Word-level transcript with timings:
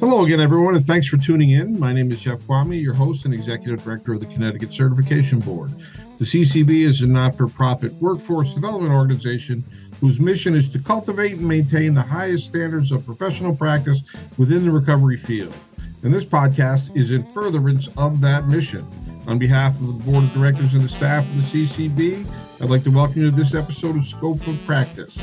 Hello 0.00 0.24
again, 0.24 0.40
everyone, 0.40 0.74
and 0.74 0.84
thanks 0.84 1.06
for 1.06 1.16
tuning 1.16 1.50
in. 1.50 1.78
My 1.78 1.92
name 1.92 2.10
is 2.10 2.20
Jeff 2.20 2.40
Quamme, 2.40 2.82
your 2.82 2.94
host 2.94 3.24
and 3.24 3.32
executive 3.32 3.84
director 3.84 4.12
of 4.12 4.20
the 4.20 4.26
Connecticut 4.26 4.72
Certification 4.72 5.38
Board. 5.38 5.72
The 6.18 6.24
CCB 6.24 6.84
is 6.84 7.00
a 7.02 7.06
not 7.06 7.36
for 7.36 7.46
profit 7.46 7.92
workforce 7.94 8.52
development 8.52 8.92
organization 8.92 9.62
whose 10.00 10.18
mission 10.18 10.56
is 10.56 10.68
to 10.70 10.78
cultivate 10.78 11.34
and 11.34 11.46
maintain 11.46 11.94
the 11.94 12.02
highest 12.02 12.46
standards 12.46 12.90
of 12.90 13.06
professional 13.06 13.54
practice 13.54 14.02
within 14.36 14.64
the 14.64 14.70
recovery 14.72 15.16
field. 15.16 15.54
And 16.02 16.12
this 16.12 16.24
podcast 16.24 16.96
is 16.96 17.12
in 17.12 17.22
furtherance 17.22 17.88
of 17.96 18.20
that 18.22 18.48
mission. 18.48 18.86
On 19.28 19.38
behalf 19.38 19.78
of 19.80 19.86
the 19.86 19.92
board 19.92 20.24
of 20.24 20.32
directors 20.32 20.74
and 20.74 20.82
the 20.82 20.88
staff 20.88 21.24
of 21.24 21.52
the 21.52 21.64
CCB, 21.64 22.26
I'd 22.62 22.68
like 22.68 22.84
to 22.84 22.90
welcome 22.90 23.22
you 23.22 23.30
to 23.30 23.36
this 23.36 23.54
episode 23.54 23.96
of 23.96 24.04
Scope 24.04 24.46
of 24.46 24.62
Practice. 24.66 25.16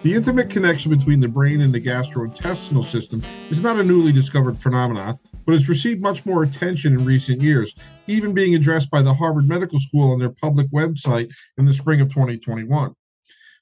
The 0.00 0.14
intimate 0.14 0.48
connection 0.48 0.90
between 0.90 1.20
the 1.20 1.28
brain 1.28 1.60
and 1.60 1.70
the 1.70 1.82
gastrointestinal 1.82 2.82
system 2.82 3.22
is 3.50 3.60
not 3.60 3.78
a 3.78 3.84
newly 3.84 4.10
discovered 4.10 4.56
phenomenon, 4.56 5.18
but 5.44 5.52
has 5.52 5.68
received 5.68 6.00
much 6.00 6.24
more 6.24 6.42
attention 6.42 6.94
in 6.94 7.04
recent 7.04 7.42
years, 7.42 7.74
even 8.06 8.32
being 8.32 8.54
addressed 8.54 8.90
by 8.90 9.02
the 9.02 9.12
Harvard 9.12 9.46
Medical 9.46 9.78
School 9.80 10.12
on 10.12 10.18
their 10.18 10.30
public 10.30 10.66
website 10.70 11.28
in 11.58 11.66
the 11.66 11.74
spring 11.74 12.00
of 12.00 12.08
2021. 12.08 12.94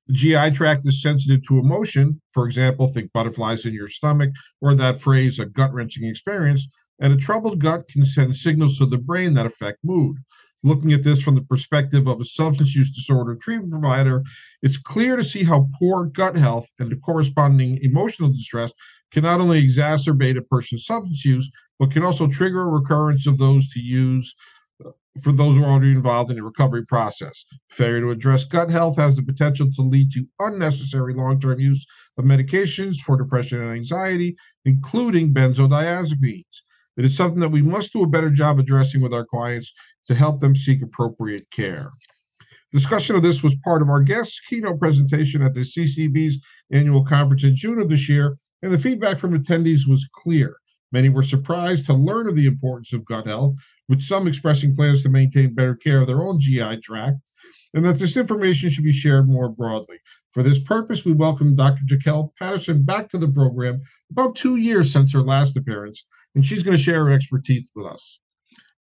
The 0.07 0.13
GI 0.13 0.53
tract 0.53 0.87
is 0.87 1.03
sensitive 1.03 1.43
to 1.49 1.59
emotion, 1.59 2.21
for 2.33 2.47
example, 2.47 2.87
think 2.87 3.11
butterflies 3.13 3.67
in 3.67 3.75
your 3.75 3.89
stomach, 3.89 4.31
or 4.61 4.77
that 4.77 5.01
phrase, 5.01 5.41
a 5.41 5.47
gut 5.47 5.75
wrenching 5.75 6.05
experience, 6.05 6.69
and 7.01 7.13
a 7.13 7.17
troubled 7.17 7.59
gut 7.59 7.89
can 7.89 8.05
send 8.05 8.37
signals 8.37 8.79
to 8.79 8.87
the 8.87 8.99
brain 8.99 9.35
that 9.35 9.47
affect 9.47 9.79
mood 9.83 10.19
looking 10.65 10.93
at 10.93 11.05
this 11.05 11.23
from 11.23 11.35
the 11.35 11.43
perspective 11.43 12.07
of 12.07 12.21
a 12.21 12.25
substance 12.25 12.75
use 12.75 12.91
disorder 12.91 13.37
treatment 13.37 13.71
provider, 13.71 14.23
it's 14.63 14.77
clear 14.77 15.17
to 15.17 15.25
see 15.25 15.45
how 15.45 15.69
poor 15.79 16.05
gut 16.05 16.37
health 16.37 16.69
and 16.79 16.91
the 16.91 16.97
corresponding 16.97 17.79
emotional 17.83 18.29
distress 18.29 18.73
can 19.13 19.23
not 19.23 19.41
only 19.41 19.63
exacerbate 19.63 20.37
a 20.37 20.43
person's 20.43 20.85
substance 20.85 21.25
use, 21.25 21.51
but 21.79 21.91
can 21.91 22.05
also 22.05 22.27
trigger 22.27 22.63
a 22.63 22.67
recurrence 22.67 23.27
of 23.27 23.39
those 23.39 23.69
to 23.69 23.81
use 23.81 24.35
uh, 24.85 24.91
for 25.23 25.33
those 25.33 25.57
who 25.57 25.63
are 25.63 25.71
already 25.71 25.93
involved 25.93 26.31
in 26.31 26.37
the 26.37 26.43
recovery 26.43 26.85
process. 26.85 27.45
Failure 27.71 28.01
to 28.01 28.11
address 28.11 28.45
gut 28.45 28.69
health 28.69 28.97
has 28.97 29.17
the 29.17 29.23
potential 29.23 29.71
to 29.73 29.83
lead 29.83 30.11
to 30.13 30.27
unnecessary 30.41 31.15
long 31.15 31.41
term 31.41 31.61
use 31.61 31.87
of 32.19 32.25
medications 32.25 32.97
for 32.97 33.17
depression 33.17 33.63
and 33.63 33.73
anxiety, 33.73 34.37
including 34.65 35.33
benzodiazepines. 35.33 36.63
It 36.99 37.05
is 37.05 37.17
something 37.17 37.39
that 37.39 37.51
we 37.51 37.63
must 37.63 37.93
do 37.93 38.03
a 38.03 38.09
better 38.09 38.29
job 38.29 38.59
addressing 38.59 39.01
with 39.01 39.15
our 39.15 39.25
clients 39.25 39.73
to 40.09 40.17
help 40.17 40.41
them 40.41 40.57
seek 40.57 40.83
appropriate 40.83 41.49
care. 41.53 41.93
Discussion 42.73 43.15
of 43.15 43.23
this 43.23 43.41
was 43.41 43.55
part 43.63 43.83
of 43.83 43.89
our 43.89 44.03
guest's 44.03 44.41
keynote 44.41 44.81
presentation 44.81 45.41
at 45.41 45.55
the 45.55 45.61
CCB's 45.61 46.41
annual 46.73 47.05
conference 47.05 47.45
in 47.45 47.55
June 47.55 47.81
of 47.81 47.89
this 47.89 48.09
year, 48.09 48.37
and 48.63 48.73
the 48.73 48.81
feedback 48.81 49.21
from 49.21 49.33
attendees 49.33 49.87
was 49.87 50.09
clear. 50.13 50.57
Many 50.91 51.09
were 51.09 51.23
surprised 51.23 51.87
to 51.87 51.95
learn 51.95 52.29
of 52.29 52.35
the 52.35 52.47
importance 52.47 52.93
of 52.93 53.05
gut 53.05 53.29
health, 53.29 53.55
with 53.89 54.03
some 54.03 54.27
expressing 54.27 54.75
plans 54.75 55.05
to 55.05 55.09
maintain 55.09 55.55
better 55.55 55.77
care 55.77 56.01
of 56.01 56.09
their 56.09 56.23
own 56.23 56.41
GI 56.41 56.79
tract, 56.79 57.19
and 57.75 57.87
that 57.87 58.01
this 58.01 58.17
information 58.17 58.71
should 58.71 58.83
be 58.83 58.91
shared 58.91 59.29
more 59.29 59.49
broadly. 59.49 59.99
For 60.33 60.43
this 60.43 60.59
purpose, 60.59 61.05
we 61.05 61.13
welcome 61.13 61.55
Dr. 61.55 61.83
Jaquel 61.87 62.35
Patterson 62.37 62.83
back 62.83 63.09
to 63.11 63.19
the 63.19 63.29
program 63.29 63.81
about 64.11 64.35
two 64.35 64.57
years 64.57 64.93
since 64.93 65.13
her 65.13 65.23
last 65.23 65.57
appearance, 65.57 66.05
and 66.35 66.45
she's 66.45 66.63
going 66.63 66.77
to 66.77 66.83
share 66.83 67.05
her 67.05 67.13
expertise 67.13 67.69
with 67.75 67.87
us. 67.87 68.21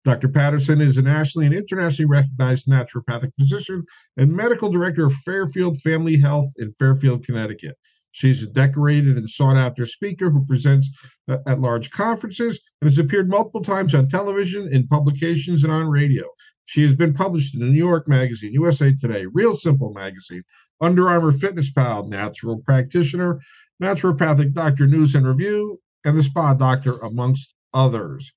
Dr. 0.04 0.28
Patterson 0.28 0.80
is 0.80 0.96
a 0.98 1.02
nationally 1.02 1.46
and 1.46 1.54
internationally 1.54 2.08
recognized 2.08 2.68
naturopathic 2.68 3.32
physician 3.38 3.84
and 4.16 4.32
medical 4.32 4.70
director 4.70 5.06
of 5.06 5.14
Fairfield 5.14 5.80
Family 5.80 6.16
Health 6.16 6.46
in 6.58 6.72
Fairfield, 6.78 7.26
Connecticut. 7.26 7.76
She's 8.12 8.42
a 8.42 8.46
decorated 8.46 9.18
and 9.18 9.28
sought 9.28 9.56
after 9.56 9.84
speaker 9.84 10.30
who 10.30 10.46
presents 10.46 10.88
uh, 11.28 11.38
at 11.46 11.60
large 11.60 11.90
conferences 11.90 12.58
and 12.80 12.88
has 12.88 12.98
appeared 12.98 13.28
multiple 13.28 13.62
times 13.62 13.94
on 13.94 14.08
television, 14.08 14.72
in 14.72 14.86
publications, 14.86 15.64
and 15.64 15.72
on 15.72 15.88
radio. 15.88 16.24
She 16.66 16.82
has 16.82 16.94
been 16.94 17.12
published 17.12 17.54
in 17.54 17.60
the 17.60 17.66
New 17.66 17.76
York 17.76 18.08
Magazine, 18.08 18.52
USA 18.52 18.92
Today, 18.92 19.26
Real 19.26 19.56
Simple 19.56 19.92
Magazine, 19.92 20.44
Under 20.80 21.08
Armour 21.08 21.32
Fitness 21.32 21.70
Pal, 21.70 22.08
Natural 22.08 22.58
Practitioner, 22.58 23.40
Naturopathic 23.82 24.52
Doctor 24.54 24.86
News 24.86 25.14
and 25.14 25.26
Review, 25.26 25.78
and 26.06 26.16
The 26.16 26.22
Spa 26.22 26.54
Doctor, 26.54 26.98
amongst 26.98 27.54
others. 27.74 28.32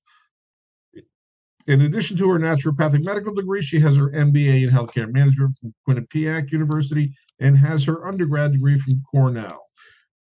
In 1.68 1.82
addition 1.82 2.16
to 2.16 2.28
her 2.30 2.38
naturopathic 2.38 3.04
medical 3.04 3.32
degree, 3.32 3.62
she 3.62 3.78
has 3.78 3.96
her 3.96 4.10
MBA 4.10 4.64
in 4.64 4.70
healthcare 4.70 5.10
management 5.10 5.56
from 5.60 5.72
Quinnipiac 5.88 6.50
University 6.50 7.14
and 7.38 7.56
has 7.56 7.84
her 7.84 8.06
undergrad 8.06 8.52
degree 8.52 8.76
from 8.76 9.00
Cornell. 9.08 9.68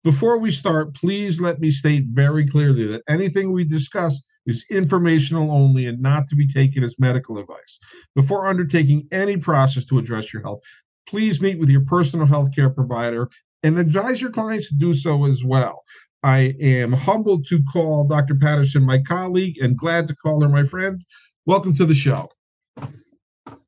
Before 0.03 0.38
we 0.38 0.51
start, 0.51 0.94
please 0.94 1.39
let 1.39 1.61
me 1.61 1.72
state 1.72 2.07
very 2.09 2.45
clearly 2.45 2.85
that 2.88 3.03
anything 3.07 3.53
we 3.53 3.63
discuss 3.63 4.19
is 4.45 4.66
informational 4.69 5.50
only 5.50 5.85
and 5.85 6.01
not 6.01 6.27
to 6.27 6.35
be 6.35 6.47
taken 6.47 6.83
as 6.83 7.00
medical 7.00 7.38
advice. 7.38 7.79
Before 8.16 8.47
undertaking 8.47 9.07
any 9.13 9.38
process 9.38 9.85
to 9.85 9.97
address 9.97 10.33
your 10.33 10.41
health, 10.41 10.59
please 11.07 11.39
meet 11.39 11.57
with 11.57 11.69
your 11.69 11.85
personal 11.85 12.27
healthcare 12.27 12.73
provider 12.73 13.29
and 13.63 13.79
advise 13.79 14.21
your 14.21 14.31
clients 14.31 14.67
to 14.69 14.75
do 14.75 14.94
so 14.94 15.25
as 15.25 15.41
well. 15.44 15.83
I 16.24 16.53
am 16.59 16.91
humbled 16.91 17.47
to 17.47 17.63
call 17.72 18.03
Dr. 18.03 18.35
Patterson 18.35 18.84
my 18.84 18.97
colleague 19.02 19.57
and 19.62 19.78
glad 19.78 20.06
to 20.07 20.16
call 20.16 20.41
her 20.41 20.50
my 20.50 20.66
friend. 20.66 21.02
Welcome 21.46 21.74
to 21.75 21.85
the 21.85 21.96
show. 21.96 22.30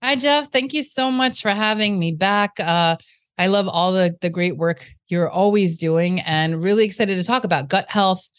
Hi, 0.04 0.16
Jeff. 0.18 0.52
Thank 0.52 0.74
you 0.74 0.84
so 0.84 1.12
much 1.12 1.42
for 1.42 1.52
having 1.52 1.98
me 1.98 2.12
back. 2.12 2.60
Uh, 2.60 2.98
I 3.38 3.48
love 3.48 3.68
all 3.70 3.94
the, 3.94 4.18
the 4.20 4.30
great 4.30 4.58
work 4.58 4.86
you're 5.08 5.30
always 5.30 5.78
doing 5.78 6.20
and 6.22 6.62
really 6.62 6.84
excited 6.84 7.16
to 7.16 7.24
talk 7.24 7.46
about 7.46 7.70
gut 7.70 7.90
health 7.90 8.30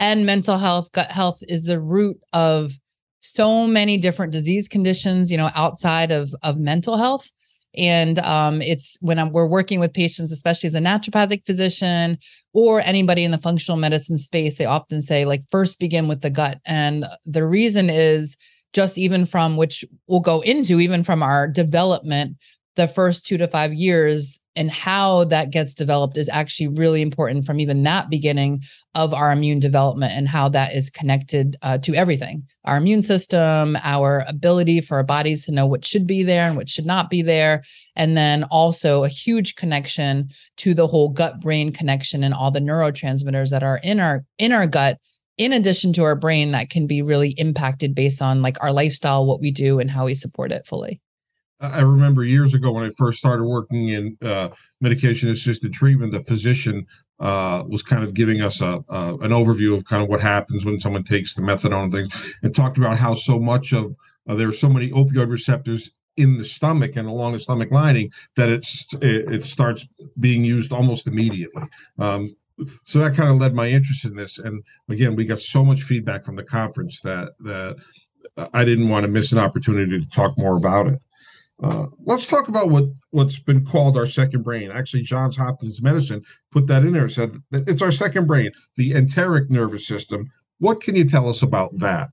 and 0.00 0.26
mental 0.26 0.58
health. 0.58 0.90
Gut 0.90 1.10
health 1.10 1.38
is 1.42 1.64
the 1.64 1.80
root 1.80 2.18
of 2.32 2.72
so 3.20 3.68
many 3.68 3.98
different 3.98 4.32
disease 4.32 4.66
conditions, 4.66 5.30
you 5.30 5.36
know, 5.36 5.50
outside 5.54 6.10
of, 6.10 6.34
of 6.42 6.58
mental 6.58 6.96
health. 6.96 7.30
And 7.76 8.18
um, 8.20 8.60
it's 8.62 8.98
when 9.00 9.18
I'm, 9.18 9.32
we're 9.32 9.46
working 9.46 9.78
with 9.80 9.94
patients, 9.94 10.32
especially 10.32 10.68
as 10.68 10.74
a 10.74 10.80
naturopathic 10.80 11.46
physician 11.46 12.18
or 12.52 12.80
anybody 12.80 13.24
in 13.24 13.30
the 13.30 13.38
functional 13.38 13.78
medicine 13.78 14.18
space, 14.18 14.58
they 14.58 14.64
often 14.64 15.02
say, 15.02 15.24
like, 15.24 15.44
first 15.50 15.78
begin 15.78 16.08
with 16.08 16.20
the 16.20 16.30
gut. 16.30 16.58
And 16.66 17.04
the 17.24 17.46
reason 17.46 17.88
is 17.88 18.36
just 18.72 18.98
even 18.98 19.24
from 19.24 19.56
which 19.56 19.84
we'll 20.06 20.20
go 20.20 20.40
into, 20.40 20.80
even 20.80 21.04
from 21.04 21.22
our 21.22 21.46
development, 21.46 22.36
the 22.76 22.88
first 22.88 23.26
two 23.26 23.38
to 23.38 23.48
five 23.48 23.72
years 23.72 24.40
and 24.56 24.70
how 24.70 25.24
that 25.24 25.50
gets 25.50 25.74
developed 25.74 26.16
is 26.16 26.28
actually 26.28 26.68
really 26.68 27.02
important 27.02 27.44
from 27.44 27.60
even 27.60 27.82
that 27.84 28.10
beginning 28.10 28.62
of 28.94 29.14
our 29.14 29.30
immune 29.30 29.60
development 29.60 30.12
and 30.12 30.26
how 30.26 30.48
that 30.48 30.74
is 30.74 30.90
connected 30.90 31.56
uh, 31.62 31.78
to 31.78 31.94
everything. 31.94 32.42
Our 32.64 32.76
immune 32.76 33.02
system 33.02 33.76
our 33.82 34.24
ability 34.28 34.80
for 34.80 34.96
our 34.96 35.02
bodies 35.02 35.44
to 35.46 35.52
know 35.52 35.66
what 35.66 35.84
should 35.84 36.06
be 36.06 36.22
there 36.22 36.48
and 36.48 36.56
what 36.56 36.68
should 36.68 36.86
not 36.86 37.10
be 37.10 37.22
there 37.22 37.62
and 37.96 38.16
then 38.16 38.44
also 38.44 39.04
a 39.04 39.08
huge 39.08 39.54
connection 39.54 40.30
to 40.58 40.74
the 40.74 40.86
whole 40.86 41.08
gut 41.08 41.40
brain 41.40 41.72
connection 41.72 42.24
and 42.24 42.34
all 42.34 42.50
the 42.50 42.60
neurotransmitters 42.60 43.50
that 43.50 43.62
are 43.62 43.80
in 43.82 44.00
our 44.00 44.24
in 44.38 44.52
our 44.52 44.66
gut 44.66 44.98
in 45.38 45.52
addition 45.52 45.92
to 45.94 46.04
our 46.04 46.16
brain 46.16 46.52
that 46.52 46.68
can 46.68 46.86
be 46.86 47.00
really 47.02 47.30
impacted 47.30 47.94
based 47.94 48.20
on 48.20 48.42
like 48.42 48.62
our 48.62 48.72
lifestyle 48.72 49.24
what 49.24 49.40
we 49.40 49.50
do 49.50 49.78
and 49.78 49.90
how 49.90 50.04
we 50.06 50.14
support 50.14 50.52
it 50.52 50.66
fully 50.66 51.00
I 51.60 51.80
remember 51.80 52.24
years 52.24 52.54
ago 52.54 52.72
when 52.72 52.84
I 52.84 52.90
first 52.96 53.18
started 53.18 53.44
working 53.44 53.90
in 53.90 54.16
uh, 54.22 54.48
medication 54.80 55.30
assisted 55.30 55.72
treatment, 55.72 56.12
the 56.12 56.20
physician 56.20 56.86
uh, 57.18 57.64
was 57.68 57.82
kind 57.82 58.02
of 58.02 58.14
giving 58.14 58.40
us 58.40 58.62
a, 58.62 58.76
an 58.88 59.30
overview 59.30 59.74
of 59.74 59.84
kind 59.84 60.02
of 60.02 60.08
what 60.08 60.22
happens 60.22 60.64
when 60.64 60.80
someone 60.80 61.04
takes 61.04 61.34
the 61.34 61.42
methadone 61.42 61.84
and 61.84 61.92
things, 61.92 62.08
and 62.42 62.54
talked 62.54 62.78
about 62.78 62.96
how 62.96 63.14
so 63.14 63.38
much 63.38 63.72
of 63.72 63.94
uh, 64.28 64.34
there 64.34 64.48
are 64.48 64.54
so 64.54 64.70
many 64.70 64.90
opioid 64.90 65.30
receptors 65.30 65.90
in 66.16 66.38
the 66.38 66.44
stomach 66.44 66.96
and 66.96 67.06
along 67.06 67.32
the 67.32 67.40
stomach 67.40 67.70
lining 67.70 68.10
that 68.36 68.48
it's 68.48 68.86
it, 68.94 69.32
it 69.32 69.44
starts 69.44 69.86
being 70.18 70.42
used 70.42 70.72
almost 70.72 71.06
immediately. 71.06 71.62
Um, 71.98 72.34
so 72.84 72.98
that 72.98 73.14
kind 73.14 73.30
of 73.30 73.36
led 73.36 73.54
my 73.54 73.68
interest 73.68 74.04
in 74.04 74.14
this. 74.14 74.38
And 74.38 74.62
again, 74.88 75.14
we 75.16 75.24
got 75.24 75.40
so 75.40 75.64
much 75.64 75.82
feedback 75.82 76.24
from 76.24 76.36
the 76.36 76.42
conference 76.42 77.00
that 77.00 77.32
that 77.40 77.76
I 78.54 78.64
didn't 78.64 78.88
want 78.88 79.04
to 79.04 79.10
miss 79.10 79.32
an 79.32 79.38
opportunity 79.38 80.00
to 80.00 80.08
talk 80.08 80.38
more 80.38 80.56
about 80.56 80.86
it. 80.86 81.00
Uh, 81.62 81.86
let's 82.06 82.26
talk 82.26 82.48
about 82.48 82.70
what 82.70 82.84
what's 83.10 83.38
been 83.38 83.64
called 83.64 83.96
our 83.96 84.06
second 84.06 84.42
brain. 84.42 84.70
Actually, 84.70 85.02
Johns 85.02 85.36
Hopkins 85.36 85.82
Medicine 85.82 86.22
put 86.52 86.66
that 86.68 86.84
in 86.84 86.92
there. 86.92 87.08
Said 87.08 87.36
it's 87.52 87.82
our 87.82 87.92
second 87.92 88.26
brain, 88.26 88.50
the 88.76 88.94
enteric 88.94 89.50
nervous 89.50 89.86
system. 89.86 90.30
What 90.58 90.80
can 90.80 90.94
you 90.94 91.08
tell 91.08 91.28
us 91.28 91.42
about 91.42 91.78
that? 91.78 92.10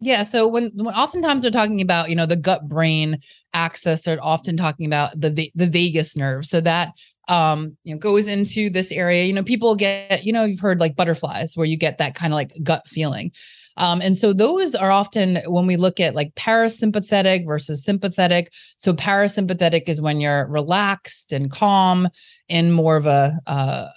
Yeah. 0.00 0.24
So 0.24 0.46
when, 0.46 0.70
when 0.74 0.94
oftentimes 0.94 1.42
they're 1.42 1.50
talking 1.50 1.80
about, 1.80 2.10
you 2.10 2.16
know, 2.16 2.26
the 2.26 2.36
gut 2.36 2.68
brain 2.68 3.18
axis, 3.54 4.02
they're 4.02 4.22
often 4.22 4.56
talking 4.56 4.86
about 4.86 5.18
the 5.18 5.50
the 5.54 5.66
vagus 5.66 6.16
nerve. 6.16 6.44
So 6.44 6.60
that 6.60 6.92
um, 7.28 7.76
you 7.84 7.94
know, 7.94 7.98
goes 7.98 8.28
into 8.28 8.70
this 8.70 8.92
area. 8.92 9.24
You 9.24 9.32
know, 9.32 9.42
people 9.42 9.74
get, 9.74 10.24
you 10.24 10.32
know, 10.32 10.44
you've 10.44 10.60
heard 10.60 10.80
like 10.80 10.96
butterflies 10.96 11.56
where 11.56 11.66
you 11.66 11.76
get 11.76 11.98
that 11.98 12.14
kind 12.14 12.32
of 12.32 12.36
like 12.36 12.52
gut 12.62 12.86
feeling. 12.86 13.32
Um, 13.76 14.00
and 14.00 14.16
so 14.16 14.32
those 14.32 14.74
are 14.74 14.90
often 14.90 15.38
when 15.46 15.66
we 15.66 15.76
look 15.76 16.00
at 16.00 16.14
like 16.14 16.34
parasympathetic 16.34 17.46
versus 17.46 17.84
sympathetic. 17.84 18.52
So 18.78 18.94
parasympathetic 18.94 19.88
is 19.88 20.00
when 20.00 20.20
you're 20.20 20.46
relaxed 20.48 21.32
and 21.32 21.50
calm 21.50 22.08
in 22.48 22.72
more 22.72 22.96
of 22.96 23.06
a, 23.06 23.38
uh, 23.46 23.88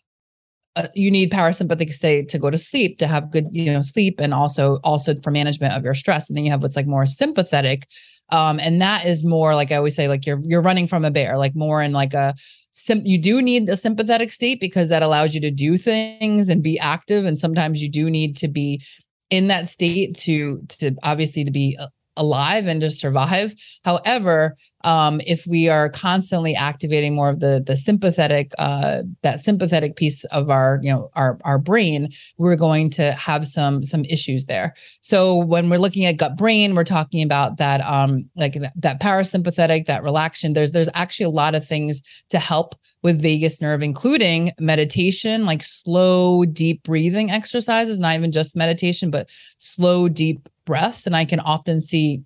uh, 0.76 0.88
you 0.94 1.12
need 1.12 1.32
parasympathetic 1.32 1.92
state 1.92 2.30
to 2.30 2.40
go 2.40 2.50
to 2.50 2.58
sleep 2.58 2.98
to 3.00 3.08
have 3.08 3.32
good 3.32 3.48
you 3.52 3.74
know 3.74 3.82
sleep 3.82 4.20
and 4.20 4.34
also 4.34 4.80
also 4.84 5.14
for 5.24 5.32
management 5.32 5.74
of 5.74 5.84
your 5.84 5.96
stress 5.96 6.30
and 6.30 6.38
then 6.38 6.46
you 6.46 6.52
have 6.52 6.62
what's 6.62 6.76
like 6.76 6.86
more 6.86 7.08
sympathetic 7.08 7.88
um 8.30 8.60
and 8.60 8.80
that 8.80 9.04
is 9.04 9.26
more 9.26 9.56
like 9.56 9.72
i 9.72 9.76
always 9.76 9.96
say 9.96 10.08
like 10.08 10.26
you're 10.26 10.40
you're 10.44 10.62
running 10.62 10.88
from 10.88 11.04
a 11.04 11.12
bear 11.12 11.38
like 11.38 11.56
more 11.56 11.82
in 11.82 11.92
like 11.92 12.14
a 12.14 12.36
sim- 12.72 13.06
you 13.06 13.18
do 13.18 13.42
need 13.42 13.68
a 13.68 13.76
sympathetic 13.76 14.32
state 14.32 14.60
because 14.60 14.90
that 14.90 15.04
allows 15.04 15.34
you 15.34 15.42
to 15.42 15.52
do 15.52 15.76
things 15.76 16.48
and 16.48 16.62
be 16.62 16.80
active 16.80 17.26
and 17.26 17.40
sometimes 17.40 17.82
you 17.82 17.90
do 17.90 18.10
need 18.10 18.38
to 18.38 18.48
be 18.48 18.82
in 19.30 19.48
that 19.48 19.70
state 19.70 20.18
to 20.18 20.62
to 20.70 20.96
obviously 21.04 21.44
to 21.44 21.52
be 21.52 21.78
uh, 21.80 21.88
alive 22.20 22.68
and 22.68 22.82
to 22.82 22.92
survive. 22.92 23.56
However, 23.84 24.56
um, 24.84 25.20
if 25.26 25.46
we 25.46 25.68
are 25.68 25.90
constantly 25.90 26.56
activating 26.56 27.16
more 27.16 27.30
of 27.30 27.40
the 27.40 27.64
the 27.66 27.76
sympathetic 27.76 28.54
uh, 28.58 29.02
that 29.24 29.42
sympathetic 29.42 29.96
piece 29.96 30.24
of 30.26 30.50
our 30.50 30.80
you 30.82 30.92
know 30.92 31.10
our 31.16 31.38
our 31.44 31.58
brain, 31.58 32.10
we're 32.38 32.56
going 32.56 32.90
to 32.92 33.12
have 33.14 33.46
some 33.48 33.84
some 33.84 34.06
issues 34.06 34.46
there. 34.46 34.74
So 35.02 35.38
when 35.38 35.70
we're 35.70 35.78
looking 35.78 36.06
at 36.06 36.18
gut 36.18 36.38
brain, 36.38 36.76
we're 36.76 36.84
talking 36.84 37.24
about 37.24 37.58
that 37.58 37.82
um, 37.82 38.30
like 38.36 38.54
that, 38.54 38.74
that 38.78 39.02
parasympathetic, 39.02 39.86
that 39.86 40.04
relaxation. 40.04 40.54
There's 40.54 40.72
there's 40.72 40.90
actually 40.94 41.26
a 41.26 41.30
lot 41.30 41.56
of 41.56 41.68
things 41.68 42.02
to 42.30 42.40
help 42.40 42.76
with 43.02 43.22
vagus 43.22 43.62
nerve, 43.62 43.82
including 43.82 44.52
meditation, 44.60 45.46
like 45.46 45.64
slow, 45.64 46.44
deep 46.46 46.84
breathing 46.84 47.32
exercises, 47.32 47.98
not 47.98 48.16
even 48.16 48.32
just 48.32 48.56
meditation, 48.56 49.10
but 49.10 49.30
slow, 49.58 50.10
deep 50.10 50.50
breaths. 50.70 51.08
And 51.08 51.16
I 51.16 51.26
can 51.26 51.40
often 51.40 51.82
see 51.82 52.22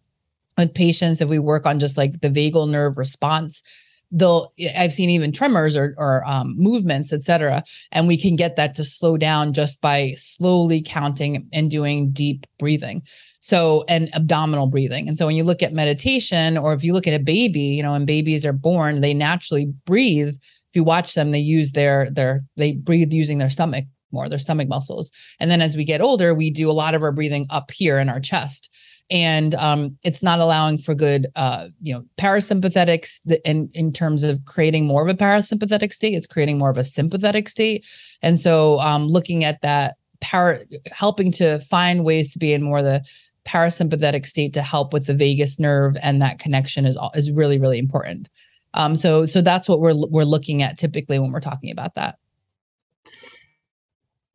with 0.58 0.74
patients, 0.74 1.22
if 1.22 1.30
we 1.30 1.40
work 1.40 1.66
on 1.66 1.80
just 1.80 1.98
like 1.98 2.20
the 2.20 2.30
vagal 2.30 2.70
nerve 2.70 2.98
response, 2.98 3.64
they'll 4.12 4.54
I've 4.78 4.94
seen 4.94 5.10
even 5.10 5.32
tremors 5.32 5.76
or 5.76 5.96
or 5.98 6.24
um, 6.28 6.54
movements, 6.58 7.12
etc. 7.12 7.64
And 7.92 8.08
we 8.08 8.18
can 8.18 8.36
get 8.36 8.58
that 8.58 8.76
to 8.76 8.84
slow 8.84 9.18
down 9.18 9.54
just 9.54 9.82
by 9.82 10.14
slowly 10.16 10.84
counting 10.86 11.48
and 11.52 11.72
doing 11.72 12.12
deep 12.12 12.46
breathing. 12.60 13.02
So 13.40 13.86
and 13.88 14.14
abdominal 14.14 14.68
breathing. 14.68 15.08
And 15.08 15.18
so 15.18 15.26
when 15.26 15.36
you 15.36 15.44
look 15.44 15.64
at 15.64 15.74
meditation, 15.74 16.58
or 16.58 16.74
if 16.74 16.84
you 16.84 16.94
look 16.94 17.08
at 17.08 17.20
a 17.20 17.24
baby, 17.24 17.62
you 17.62 17.82
know, 17.82 17.94
when 17.94 18.06
babies 18.06 18.46
are 18.46 18.54
born, 18.54 19.02
they 19.02 19.14
naturally 19.14 19.74
breathe. 19.86 20.36
If 20.70 20.76
you 20.76 20.84
watch 20.84 21.14
them, 21.14 21.32
they 21.32 21.40
use 21.40 21.72
their 21.72 22.12
their 22.12 22.44
they 22.58 22.74
breathe 22.74 23.14
using 23.14 23.40
their 23.40 23.50
stomach 23.50 23.86
more, 24.14 24.30
their 24.30 24.40
stomach 24.40 24.70
muscles. 24.70 25.12
And 25.40 25.50
then 25.52 25.62
as 25.62 25.76
we 25.76 25.84
get 25.84 26.02
older, 26.02 26.34
we 26.34 26.52
do 26.52 26.70
a 26.70 26.74
lot 26.74 26.96
of 26.96 27.04
our 27.04 27.12
breathing 27.12 27.48
up 27.50 27.72
here 27.72 27.98
in 27.98 28.10
our 28.10 28.20
chest. 28.20 28.74
And 29.10 29.54
um, 29.56 29.98
it's 30.04 30.24
not 30.24 30.40
allowing 30.40 30.78
for 30.78 30.96
good, 30.96 31.28
uh, 31.36 31.68
you 31.82 31.94
know, 31.94 32.06
parasympathetics. 32.18 33.20
In 33.46 33.70
in 33.74 33.92
terms 33.92 34.24
of 34.24 34.44
creating 34.46 34.88
more 34.88 35.04
of 35.04 35.10
a 35.10 35.18
parasympathetic 35.18 35.94
state, 35.94 36.14
it's 36.14 36.28
creating 36.28 36.58
more 36.58 36.70
of 36.70 36.78
a 36.78 36.84
sympathetic 36.84 37.50
state. 37.50 37.86
And 38.22 38.40
so, 38.40 38.80
um, 38.80 39.08
looking 39.08 39.44
at 39.44 39.62
that, 39.62 39.98
power, 40.22 40.60
helping 40.92 41.32
to 41.34 41.60
find 41.60 42.06
ways 42.06 42.32
to 42.34 42.40
be 42.40 42.54
in 42.54 42.64
more 42.64 42.80
of 42.80 42.86
the 42.86 43.04
parasympathetic 43.46 44.26
state 44.26 44.54
to 44.54 44.62
help 44.62 44.94
with 44.94 45.06
the 45.06 45.14
vagus 45.14 45.60
nerve 45.60 45.98
and 46.02 46.22
that 46.22 46.40
connection 46.40 46.86
is 46.86 46.98
is 47.14 47.30
really 47.32 47.60
really 47.60 47.80
important. 47.80 48.30
Um, 48.74 48.96
so 48.96 49.26
so 49.26 49.42
that's 49.42 49.68
what 49.68 49.82
we're 49.82 50.08
we're 50.10 50.24
looking 50.24 50.62
at 50.62 50.78
typically 50.78 51.20
when 51.20 51.32
we're 51.32 51.42
talking 51.42 51.72
about 51.72 51.96
that 51.96 52.18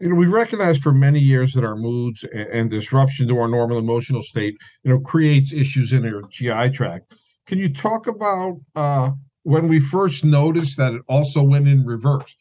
you 0.01 0.09
know, 0.09 0.15
we 0.15 0.27
recognize 0.27 0.79
for 0.79 0.93
many 0.93 1.19
years 1.19 1.53
that 1.53 1.65
our 1.65 1.77
moods 1.77 2.25
and, 2.33 2.49
and 2.49 2.71
disruption 2.71 3.27
to 3.29 3.39
our 3.39 3.49
normal 3.49 3.79
emotional 3.79 4.23
state, 4.23 4.57
you 4.85 4.93
know, 4.93 5.01
creates 5.01 5.53
issues 5.53 5.93
in 5.93 6.07
our 6.07 6.23
GI 6.31 6.71
tract. 6.71 7.15
Can 7.47 7.59
you 7.59 7.73
talk 7.73 8.07
about 8.07 8.61
uh, 8.77 9.11
when 9.43 9.69
we 9.69 9.81
first 9.81 10.25
noticed 10.25 10.77
that 10.77 10.95
it 10.95 11.03
also 11.09 11.43
went 11.43 11.67
in 11.67 11.85
reverse? 11.85 12.37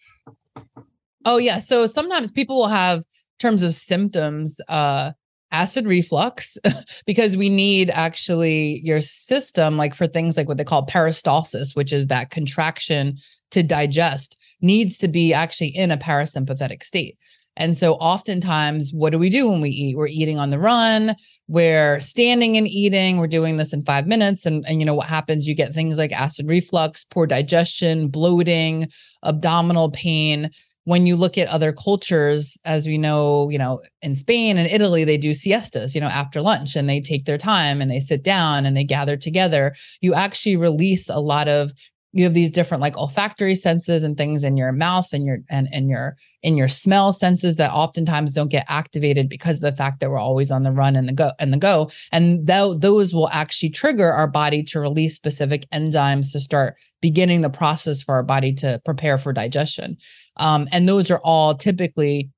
Oh 1.26 1.38
yeah. 1.38 1.60
So 1.60 1.86
sometimes 1.88 2.32
people 2.32 2.58
will 2.58 2.68
have 2.68 3.04
terms 3.40 3.64
of 3.64 3.74
symptoms, 3.74 4.62
uh, 4.68 5.12
acid 5.52 5.86
reflux, 5.86 6.58
because 7.06 7.38
we 7.38 7.50
need 7.50 7.90
actually 7.92 8.82
your 8.84 9.02
system, 9.02 9.78
like 9.78 9.96
for 9.96 10.08
things 10.08 10.38
like 10.38 10.48
what 10.48 10.58
they 10.58 10.64
call 10.64 10.86
peristalsis, 10.86 11.76
which 11.76 11.92
is 11.92 12.08
that 12.08 12.30
contraction 12.30 13.16
to 13.52 13.64
digest, 13.64 14.38
needs 14.62 14.98
to 14.98 15.08
be 15.08 15.34
actually 15.34 15.70
in 15.70 15.90
a 15.90 15.98
parasympathetic 15.98 16.84
state. 16.84 17.18
And 17.58 17.76
so 17.76 17.94
oftentimes, 17.96 18.94
what 18.94 19.10
do 19.10 19.20
we 19.20 19.30
do 19.30 19.50
when 19.50 19.62
we 19.62 19.72
eat? 19.72 19.98
We're 19.98 20.08
eating 20.08 20.38
on 20.38 20.52
the 20.52 20.60
run, 20.60 21.16
we're 21.48 22.00
standing 22.00 22.56
and 22.56 22.68
eating, 22.68 23.18
we're 23.18 23.28
doing 23.28 23.58
this 23.58 23.74
in 23.74 23.82
five 23.82 24.06
minutes. 24.08 24.46
And, 24.46 24.64
and 24.68 24.80
you 24.80 24.86
know 24.86 24.94
what 24.94 25.08
happens? 25.08 25.48
You 25.48 25.56
get 25.56 25.74
things 25.74 25.98
like 25.98 26.12
acid 26.12 26.48
reflux, 26.48 27.04
poor 27.04 27.26
digestion, 27.26 28.10
bloating, 28.10 28.90
abdominal 29.24 29.92
pain. 29.92 30.52
When 30.84 31.06
you 31.06 31.18
look 31.18 31.38
at 31.38 31.50
other 31.50 31.74
cultures, 31.74 32.58
as 32.64 32.86
we 32.86 32.98
know, 32.98 33.50
you 33.50 33.58
know, 33.58 33.82
in 34.02 34.16
Spain 34.16 34.58
and 34.58 34.70
Italy, 34.70 35.04
they 35.04 35.18
do 35.18 35.34
siestas, 35.34 35.94
you 35.94 36.00
know, 36.00 36.08
after 36.08 36.42
lunch 36.42 36.78
and 36.78 36.88
they 36.88 37.02
take 37.02 37.26
their 37.26 37.38
time 37.38 37.82
and 37.82 37.92
they 37.92 38.00
sit 38.00 38.24
down 38.24 38.66
and 38.66 38.78
they 38.78 38.86
gather 38.86 39.18
together. 39.18 39.76
You 40.00 40.14
actually 40.14 40.56
release 40.56 41.10
a 41.10 41.20
lot 41.20 41.50
of 41.50 41.74
you 42.14 42.24
have 42.24 42.34
these 42.34 42.52
different 42.52 42.82
like 42.82 42.98
olfactory 42.98 43.56
senses 43.56 44.04
and 44.04 44.18
things 44.18 44.44
in 44.44 44.58
your 44.58 44.72
mouth 44.72 45.08
and 45.12 45.26
your 45.26 45.40
and 45.50 45.68
in 45.72 45.90
your 45.90 46.16
in 46.42 46.56
your 46.56 46.68
smell 46.68 47.12
senses 47.12 47.58
that 47.58 47.72
oftentimes 47.72 48.34
don't 48.34 48.50
get 48.50 48.66
activated 48.70 49.28
because 49.30 49.58
of 49.58 49.62
the 49.62 49.76
fact 49.76 50.00
that 50.00 50.10
we're 50.10 50.18
always 50.18 50.50
on 50.50 50.64
the 50.64 50.72
run 50.72 50.96
and 50.96 51.08
the 51.08 51.14
go 51.14 51.32
and 51.40 51.52
the 51.52 51.58
go. 51.58 51.92
And 52.12 52.48
th- 52.48 52.80
those 52.80 53.14
will 53.14 53.30
actually 53.30 53.70
trigger 53.70 54.12
our 54.12 54.28
body 54.28 54.64
to 54.64 54.80
release 54.80 55.16
specific 55.16 55.70
enzymes 55.72 56.32
to 56.32 56.40
start 56.40 56.76
beginning 57.02 57.42
the 57.42 57.50
process 57.50 58.02
for 58.02 58.16
our 58.16 58.24
body 58.24 58.54
to 58.54 58.82
prepare 58.86 59.18
for 59.18 59.34
digestion. 59.34 59.98
Um, 60.38 60.68
and 60.72 60.88
those 60.88 61.12
are 61.12 61.22
all 61.24 61.56
typically 61.56 62.30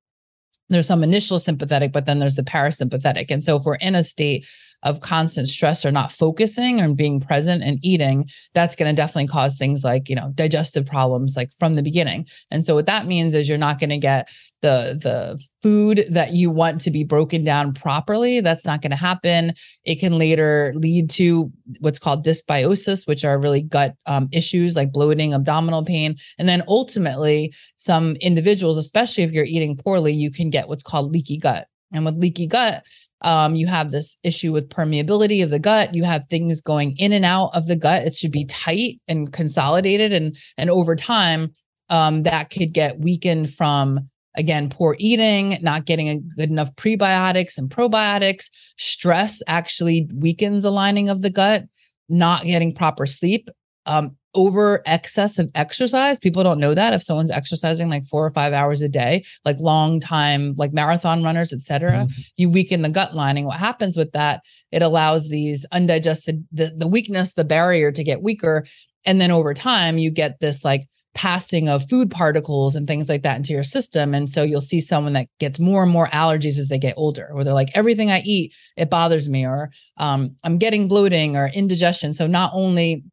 there's 0.71 0.87
some 0.87 1.03
initial 1.03 1.39
sympathetic 1.39 1.91
but 1.91 2.05
then 2.05 2.19
there's 2.19 2.35
the 2.35 2.43
parasympathetic. 2.43 3.27
And 3.29 3.43
so 3.43 3.57
if 3.57 3.63
we're 3.63 3.75
in 3.75 3.95
a 3.95 4.03
state 4.03 4.47
of 4.83 5.01
constant 5.01 5.49
stress 5.49 5.85
or 5.85 5.91
not 5.91 6.11
focusing 6.11 6.79
and 6.79 6.97
being 6.97 7.19
present 7.19 7.63
and 7.63 7.79
eating, 7.83 8.29
that's 8.53 8.75
going 8.75 8.93
to 8.93 8.99
definitely 8.99 9.27
cause 9.27 9.55
things 9.55 9.83
like, 9.83 10.09
you 10.09 10.15
know, 10.15 10.31
digestive 10.35 10.85
problems 10.85 11.35
like 11.35 11.51
from 11.59 11.75
the 11.75 11.83
beginning. 11.83 12.25
And 12.51 12.65
so 12.65 12.75
what 12.75 12.85
that 12.85 13.05
means 13.05 13.35
is 13.35 13.49
you're 13.49 13.57
not 13.57 13.79
going 13.79 13.89
to 13.89 13.97
get 13.97 14.29
the 14.61 14.99
the 15.01 15.41
food 15.61 16.05
that 16.09 16.33
you 16.33 16.49
want 16.49 16.81
to 16.81 16.91
be 16.91 17.03
broken 17.03 17.43
down 17.43 17.73
properly. 17.73 18.41
That's 18.41 18.65
not 18.65 18.81
going 18.81 18.91
to 18.91 18.97
happen. 18.97 19.53
It 19.85 19.99
can 19.99 20.17
later 20.17 20.73
lead 20.75 21.09
to 21.11 21.51
what's 21.79 21.99
called 21.99 22.25
dysbiosis 22.25 23.07
which 23.07 23.23
are 23.23 23.39
really 23.39 23.61
gut 23.61 23.95
um, 24.05 24.27
issues 24.31 24.75
like 24.75 24.91
bloating 24.91 25.33
abdominal 25.33 25.85
pain. 25.85 26.15
And 26.37 26.47
then 26.47 26.63
ultimately 26.67 27.53
some 27.77 28.15
individuals 28.17 28.77
especially 28.77 29.23
if 29.23 29.31
you're 29.31 29.45
eating 29.45 29.77
poorly 29.77 30.13
you 30.13 30.31
can 30.31 30.49
get 30.49 30.67
what's 30.67 30.83
called 30.83 31.11
leaky 31.11 31.37
gut. 31.37 31.67
And 31.91 32.05
with 32.05 32.15
leaky 32.15 32.47
gut 32.47 32.83
um, 33.21 33.55
you 33.55 33.67
have 33.67 33.91
this 33.91 34.17
issue 34.23 34.51
with 34.51 34.69
permeability 34.69 35.43
of 35.43 35.49
the 35.49 35.59
gut. 35.59 35.93
You 35.93 36.03
have 36.03 36.25
things 36.25 36.61
going 36.61 36.95
in 36.97 37.11
and 37.11 37.25
out 37.25 37.51
of 37.53 37.67
the 37.67 37.75
gut. 37.75 38.03
It 38.03 38.15
should 38.15 38.31
be 38.31 38.45
tight 38.45 39.01
and 39.07 39.31
consolidated, 39.31 40.13
and 40.13 40.37
and 40.57 40.69
over 40.69 40.95
time, 40.95 41.53
um, 41.89 42.23
that 42.23 42.49
could 42.49 42.73
get 42.73 42.99
weakened 42.99 43.53
from 43.53 44.09
again 44.37 44.69
poor 44.69 44.95
eating, 44.99 45.57
not 45.61 45.85
getting 45.85 46.07
a 46.07 46.19
good 46.19 46.49
enough 46.49 46.73
prebiotics 46.75 47.57
and 47.57 47.69
probiotics. 47.69 48.49
Stress 48.77 49.41
actually 49.47 50.09
weakens 50.13 50.63
the 50.63 50.71
lining 50.71 51.09
of 51.09 51.21
the 51.21 51.29
gut. 51.29 51.65
Not 52.11 52.43
getting 52.45 52.73
proper 52.73 53.05
sleep. 53.05 53.49
Um, 53.85 54.17
over 54.35 54.81
excess 54.85 55.39
of 55.39 55.49
exercise. 55.55 56.19
People 56.19 56.43
don't 56.43 56.59
know 56.59 56.75
that 56.75 56.93
if 56.93 57.01
someone's 57.01 57.31
exercising 57.31 57.89
like 57.89 58.05
four 58.05 58.25
or 58.25 58.31
five 58.31 58.53
hours 58.53 58.81
a 58.81 58.89
day, 58.89 59.23
like 59.45 59.57
long 59.59 59.99
time, 59.99 60.53
like 60.57 60.73
marathon 60.73 61.23
runners, 61.23 61.51
etc., 61.51 61.91
mm-hmm. 61.91 62.21
you 62.37 62.49
weaken 62.49 62.81
the 62.81 62.89
gut 62.89 63.15
lining. 63.15 63.45
What 63.45 63.59
happens 63.59 63.97
with 63.97 64.11
that? 64.11 64.41
It 64.71 64.83
allows 64.83 65.29
these 65.29 65.65
undigested, 65.71 66.45
the, 66.51 66.71
the 66.77 66.87
weakness, 66.87 67.33
the 67.33 67.43
barrier 67.43 67.91
to 67.91 68.03
get 68.03 68.21
weaker. 68.21 68.65
And 69.05 69.19
then 69.19 69.31
over 69.31 69.53
time, 69.53 69.97
you 69.97 70.11
get 70.11 70.39
this 70.39 70.63
like 70.63 70.87
passing 71.15 71.67
of 71.67 71.89
food 71.89 72.11
particles 72.11 72.75
and 72.75 72.87
things 72.87 73.09
like 73.09 73.23
that 73.23 73.35
into 73.35 73.51
your 73.51 73.63
system. 73.63 74.13
And 74.13 74.29
so 74.29 74.43
you'll 74.43 74.61
see 74.61 74.79
someone 74.79 75.13
that 75.13 75.27
gets 75.39 75.59
more 75.59 75.83
and 75.83 75.91
more 75.91 76.07
allergies 76.09 76.59
as 76.59 76.67
they 76.67 76.77
get 76.77 76.93
older, 76.97 77.29
where 77.31 77.43
they're 77.43 77.53
like, 77.53 77.71
everything 77.73 78.11
I 78.11 78.19
eat, 78.19 78.53
it 78.77 78.91
bothers 78.91 79.27
me, 79.27 79.45
or 79.45 79.71
um, 79.97 80.35
I'm 80.43 80.59
getting 80.59 80.87
bloating 80.87 81.35
or 81.35 81.47
indigestion. 81.47 82.13
So 82.13 82.27
not 82.27 82.51
only 82.53 83.03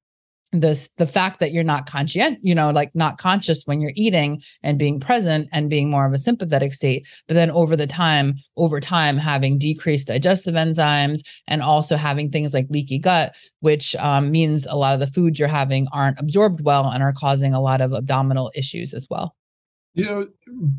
this 0.53 0.89
the 0.97 1.07
fact 1.07 1.41
that 1.41 1.53
you're 1.53 1.65
not 1.65 1.87
conscient 1.87 2.39
you 2.43 2.55
know 2.55 2.71
like 2.71 2.91
not 2.95 3.19
conscious 3.19 3.63
when 3.67 3.81
you're 3.81 3.93
eating 3.95 4.41
and 4.63 4.79
being 4.79 5.01
present 5.01 5.49
and 5.53 5.71
being 5.71 5.91
more 5.91 6.07
of 6.07 6.13
a 6.13 6.19
sympathetic 6.19 6.73
state 6.73 7.07
but 7.27 7.35
then 7.35 7.51
over 7.51 7.77
the 7.77 7.87
time 7.87 8.35
over 8.57 8.81
time 8.81 9.17
having 9.17 9.59
decreased 9.59 10.09
digestive 10.09 10.55
enzymes 10.55 11.21
and 11.47 11.63
also 11.63 11.97
having 11.97 12.31
things 12.31 12.55
like 12.55 12.67
leaky 12.71 12.99
gut 12.99 13.35
which 13.61 13.95
um, 13.97 14.31
means 14.31 14.67
a 14.67 14.77
lot 14.77 14.95
of 14.95 15.01
the 15.01 15.07
foods 15.07 15.39
you're 15.39 15.49
having 15.49 15.87
aren't 15.93 16.21
absorbed 16.21 16.61
well 16.61 16.89
and 16.89 17.03
are 17.03 17.13
causing 17.13 17.53
a 17.53 17.61
lot 17.61 17.81
of 17.81 17.93
abdominal 17.93 18.51
issues 18.55 18.95
as 18.95 19.07
well 19.11 19.36
You 19.97 20.05
know, 20.05 20.27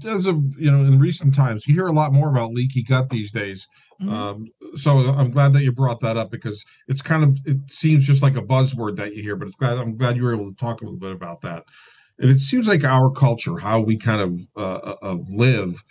as 0.06 0.28
of 0.28 0.38
you 0.60 0.70
know, 0.70 0.86
in 0.86 1.00
recent 1.00 1.34
times, 1.34 1.66
you 1.66 1.74
hear 1.74 1.88
a 1.88 1.92
lot 1.92 2.14
more 2.14 2.30
about 2.30 2.54
leaky 2.54 2.84
gut 2.84 3.10
these 3.10 3.32
days. 3.32 3.68
Mm-hmm. 4.00 4.14
Um, 4.14 4.46
so 4.76 5.10
I'm 5.10 5.32
glad 5.32 5.54
that 5.54 5.64
you 5.64 5.72
brought 5.72 6.00
that 6.02 6.18
up 6.18 6.30
because 6.30 6.64
it's 6.88 7.02
kind 7.02 7.24
of 7.24 7.40
it 7.46 7.58
seems 7.72 8.06
just 8.06 8.22
like 8.22 8.38
a 8.38 8.44
buzzword 8.44 8.96
that 8.98 9.16
you 9.16 9.24
hear, 9.24 9.36
but 9.36 9.48
it's 9.48 9.58
glad 9.58 9.80
I'm 9.80 9.98
glad 9.98 10.18
you 10.18 10.24
were 10.24 10.36
able 10.36 10.52
to 10.52 10.58
talk 10.58 10.82
a 10.82 10.84
little 10.84 11.00
bit 11.00 11.12
about 11.12 11.42
that. 11.42 11.64
And 12.20 12.30
it 12.30 12.42
seems 12.42 12.68
like 12.68 12.84
our 12.84 13.10
culture, 13.10 13.58
how 13.58 13.80
we 13.80 13.98
kind 13.98 14.22
of 14.22 14.40
uh, 14.56 14.96
uh, 15.02 15.18
live, 15.30 15.84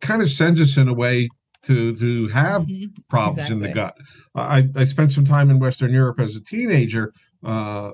kind 0.00 0.22
of 0.22 0.30
sends 0.30 0.60
us 0.60 0.76
in 0.76 0.88
a 0.88 0.94
way 0.94 1.28
to 1.62 1.96
to 1.96 2.28
have 2.28 2.62
mm-hmm. 2.62 2.92
problems 3.08 3.38
exactly. 3.38 3.56
in 3.56 3.60
the 3.62 3.74
gut. 3.74 3.96
I, 4.36 4.68
I 4.76 4.84
spent 4.84 5.12
some 5.12 5.24
time 5.24 5.50
in 5.50 5.58
Western 5.58 5.92
Europe 5.92 6.20
as 6.20 6.36
a 6.36 6.40
teenager 6.40 7.12
uh, 7.44 7.92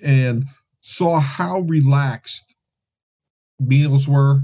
and 0.00 0.44
saw 0.80 1.18
how 1.20 1.60
relaxed 1.60 2.53
meals 3.60 4.08
were, 4.08 4.40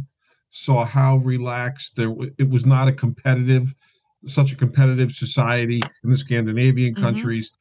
saw 0.50 0.84
how 0.84 1.18
relaxed 1.18 1.96
there. 1.96 2.14
It 2.38 2.48
was 2.48 2.66
not 2.66 2.88
a 2.88 2.92
competitive, 2.92 3.72
such 4.26 4.52
a 4.52 4.56
competitive 4.56 5.12
society 5.12 5.80
in 6.04 6.10
the 6.10 6.18
Scandinavian 6.18 6.94
mm-hmm. 6.94 7.02
countries, 7.02 7.52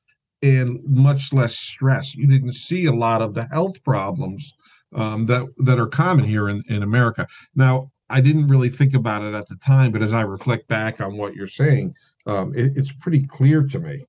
and 0.42 0.80
much 0.86 1.34
less 1.34 1.56
stress. 1.56 2.16
You 2.16 2.28
didn't 2.28 2.54
see 2.54 2.86
a 2.86 2.94
lot 2.94 3.22
of 3.22 3.34
the 3.34 3.46
health 3.46 3.84
problems 3.84 4.54
um, 4.96 5.26
that 5.28 5.46
that 5.58 5.80
are 5.80 5.88
common 5.88 6.26
here 6.26 6.50
in 6.50 6.64
in 6.70 6.84
America. 6.84 7.28
Now, 7.56 7.84
I 8.10 8.22
didn't 8.22 8.48
really 8.48 8.70
think 8.70 8.94
about 8.94 9.24
it 9.24 9.36
at 9.36 9.48
the 9.48 9.58
time, 9.58 9.92
but 9.92 10.02
as 10.02 10.14
I 10.14 10.22
reflect 10.22 10.68
back 10.68 11.00
on 11.00 11.18
what 11.18 11.36
you're 11.36 11.48
saying, 11.48 11.94
um, 12.26 12.54
it, 12.56 12.74
it's 12.76 12.92
pretty 12.92 13.26
clear 13.26 13.64
to 13.64 13.80
me. 13.80 14.06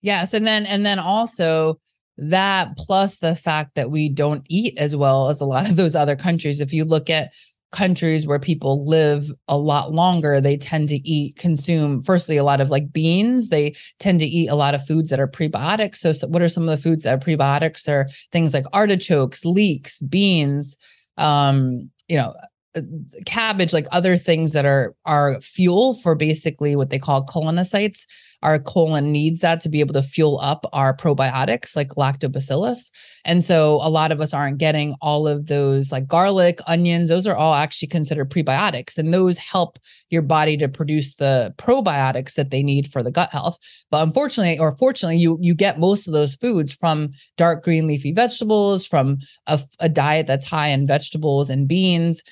Yes, 0.00 0.32
and 0.32 0.46
then 0.46 0.66
and 0.66 0.84
then 0.84 0.98
also 0.98 1.78
that 2.18 2.76
plus 2.76 3.18
the 3.18 3.34
fact 3.34 3.74
that 3.74 3.90
we 3.90 4.08
don't 4.08 4.44
eat 4.48 4.76
as 4.78 4.94
well 4.94 5.28
as 5.28 5.40
a 5.40 5.46
lot 5.46 5.68
of 5.68 5.76
those 5.76 5.94
other 5.94 6.16
countries. 6.16 6.60
If 6.60 6.72
you 6.72 6.84
look 6.84 7.10
at 7.10 7.32
countries 7.72 8.26
where 8.26 8.38
people 8.38 8.86
live 8.86 9.28
a 9.48 9.56
lot 9.56 9.92
longer, 9.92 10.40
they 10.40 10.56
tend 10.56 10.90
to 10.90 11.08
eat, 11.08 11.36
consume, 11.36 12.02
firstly, 12.02 12.36
a 12.36 12.44
lot 12.44 12.60
of 12.60 12.70
like 12.70 12.92
beans. 12.92 13.48
They 13.48 13.74
tend 13.98 14.20
to 14.20 14.26
eat 14.26 14.48
a 14.48 14.54
lot 14.54 14.74
of 14.74 14.86
foods 14.86 15.10
that 15.10 15.20
are 15.20 15.28
prebiotics. 15.28 15.96
So, 15.96 16.12
so 16.12 16.28
what 16.28 16.42
are 16.42 16.48
some 16.48 16.68
of 16.68 16.76
the 16.76 16.82
foods 16.82 17.04
that 17.04 17.14
are 17.14 17.24
prebiotics? 17.24 17.88
Are 17.88 18.08
things 18.30 18.54
like 18.54 18.66
artichokes, 18.72 19.44
leeks, 19.44 20.00
beans, 20.02 20.76
um, 21.16 21.90
you 22.08 22.16
know, 22.16 22.34
Uh, 22.74 22.80
cabbage 23.26 23.74
like 23.74 23.86
other 23.92 24.16
things 24.16 24.52
that 24.52 24.64
are 24.64 24.94
are 25.04 25.40
fuel 25.42 25.94
for 25.94 26.14
basically 26.14 26.74
what 26.74 26.88
they 26.88 26.98
call 26.98 27.26
colonocytes 27.26 28.06
our 28.42 28.58
colon 28.58 29.12
needs 29.12 29.40
that 29.40 29.60
to 29.60 29.68
be 29.68 29.80
able 29.80 29.94
to 29.94 30.02
fuel 30.02 30.38
up 30.40 30.66
our 30.72 30.94
probiotics 30.96 31.76
like 31.76 31.90
lactobacillus. 31.90 32.90
And 33.24 33.44
so 33.44 33.74
a 33.82 33.88
lot 33.88 34.10
of 34.10 34.20
us 34.20 34.34
aren't 34.34 34.58
getting 34.58 34.96
all 35.00 35.28
of 35.28 35.46
those 35.46 35.92
like 35.92 36.08
garlic 36.08 36.58
onions. 36.66 37.08
Those 37.08 37.26
are 37.26 37.36
all 37.36 37.54
actually 37.54 37.88
considered 37.88 38.30
prebiotics 38.30 38.98
and 38.98 39.14
those 39.14 39.38
help 39.38 39.78
your 40.10 40.22
body 40.22 40.56
to 40.56 40.68
produce 40.68 41.14
the 41.14 41.54
probiotics 41.56 42.34
that 42.34 42.50
they 42.50 42.62
need 42.62 42.90
for 42.90 43.02
the 43.02 43.12
gut 43.12 43.30
health. 43.30 43.58
But 43.90 44.02
unfortunately 44.02 44.58
or 44.58 44.76
fortunately 44.76 45.18
you 45.18 45.38
you 45.40 45.54
get 45.54 45.78
most 45.78 46.08
of 46.08 46.12
those 46.12 46.34
foods 46.34 46.74
from 46.74 47.10
dark 47.36 47.62
green 47.62 47.86
leafy 47.86 48.12
vegetables 48.12 48.84
from 48.86 49.18
a, 49.46 49.60
a 49.78 49.88
diet 49.88 50.26
that's 50.26 50.44
high 50.44 50.68
in 50.68 50.86
vegetables 50.86 51.48
and 51.48 51.68
beans 51.68 52.22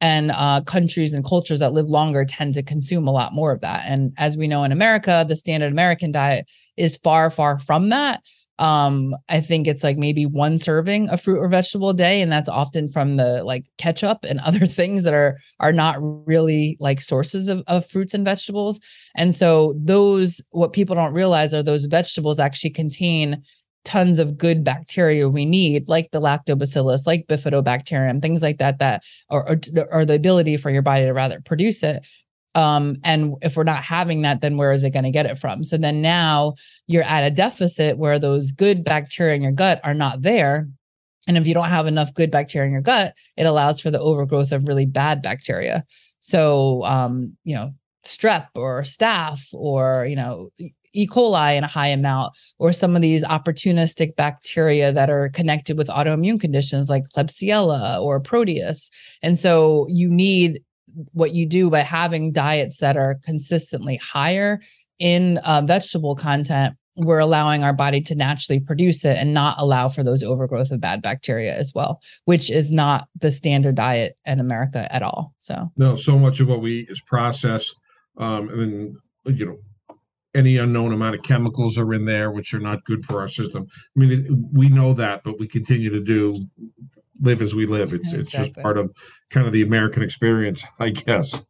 and 0.00 0.30
uh, 0.34 0.62
countries 0.62 1.12
and 1.12 1.24
cultures 1.24 1.60
that 1.60 1.72
live 1.72 1.86
longer 1.86 2.24
tend 2.24 2.54
to 2.54 2.62
consume 2.62 3.06
a 3.06 3.12
lot 3.12 3.34
more 3.34 3.52
of 3.52 3.60
that. 3.60 3.84
And 3.86 4.12
as 4.16 4.36
we 4.36 4.48
know 4.48 4.64
in 4.64 4.72
America, 4.72 5.24
the 5.28 5.36
standard 5.36 5.72
American 5.72 6.10
diet 6.10 6.46
is 6.76 6.96
far, 6.96 7.30
far 7.30 7.58
from 7.58 7.90
that. 7.90 8.22
Um, 8.60 9.14
I 9.30 9.40
think 9.40 9.66
it's 9.66 9.82
like 9.82 9.96
maybe 9.96 10.26
one 10.26 10.58
serving 10.58 11.08
of 11.08 11.22
fruit 11.22 11.38
or 11.38 11.48
vegetable 11.48 11.90
a 11.90 11.94
day, 11.94 12.20
and 12.20 12.30
that's 12.30 12.48
often 12.48 12.88
from 12.88 13.16
the 13.16 13.42
like 13.42 13.64
ketchup 13.78 14.18
and 14.22 14.38
other 14.44 14.66
things 14.66 15.02
that 15.04 15.14
are 15.14 15.38
are 15.60 15.72
not 15.72 15.96
really 15.98 16.76
like 16.78 17.00
sources 17.00 17.48
of, 17.48 17.62
of 17.66 17.86
fruits 17.86 18.12
and 18.12 18.24
vegetables. 18.24 18.78
And 19.16 19.34
so 19.34 19.74
those 19.78 20.42
what 20.50 20.74
people 20.74 20.94
don't 20.94 21.14
realize 21.14 21.54
are 21.54 21.62
those 21.62 21.86
vegetables 21.86 22.38
actually 22.38 22.70
contain 22.70 23.42
tons 23.84 24.18
of 24.18 24.36
good 24.36 24.62
bacteria 24.62 25.28
we 25.28 25.44
need, 25.44 25.88
like 25.88 26.10
the 26.10 26.20
lactobacillus, 26.20 27.06
like 27.06 27.26
bifidobacterium, 27.28 28.20
things 28.20 28.42
like 28.42 28.58
that, 28.58 28.78
that 28.78 29.02
or, 29.28 29.58
or, 29.90 30.04
the 30.04 30.14
ability 30.14 30.56
for 30.56 30.70
your 30.70 30.82
body 30.82 31.06
to 31.06 31.12
rather 31.12 31.40
produce 31.40 31.82
it. 31.82 32.06
Um, 32.54 32.96
and 33.04 33.34
if 33.42 33.56
we're 33.56 33.64
not 33.64 33.82
having 33.82 34.22
that, 34.22 34.40
then 34.40 34.56
where 34.56 34.72
is 34.72 34.84
it 34.84 34.92
going 34.92 35.04
to 35.04 35.10
get 35.10 35.26
it 35.26 35.38
from? 35.38 35.64
So 35.64 35.78
then 35.78 36.02
now 36.02 36.54
you're 36.86 37.04
at 37.04 37.24
a 37.24 37.30
deficit 37.30 37.96
where 37.96 38.18
those 38.18 38.52
good 38.52 38.84
bacteria 38.84 39.34
in 39.34 39.42
your 39.42 39.52
gut 39.52 39.80
are 39.84 39.94
not 39.94 40.22
there. 40.22 40.68
And 41.28 41.36
if 41.36 41.46
you 41.46 41.54
don't 41.54 41.68
have 41.68 41.86
enough 41.86 42.12
good 42.14 42.30
bacteria 42.30 42.66
in 42.66 42.72
your 42.72 42.82
gut, 42.82 43.14
it 43.36 43.44
allows 43.44 43.80
for 43.80 43.90
the 43.90 44.00
overgrowth 44.00 44.52
of 44.52 44.66
really 44.66 44.86
bad 44.86 45.22
bacteria. 45.22 45.84
So, 46.20 46.82
um, 46.84 47.36
you 47.44 47.54
know, 47.54 47.72
strep 48.04 48.48
or 48.54 48.82
staph 48.82 49.46
or, 49.52 50.06
you 50.06 50.16
know, 50.16 50.50
E. 50.92 51.06
coli 51.06 51.56
in 51.56 51.64
a 51.64 51.68
high 51.68 51.88
amount, 51.88 52.32
or 52.58 52.72
some 52.72 52.96
of 52.96 53.02
these 53.02 53.24
opportunistic 53.24 54.16
bacteria 54.16 54.92
that 54.92 55.10
are 55.10 55.28
connected 55.30 55.78
with 55.78 55.88
autoimmune 55.88 56.40
conditions 56.40 56.88
like 56.88 57.04
Klebsiella 57.14 58.00
or 58.02 58.20
Proteus. 58.20 58.90
And 59.22 59.38
so 59.38 59.86
you 59.88 60.08
need 60.08 60.62
what 61.12 61.32
you 61.32 61.46
do 61.46 61.70
by 61.70 61.80
having 61.80 62.32
diets 62.32 62.78
that 62.80 62.96
are 62.96 63.18
consistently 63.24 63.96
higher 63.96 64.60
in 64.98 65.38
uh, 65.38 65.62
vegetable 65.64 66.16
content. 66.16 66.74
We're 66.96 67.20
allowing 67.20 67.62
our 67.62 67.72
body 67.72 68.02
to 68.02 68.14
naturally 68.14 68.60
produce 68.60 69.04
it 69.04 69.16
and 69.16 69.32
not 69.32 69.54
allow 69.58 69.88
for 69.88 70.02
those 70.02 70.22
overgrowth 70.22 70.70
of 70.70 70.80
bad 70.80 71.00
bacteria 71.00 71.56
as 71.56 71.72
well, 71.74 72.00
which 72.24 72.50
is 72.50 72.72
not 72.72 73.08
the 73.20 73.30
standard 73.30 73.76
diet 73.76 74.16
in 74.26 74.40
America 74.40 74.92
at 74.92 75.02
all. 75.02 75.32
So, 75.38 75.70
no, 75.76 75.96
so 75.96 76.18
much 76.18 76.40
of 76.40 76.48
what 76.48 76.60
we 76.60 76.80
eat 76.80 76.90
is 76.90 77.00
processed. 77.00 77.74
Um, 78.18 78.50
and 78.50 78.60
then, 78.60 79.36
you 79.36 79.46
know, 79.46 79.58
any 80.34 80.58
unknown 80.58 80.92
amount 80.92 81.16
of 81.16 81.22
chemicals 81.22 81.76
are 81.78 81.92
in 81.92 82.04
there, 82.04 82.30
which 82.30 82.54
are 82.54 82.60
not 82.60 82.84
good 82.84 83.04
for 83.04 83.20
our 83.20 83.28
system. 83.28 83.66
I 83.96 84.00
mean, 84.00 84.12
it, 84.12 84.30
we 84.52 84.68
know 84.68 84.92
that, 84.94 85.22
but 85.24 85.38
we 85.38 85.48
continue 85.48 85.90
to 85.90 86.00
do 86.00 86.36
live 87.20 87.42
as 87.42 87.54
we 87.54 87.66
live. 87.66 87.92
It's 87.92 88.12
exactly. 88.12 88.20
it's 88.20 88.30
just 88.30 88.52
part 88.54 88.78
of 88.78 88.92
kind 89.30 89.46
of 89.46 89.52
the 89.52 89.62
American 89.62 90.02
experience, 90.02 90.62
I 90.78 90.90
guess. 90.90 91.40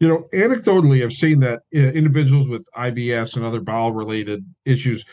You 0.00 0.08
know, 0.08 0.28
anecdotally, 0.34 1.04
I've 1.04 1.12
seen 1.12 1.38
that 1.40 1.62
uh, 1.74 1.78
individuals 1.78 2.48
with 2.48 2.66
IBS 2.76 3.36
and 3.36 3.44
other 3.44 3.60
bowel 3.60 3.92
related 3.92 4.44
issues 4.64 5.04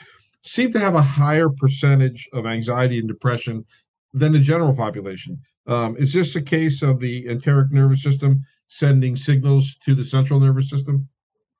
seem 0.43 0.71
to 0.71 0.79
have 0.79 0.95
a 0.95 1.01
higher 1.01 1.49
percentage 1.49 2.27
of 2.33 2.45
anxiety 2.47 2.97
and 2.97 3.07
depression 3.07 3.65
than 4.13 4.31
the 4.31 4.39
general 4.39 4.73
population. 4.73 5.39
Um, 5.67 5.95
is 5.97 6.13
this 6.13 6.35
a 6.35 6.41
case 6.41 6.81
of 6.81 6.99
the 6.99 7.27
enteric 7.27 7.71
nervous 7.71 8.01
system 8.01 8.41
sending 8.67 9.15
signals 9.15 9.75
to 9.85 9.93
the 9.93 10.03
central 10.03 10.39
nervous 10.39 10.69
system? 10.69 11.07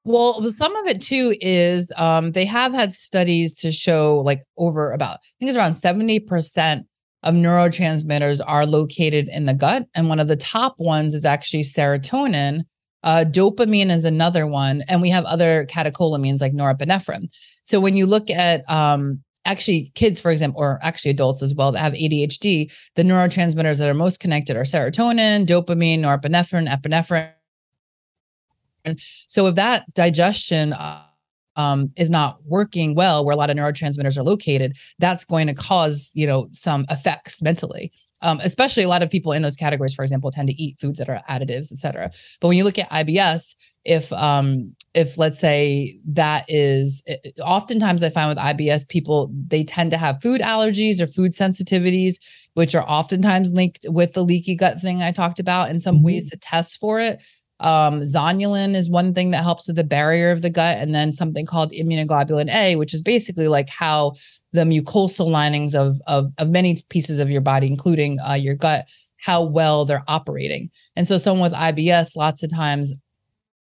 Well, 0.06 0.50
some 0.50 0.76
of 0.76 0.88
it 0.88 1.02
too 1.02 1.36
is 1.42 1.92
um, 1.98 2.32
they 2.32 2.46
have 2.46 2.74
had 2.74 2.94
studies 2.94 3.56
to 3.56 3.72
show 3.72 4.22
like 4.26 4.42
over 4.58 4.92
about, 4.94 5.18
I 5.18 5.32
think 5.40 5.50
it's 5.50 5.58
around 5.58 5.74
70% 5.74 6.84
of 7.24 7.36
neurotransmitters 7.36 8.42
are 8.46 8.66
located 8.66 9.28
in 9.28 9.46
the 9.46 9.54
gut. 9.54 9.88
And 9.94 10.08
one 10.08 10.20
of 10.20 10.30
the 10.30 10.38
top 10.38 10.76
ones 10.80 11.14
is 11.14 11.26
actually 11.26 11.64
serotonin. 11.64 12.62
Uh, 13.04 13.26
dopamine 13.28 13.92
is 13.92 14.06
another 14.06 14.48
one. 14.48 14.84
And 14.88 15.02
we 15.02 15.10
have 15.10 15.26
other 15.26 15.68
catecholamines 15.70 16.40
like 16.40 16.54
norepinephrine. 16.54 17.30
So 17.64 17.80
when 17.80 17.96
you 17.96 18.06
look 18.06 18.30
at 18.30 18.70
um, 18.70 19.22
actually 19.46 19.92
kids, 19.96 20.20
for 20.20 20.32
example, 20.32 20.62
or 20.62 20.80
actually 20.82 21.12
adults 21.12 21.44
as 21.44 21.54
well 21.54 21.74
that 21.74 21.80
have 21.80 21.94
ADHD, 21.94 22.72
the 22.96 23.04
neurotransmitters 23.04 23.80
that 23.80 23.90
are 23.90 23.94
most 23.94 24.22
connected 24.22 24.56
are 24.56 24.64
serotonin, 24.64 25.46
dopamine, 25.46 26.00
norepinephrine, 26.00 26.70
epinephrine 26.70 27.32
so 29.28 29.48
if 29.48 29.56
that 29.56 29.92
digestion 29.94 30.74
uh, 30.74 31.04
um, 31.56 31.92
is 31.98 32.10
not 32.10 32.40
working 32.46 32.96
well, 32.96 33.26
where 33.26 33.34
a 33.34 33.38
lot 33.38 33.50
of 33.50 33.58
neurotransmitters 33.58 34.18
are 34.18 34.24
located, 34.24 34.78
that's 35.00 35.26
going 35.26 35.48
to 35.48 35.54
cause 35.54 36.12
you 36.14 36.26
know 36.26 36.48
some 36.52 36.86
effects 36.90 37.42
mentally. 37.42 37.92
Um, 38.22 38.40
especially 38.44 38.84
a 38.84 38.90
lot 38.90 39.02
of 39.02 39.10
people 39.10 39.32
in 39.32 39.42
those 39.42 39.56
categories, 39.56 39.94
for 39.94 40.04
example, 40.04 40.30
tend 40.30 40.50
to 40.50 40.62
eat 40.62 40.78
foods 40.82 41.00
that 41.00 41.08
are 41.08 41.22
additives, 41.30 41.72
et 41.72 41.80
cetera. 41.80 42.12
But 42.42 42.50
when 42.50 42.58
you 42.58 42.66
look 42.66 42.78
at 42.78 42.90
IBS, 42.90 43.56
if 43.86 44.12
um, 44.12 44.76
if 44.94 45.18
let's 45.18 45.40
say 45.40 46.00
that 46.06 46.46
is 46.48 47.04
oftentimes 47.42 48.04
I 48.04 48.10
find 48.10 48.30
with 48.30 48.38
IBS 48.38 48.88
people 48.90 49.32
they 49.48 49.64
tend 49.64 49.92
to 49.92 49.98
have 49.98 50.22
food 50.22 50.42
allergies 50.42 51.00
or 51.00 51.08
food 51.08 51.32
sensitivities, 51.32 52.16
which 52.56 52.76
are 52.76 52.84
oftentimes 52.84 53.52
linked 53.52 53.86
with 53.88 54.14
the 54.14 54.24
leaky 54.24 54.56
gut 54.56 54.82
thing 54.82 55.02
I 55.02 55.12
talked 55.12 55.40
about. 55.40 55.70
In 55.70 55.80
some 55.80 55.98
mm-hmm. 55.98 56.06
ways 56.06 56.30
to 56.30 56.38
test 56.38 56.80
for 56.80 57.00
it, 57.00 57.22
um, 57.60 58.02
zonulin 58.02 58.76
is 58.76 58.90
one 58.90 59.14
thing 59.14 59.32
that 59.32 59.44
helps 59.44 59.68
with 59.68 59.76
the 59.76 59.84
barrier 59.84 60.32
of 60.32 60.42
the 60.42 60.50
gut, 60.50 60.78
and 60.78 60.94
then 60.94 61.12
something 61.12 61.46
called 61.46 61.72
immunoglobulin 61.72 62.50
A, 62.54 62.76
which 62.76 62.94
is 62.94 63.02
basically 63.02 63.48
like 63.48 63.70
how 63.70 64.14
the 64.54 64.62
mucosal 64.62 65.30
linings 65.30 65.76
of 65.76 65.98
of, 66.08 66.32
of 66.38 66.50
many 66.50 66.78
pieces 66.90 67.20
of 67.20 67.30
your 67.30 67.42
body, 67.42 67.68
including 67.68 68.20
uh, 68.20 68.34
your 68.34 68.56
gut, 68.56 68.86
how 69.18 69.44
well 69.44 69.86
they're 69.86 70.04
operating. 70.08 70.70
And 70.96 71.08
so, 71.08 71.18
someone 71.18 71.52
with 71.52 71.60
IBS, 71.60 72.16
lots 72.16 72.44
of 72.44 72.52
times 72.52 72.94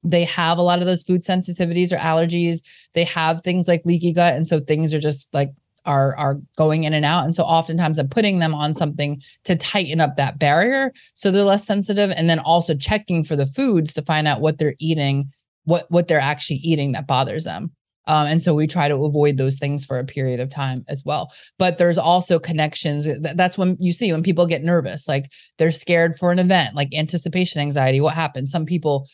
they 0.03 0.23
have 0.25 0.59
a 0.59 0.61
lot 0.61 0.79
of 0.79 0.85
those 0.85 1.01
food 1.01 1.21
sensitivities 1.21 1.91
or 1.91 1.97
allergies. 1.97 2.61
They 2.93 3.05
have 3.05 3.41
things 3.43 3.67
like 3.67 3.81
leaky 3.85 4.13
gut, 4.13 4.35
and 4.35 4.47
so 4.47 4.59
things 4.59 4.93
are 4.93 4.99
just 4.99 5.33
like 5.33 5.51
are 5.85 6.15
are 6.17 6.39
going 6.57 6.83
in 6.83 6.93
and 6.93 7.05
out 7.05 7.23
and 7.23 7.35
so 7.35 7.43
oftentimes 7.43 7.99
i'm 7.99 8.09
putting 8.09 8.39
them 8.39 8.53
on 8.53 8.75
something 8.75 9.21
to 9.43 9.55
tighten 9.55 10.01
up 10.01 10.17
that 10.17 10.39
barrier 10.39 10.91
so 11.15 11.31
they're 11.31 11.43
less 11.43 11.65
sensitive 11.65 12.11
and 12.15 12.29
then 12.29 12.39
also 12.39 12.75
checking 12.75 13.23
for 13.23 13.35
the 13.35 13.45
foods 13.45 13.93
to 13.93 14.01
find 14.01 14.27
out 14.27 14.41
what 14.41 14.57
they're 14.57 14.75
eating 14.79 15.31
what 15.65 15.85
what 15.89 16.07
they're 16.07 16.19
actually 16.19 16.57
eating 16.57 16.91
that 16.91 17.07
bothers 17.07 17.43
them 17.43 17.71
um, 18.07 18.27
and 18.27 18.41
so 18.41 18.53
we 18.53 18.67
try 18.67 18.87
to 18.87 19.03
avoid 19.03 19.37
those 19.37 19.57
things 19.57 19.85
for 19.85 19.99
a 19.99 20.05
period 20.05 20.39
of 20.39 20.49
time 20.49 20.85
as 20.87 21.03
well. 21.05 21.33
But 21.57 21.77
there's 21.77 21.97
also 21.97 22.39
connections. 22.39 23.07
That's 23.19 23.57
when 23.57 23.77
you 23.79 23.91
see 23.91 24.11
when 24.11 24.23
people 24.23 24.47
get 24.47 24.63
nervous, 24.63 25.07
like 25.07 25.31
they're 25.57 25.71
scared 25.71 26.17
for 26.19 26.31
an 26.31 26.39
event, 26.39 26.75
like 26.75 26.93
anticipation 26.93 27.61
anxiety. 27.61 28.01
What 28.01 28.13
happens? 28.13 28.51
Some 28.51 28.65
people 28.65 29.07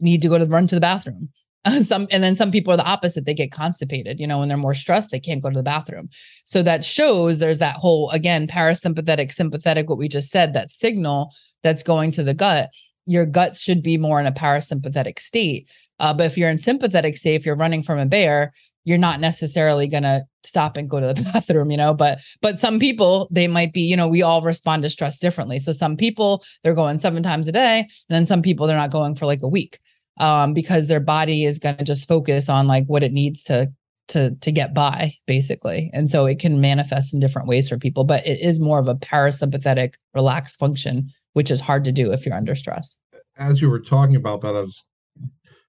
need 0.00 0.22
to 0.22 0.28
go 0.28 0.38
to 0.38 0.46
run 0.46 0.66
to 0.68 0.74
the 0.74 0.80
bathroom. 0.80 1.30
some 1.82 2.06
and 2.10 2.22
then 2.22 2.36
some 2.36 2.50
people 2.50 2.72
are 2.72 2.76
the 2.76 2.84
opposite. 2.84 3.24
They 3.24 3.34
get 3.34 3.52
constipated 3.52 4.20
you 4.20 4.26
know 4.26 4.38
when 4.38 4.48
they're 4.48 4.56
more 4.56 4.74
stressed 4.74 5.10
they 5.10 5.20
can't 5.20 5.42
go 5.42 5.50
to 5.50 5.56
the 5.56 5.62
bathroom. 5.62 6.08
So 6.44 6.62
that 6.62 6.84
shows 6.84 7.38
there's 7.38 7.58
that 7.58 7.76
whole 7.76 8.10
again 8.10 8.46
parasympathetic 8.46 9.32
sympathetic 9.32 9.88
what 9.88 9.98
we 9.98 10.08
just 10.08 10.30
said 10.30 10.54
that 10.54 10.70
signal 10.70 11.34
that's 11.62 11.82
going 11.82 12.10
to 12.12 12.22
the 12.22 12.34
gut. 12.34 12.70
Your 13.06 13.26
gut 13.26 13.56
should 13.56 13.82
be 13.82 13.96
more 13.96 14.20
in 14.20 14.26
a 14.26 14.32
parasympathetic 14.32 15.18
state. 15.18 15.68
Uh, 15.98 16.14
but 16.14 16.26
if 16.26 16.38
you're 16.38 16.50
in 16.50 16.58
sympathetic 16.58 17.16
state 17.16 17.34
if 17.34 17.46
you're 17.46 17.56
running 17.56 17.82
from 17.82 17.98
a 17.98 18.06
bear 18.06 18.52
you're 18.84 18.96
not 18.96 19.20
necessarily 19.20 19.86
going 19.86 20.04
to 20.04 20.22
stop 20.44 20.78
and 20.78 20.88
go 20.88 20.98
to 20.98 21.08
the 21.08 21.22
bathroom 21.32 21.70
you 21.70 21.76
know? 21.76 21.92
But 21.92 22.20
but 22.40 22.58
some 22.60 22.78
people 22.78 23.28
they 23.32 23.48
might 23.48 23.72
be 23.72 23.82
you 23.82 23.96
know 23.96 24.08
we 24.08 24.22
all 24.22 24.42
respond 24.42 24.84
to 24.84 24.90
stress 24.90 25.18
differently. 25.18 25.58
So 25.58 25.72
some 25.72 25.96
people 25.96 26.44
they're 26.62 26.74
going 26.74 27.00
seven 27.00 27.24
times 27.24 27.48
a 27.48 27.52
day 27.52 27.80
and 27.80 27.88
then 28.08 28.26
some 28.26 28.42
people 28.42 28.66
they're 28.66 28.76
not 28.76 28.92
going 28.92 29.16
for 29.16 29.26
like 29.26 29.42
a 29.42 29.48
week 29.48 29.80
um, 30.20 30.54
because 30.54 30.88
their 30.88 31.00
body 31.00 31.44
is 31.44 31.58
going 31.58 31.76
to 31.76 31.84
just 31.84 32.08
focus 32.08 32.48
on 32.48 32.66
like 32.66 32.84
what 32.86 33.02
it 33.02 33.12
needs 33.12 33.42
to 33.44 33.72
to 34.08 34.34
to 34.36 34.50
get 34.50 34.74
by 34.74 35.14
basically. 35.26 35.90
And 35.92 36.10
so 36.10 36.26
it 36.26 36.38
can 36.38 36.60
manifest 36.60 37.12
in 37.12 37.20
different 37.20 37.48
ways 37.48 37.68
for 37.68 37.78
people 37.78 38.04
but 38.04 38.26
it 38.26 38.40
is 38.40 38.60
more 38.60 38.78
of 38.78 38.88
a 38.88 38.94
parasympathetic 38.94 39.94
relaxed 40.14 40.58
function 40.58 41.08
which 41.34 41.50
is 41.50 41.60
hard 41.60 41.84
to 41.84 41.92
do 41.92 42.12
if 42.12 42.24
you're 42.24 42.34
under 42.34 42.54
stress. 42.54 42.96
As 43.36 43.62
you 43.62 43.70
were 43.70 43.80
talking 43.80 44.16
about 44.16 44.40
that 44.40 44.56
i 44.56 44.60
was 44.60 44.82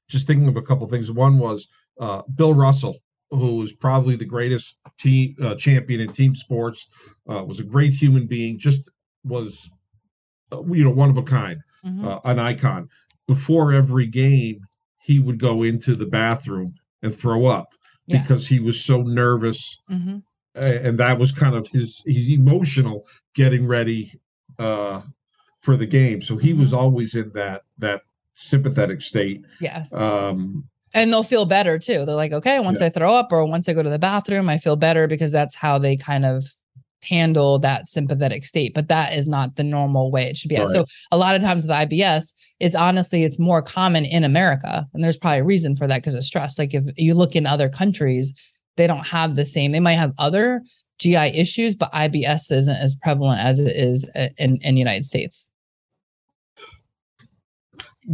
just 0.08 0.26
thinking 0.26 0.48
of 0.48 0.58
a 0.58 0.62
couple 0.62 0.84
of 0.84 0.90
things. 0.90 1.12
One 1.12 1.38
was 1.38 1.68
uh, 2.00 2.24
bill 2.36 2.54
russell 2.54 2.98
who 3.32 3.58
was 3.58 3.74
probably 3.74 4.16
the 4.16 4.26
greatest 4.26 4.76
team 5.00 5.36
uh, 5.42 5.56
champion 5.56 6.02
in 6.02 6.12
team 6.14 6.36
sports 6.36 6.88
uh, 7.30 7.44
was 7.44 7.60
a 7.60 7.64
great 7.64 7.94
human 7.94 8.26
being 8.26 8.58
just 8.58 8.90
was 9.24 9.70
uh, 10.52 10.64
you 10.66 10.84
know 10.84 10.90
one 10.90 11.10
of 11.10 11.18
a 11.18 11.24
kind 11.24 11.60
mm-hmm. 11.86 12.08
Uh, 12.08 12.20
an 12.26 12.40
icon 12.40 12.88
before 13.30 13.72
every 13.72 14.08
game, 14.08 14.66
he 14.98 15.20
would 15.20 15.40
go 15.40 15.62
into 15.62 15.96
the 15.96 16.08
bathroom 16.08 16.74
and 17.04 17.16
throw 17.16 17.46
up 17.46 17.76
yeah. 18.08 18.20
because 18.20 18.48
he 18.48 18.60
was 18.60 18.84
so 18.84 19.04
nervous. 19.04 19.78
Mm-hmm. 19.88 20.18
And 20.56 20.98
that 20.98 21.20
was 21.20 21.32
kind 21.32 21.54
of 21.54 21.68
his, 21.68 22.02
he's 22.08 22.28
emotional 22.28 23.06
getting 23.36 23.68
ready 23.68 24.20
uh, 24.58 25.04
for 25.62 25.78
the 25.78 25.86
game. 25.86 26.24
So 26.24 26.38
he 26.38 26.54
mm-hmm. 26.54 26.62
was 26.62 26.74
always 26.74 27.14
in 27.14 27.32
that, 27.36 27.62
that 27.78 28.02
sympathetic 28.34 29.04
state. 29.04 29.46
Yes. 29.62 29.94
Um, 29.94 30.68
and 30.96 31.14
they'll 31.14 31.22
feel 31.22 31.46
better 31.46 31.78
too. 31.78 32.04
They're 32.04 32.16
like, 32.16 32.32
okay, 32.32 32.60
once 32.60 32.80
yeah. 32.80 32.88
I 32.88 32.90
throw 32.90 33.14
up 33.14 33.32
or 33.32 33.46
once 33.46 33.70
I 33.70 33.74
go 33.74 33.84
to 33.84 33.92
the 33.92 34.00
bathroom, 34.00 34.50
I 34.50 34.58
feel 34.58 34.76
better 34.76 35.08
because 35.08 35.32
that's 35.32 35.56
how 35.56 35.78
they 35.78 35.96
kind 35.96 36.26
of 36.26 36.48
handle 37.04 37.60
that 37.60 37.88
sympathetic 37.88 38.46
state 38.46 38.74
but 38.74 38.88
that 38.90 39.14
is 39.14 39.28
not 39.28 39.56
the 39.56 39.64
normal 39.64 40.12
way 40.12 40.24
it 40.24 40.38
should 40.38 40.50
be 40.50 40.58
right. 40.58 40.68
so 40.68 40.86
a 41.12 41.18
lot 41.18 41.36
of 41.36 41.42
times 41.42 41.64
with 41.64 41.72
ibs 41.72 42.34
it's 42.60 42.76
honestly 42.76 43.24
it's 43.24 43.40
more 43.40 43.62
common 43.62 44.04
in 44.04 44.24
america 44.24 44.86
and 44.94 45.04
there's 45.04 45.18
probably 45.18 45.40
a 45.40 45.44
reason 45.44 45.76
for 45.76 45.88
that 45.88 45.98
because 45.98 46.16
of 46.16 46.24
stress. 46.24 46.60
Like 46.60 46.74
if 46.74 46.84
you 46.98 47.14
look 47.14 47.36
in 47.36 47.46
other 47.46 47.70
countries 47.70 48.34
they 48.76 48.88
don't 48.88 49.08
have 49.08 49.36
the 49.36 49.46
same 49.46 49.72
they 49.72 49.80
might 49.80 49.94
have 49.94 50.14
other 50.18 50.62
gi 51.00 51.16
issues 51.16 51.76
but 51.76 51.92
ibs 51.94 52.52
isn't 52.52 52.76
as 52.76 52.96
prevalent 52.96 53.42
as 53.42 53.60
it 53.60 53.76
is 53.76 54.10
in 54.38 54.60
in 54.62 54.76
the 54.76 54.80
united 54.80 55.06
states. 55.06 55.50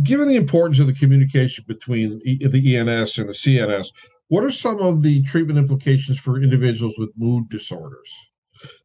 Given 0.04 0.27
the 0.27 0.36
importance 0.36 0.80
of 0.80 0.88
the 0.88 0.94
communication 0.94 1.63
between 1.68 2.20
the 2.20 2.77
ens 2.77 3.18
and 3.18 3.30
the 3.30 3.34
cns 3.34 3.88
what 4.27 4.44
are 4.44 4.51
some 4.51 4.80
of 4.80 5.04
the 5.04 5.22
treatment 5.24 5.60
implications 5.60 6.20
for 6.20 6.42
individuals 6.42 6.96
with 6.98 7.12
mood 7.15 7.48
disorders 7.50 8.12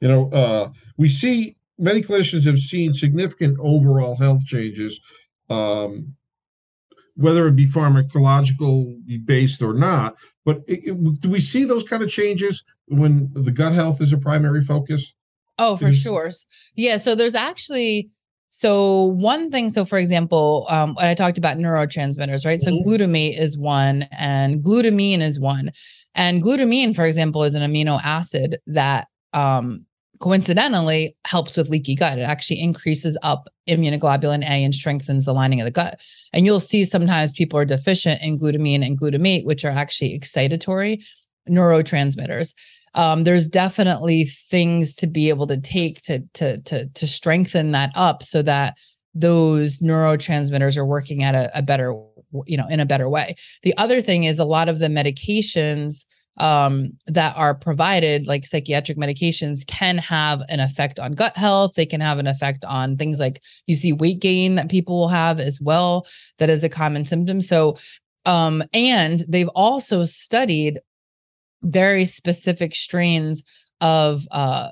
you 0.00 0.08
know, 0.08 0.30
uh, 0.30 0.70
we 0.96 1.08
see 1.08 1.56
many 1.78 2.02
clinicians 2.02 2.44
have 2.46 2.58
seen 2.58 2.92
significant 2.92 3.58
overall 3.60 4.16
health 4.16 4.44
changes, 4.44 5.00
um, 5.48 6.14
whether 7.16 7.46
it 7.48 7.56
be 7.56 7.66
pharmacological 7.66 8.96
based 9.24 9.62
or 9.62 9.74
not. 9.74 10.16
But 10.44 10.58
it, 10.66 10.80
it, 10.84 11.20
do 11.20 11.30
we 11.30 11.40
see 11.40 11.64
those 11.64 11.84
kind 11.84 12.02
of 12.02 12.10
changes 12.10 12.62
when 12.86 13.30
the 13.34 13.50
gut 13.50 13.72
health 13.72 14.00
is 14.00 14.12
a 14.12 14.18
primary 14.18 14.62
focus? 14.62 15.12
Oh, 15.58 15.76
for 15.76 15.92
sure. 15.92 16.30
Yeah. 16.74 16.96
So 16.96 17.14
there's 17.14 17.34
actually 17.34 18.10
so 18.48 19.04
one 19.04 19.50
thing, 19.50 19.70
so 19.70 19.84
for 19.84 19.98
example, 19.98 20.66
um, 20.68 20.94
when 20.94 21.06
I 21.06 21.14
talked 21.14 21.38
about 21.38 21.56
neurotransmitters, 21.56 22.44
right? 22.44 22.60
So 22.60 22.72
mm-hmm. 22.72 22.88
glutamate 22.88 23.38
is 23.38 23.56
one, 23.56 24.08
and 24.10 24.62
glutamine 24.62 25.20
is 25.20 25.38
one, 25.38 25.70
and 26.16 26.42
glutamine, 26.42 26.94
for 26.96 27.06
example, 27.06 27.44
is 27.44 27.54
an 27.54 27.62
amino 27.62 28.00
acid 28.02 28.58
that 28.66 29.06
um, 29.32 29.84
coincidentally 30.20 31.16
helps 31.24 31.56
with 31.56 31.70
leaky 31.70 31.94
gut. 31.94 32.18
It 32.18 32.22
actually 32.22 32.60
increases 32.60 33.16
up 33.22 33.48
immunoglobulin 33.68 34.42
A 34.42 34.64
and 34.64 34.74
strengthens 34.74 35.24
the 35.24 35.32
lining 35.32 35.60
of 35.60 35.64
the 35.64 35.70
gut. 35.70 36.00
And 36.32 36.44
you'll 36.44 36.60
see 36.60 36.84
sometimes 36.84 37.32
people 37.32 37.58
are 37.58 37.64
deficient 37.64 38.22
in 38.22 38.38
glutamine 38.38 38.84
and 38.84 39.00
glutamate, 39.00 39.44
which 39.44 39.64
are 39.64 39.70
actually 39.70 40.18
excitatory 40.18 41.02
neurotransmitters. 41.48 42.54
Um, 42.94 43.24
there's 43.24 43.48
definitely 43.48 44.24
things 44.24 44.94
to 44.96 45.06
be 45.06 45.28
able 45.28 45.46
to 45.46 45.60
take 45.60 46.02
to 46.02 46.20
to 46.34 46.60
to 46.62 46.86
to 46.86 47.06
strengthen 47.06 47.70
that 47.72 47.92
up 47.94 48.22
so 48.22 48.42
that 48.42 48.76
those 49.14 49.78
neurotransmitters 49.78 50.76
are 50.76 50.86
working 50.86 51.22
at 51.22 51.34
a, 51.34 51.50
a 51.56 51.62
better 51.62 51.92
you 52.46 52.56
know 52.56 52.66
in 52.68 52.80
a 52.80 52.86
better 52.86 53.08
way. 53.08 53.36
The 53.62 53.76
other 53.76 54.02
thing 54.02 54.24
is 54.24 54.38
a 54.38 54.44
lot 54.44 54.68
of 54.68 54.80
the 54.80 54.88
medications 54.88 56.04
um, 56.40 56.96
that 57.06 57.36
are 57.36 57.54
provided, 57.54 58.26
like 58.26 58.46
psychiatric 58.46 58.96
medications, 58.96 59.66
can 59.66 59.98
have 59.98 60.40
an 60.48 60.58
effect 60.58 60.98
on 60.98 61.12
gut 61.12 61.36
health. 61.36 61.74
They 61.76 61.86
can 61.86 62.00
have 62.00 62.18
an 62.18 62.26
effect 62.26 62.64
on 62.64 62.96
things 62.96 63.20
like 63.20 63.42
you 63.66 63.74
see 63.74 63.92
weight 63.92 64.20
gain 64.20 64.54
that 64.54 64.70
people 64.70 64.98
will 64.98 65.08
have 65.08 65.38
as 65.38 65.60
well. 65.60 66.06
That 66.38 66.50
is 66.50 66.64
a 66.64 66.68
common 66.68 67.04
symptom. 67.04 67.42
So, 67.42 67.76
um, 68.24 68.62
and 68.72 69.22
they've 69.28 69.48
also 69.48 70.04
studied 70.04 70.80
very 71.62 72.06
specific 72.06 72.74
strains 72.74 73.44
of 73.82 74.22
uh 74.30 74.68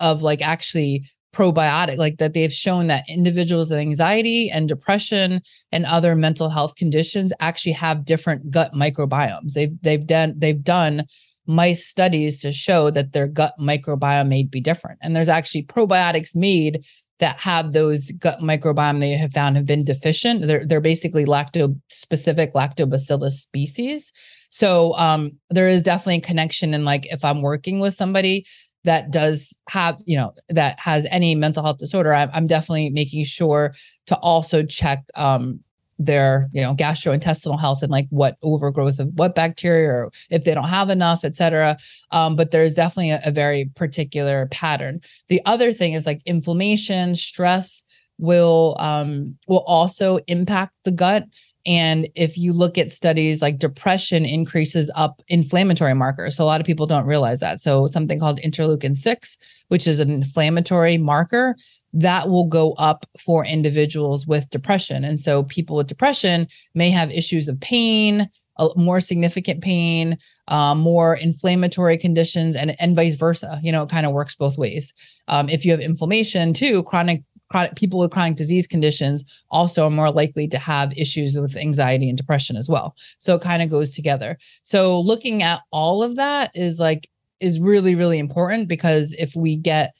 of 0.00 0.22
like 0.22 0.40
actually 0.40 1.04
probiotic 1.32 1.96
like 1.96 2.18
that 2.18 2.34
they've 2.34 2.52
shown 2.52 2.88
that 2.88 3.04
individuals 3.08 3.70
with 3.70 3.78
anxiety 3.78 4.50
and 4.50 4.68
depression 4.68 5.40
and 5.72 5.84
other 5.86 6.14
mental 6.14 6.50
health 6.50 6.74
conditions 6.76 7.32
actually 7.40 7.72
have 7.72 8.04
different 8.04 8.50
gut 8.50 8.72
microbiomes. 8.72 9.52
They've 9.54 9.80
they've 9.82 10.06
done 10.06 10.34
they've 10.36 10.62
done 10.62 11.04
mice 11.46 11.86
studies 11.86 12.40
to 12.40 12.52
show 12.52 12.90
that 12.90 13.12
their 13.12 13.26
gut 13.26 13.54
microbiome 13.60 14.28
may 14.28 14.44
be 14.44 14.60
different. 14.60 14.98
And 15.02 15.14
there's 15.14 15.28
actually 15.28 15.64
probiotics 15.64 16.34
made 16.34 16.84
that 17.18 17.36
have 17.36 17.72
those 17.72 18.10
gut 18.12 18.38
microbiome 18.40 19.00
they 19.00 19.10
have 19.10 19.32
found 19.32 19.56
have 19.56 19.66
been 19.66 19.84
deficient. 19.84 20.46
They're 20.46 20.66
they're 20.66 20.80
basically 20.80 21.24
lacto 21.24 21.78
specific 21.88 22.54
lactobacillus 22.54 23.32
species. 23.32 24.12
So 24.50 24.94
um 24.94 25.32
there 25.50 25.68
is 25.68 25.82
definitely 25.82 26.16
a 26.16 26.20
connection 26.22 26.74
in 26.74 26.84
like 26.84 27.06
if 27.12 27.24
i'm 27.24 27.40
working 27.40 27.78
with 27.78 27.94
somebody 27.94 28.44
that 28.84 29.10
does 29.10 29.56
have 29.68 29.98
you 30.06 30.16
know 30.16 30.32
that 30.48 30.78
has 30.78 31.06
any 31.10 31.34
mental 31.34 31.62
health 31.62 31.78
disorder 31.78 32.12
i'm, 32.14 32.30
I'm 32.32 32.46
definitely 32.46 32.90
making 32.90 33.24
sure 33.24 33.74
to 34.06 34.16
also 34.18 34.64
check 34.64 35.04
um 35.14 35.60
their 36.00 36.48
you 36.52 36.62
know 36.62 36.74
gastrointestinal 36.74 37.60
health 37.60 37.82
and 37.82 37.92
like 37.92 38.06
what 38.08 38.38
overgrowth 38.42 38.98
of 38.98 39.10
what 39.14 39.34
bacteria 39.34 39.88
or 39.90 40.10
if 40.30 40.44
they 40.44 40.54
don't 40.54 40.64
have 40.64 40.88
enough 40.88 41.24
et 41.24 41.36
cetera. 41.36 41.76
Um, 42.10 42.36
but 42.36 42.50
there's 42.50 42.74
definitely 42.74 43.10
a, 43.10 43.20
a 43.26 43.30
very 43.30 43.70
particular 43.76 44.48
pattern. 44.50 45.00
The 45.28 45.42
other 45.44 45.72
thing 45.72 45.92
is 45.92 46.06
like 46.06 46.22
inflammation 46.24 47.14
stress 47.14 47.84
will 48.16 48.76
um 48.78 49.36
will 49.46 49.64
also 49.66 50.18
impact 50.26 50.72
the 50.84 50.92
gut 50.92 51.24
and 51.66 52.08
if 52.14 52.38
you 52.38 52.52
look 52.52 52.78
at 52.78 52.92
studies 52.92 53.42
like 53.42 53.58
depression 53.58 54.24
increases 54.24 54.90
up 54.94 55.22
inflammatory 55.28 55.94
markers. 55.94 56.36
So 56.36 56.44
a 56.44 56.46
lot 56.46 56.60
of 56.60 56.66
people 56.66 56.86
don't 56.86 57.06
realize 57.06 57.40
that. 57.40 57.60
So 57.60 57.86
something 57.86 58.18
called 58.18 58.40
interleukin 58.40 58.96
6, 58.96 59.38
which 59.68 59.86
is 59.86 60.00
an 60.00 60.10
inflammatory 60.10 60.96
marker, 60.96 61.56
that 61.92 62.28
will 62.28 62.46
go 62.46 62.72
up 62.74 63.04
for 63.18 63.44
individuals 63.44 64.26
with 64.26 64.48
depression. 64.50 65.04
And 65.04 65.20
so 65.20 65.42
people 65.44 65.76
with 65.76 65.88
depression 65.88 66.46
may 66.74 66.90
have 66.90 67.10
issues 67.10 67.48
of 67.48 67.60
pain, 67.60 68.30
more 68.76 69.00
significant 69.00 69.62
pain, 69.62 70.18
uh, 70.48 70.74
more 70.74 71.16
inflammatory 71.16 71.96
conditions, 71.98 72.56
and, 72.56 72.76
and 72.80 72.94
vice 72.94 73.16
versa. 73.16 73.58
You 73.62 73.72
know, 73.72 73.82
it 73.82 73.90
kind 73.90 74.06
of 74.06 74.12
works 74.12 74.34
both 74.34 74.58
ways. 74.58 74.94
Um, 75.28 75.48
if 75.48 75.64
you 75.64 75.70
have 75.72 75.80
inflammation 75.80 76.52
too, 76.52 76.82
chronic 76.84 77.22
chronic 77.50 77.76
people 77.76 77.98
with 77.98 78.12
chronic 78.12 78.36
disease 78.36 78.66
conditions 78.66 79.24
also 79.50 79.86
are 79.86 79.90
more 79.90 80.10
likely 80.10 80.48
to 80.48 80.58
have 80.58 80.96
issues 80.96 81.36
with 81.38 81.56
anxiety 81.56 82.08
and 82.08 82.16
depression 82.16 82.56
as 82.56 82.68
well. 82.68 82.94
So 83.18 83.34
it 83.34 83.42
kind 83.42 83.62
of 83.62 83.70
goes 83.70 83.92
together. 83.92 84.38
So 84.62 85.00
looking 85.00 85.42
at 85.42 85.60
all 85.70 86.02
of 86.02 86.16
that 86.16 86.50
is 86.54 86.78
like 86.78 87.08
is 87.40 87.60
really 87.60 87.94
really 87.94 88.18
important 88.18 88.68
because 88.68 89.14
if 89.14 89.34
we 89.34 89.56
get 89.56 89.92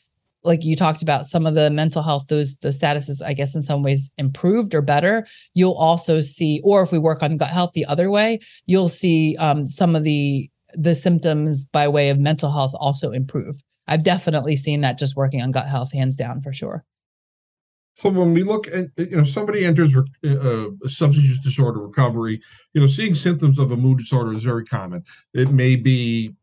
like 0.42 0.64
you 0.64 0.76
talked 0.76 1.02
about 1.02 1.26
some 1.26 1.46
of 1.46 1.54
the 1.54 1.70
mental 1.70 2.02
health 2.02 2.26
those 2.28 2.56
those 2.58 2.78
statuses 2.78 3.24
i 3.24 3.32
guess 3.32 3.54
in 3.54 3.62
some 3.62 3.82
ways 3.82 4.10
improved 4.18 4.74
or 4.74 4.82
better 4.82 5.26
you'll 5.54 5.74
also 5.74 6.20
see 6.20 6.60
or 6.64 6.82
if 6.82 6.92
we 6.92 6.98
work 6.98 7.22
on 7.22 7.36
gut 7.36 7.50
health 7.50 7.70
the 7.74 7.84
other 7.86 8.10
way 8.10 8.38
you'll 8.66 8.88
see 8.88 9.36
um, 9.38 9.66
some 9.66 9.96
of 9.96 10.04
the 10.04 10.50
the 10.74 10.94
symptoms 10.94 11.64
by 11.64 11.88
way 11.88 12.10
of 12.10 12.18
mental 12.18 12.52
health 12.52 12.72
also 12.74 13.10
improve 13.10 13.56
i've 13.88 14.04
definitely 14.04 14.56
seen 14.56 14.82
that 14.82 14.98
just 14.98 15.16
working 15.16 15.42
on 15.42 15.50
gut 15.50 15.66
health 15.66 15.92
hands 15.92 16.16
down 16.16 16.40
for 16.42 16.52
sure 16.52 16.84
so 17.94 18.08
when 18.08 18.32
we 18.32 18.42
look 18.42 18.66
at 18.68 18.86
you 18.96 19.16
know 19.16 19.24
somebody 19.24 19.64
enters 19.64 19.94
uh, 19.96 20.02
a 20.24 20.88
substance 20.88 21.26
use 21.26 21.38
disorder 21.40 21.80
recovery 21.80 22.40
you 22.72 22.80
know 22.80 22.86
seeing 22.86 23.14
symptoms 23.14 23.58
of 23.58 23.72
a 23.72 23.76
mood 23.76 23.98
disorder 23.98 24.34
is 24.34 24.44
very 24.44 24.64
common 24.64 25.02
it 25.34 25.50
may 25.50 25.76
be 25.76 26.34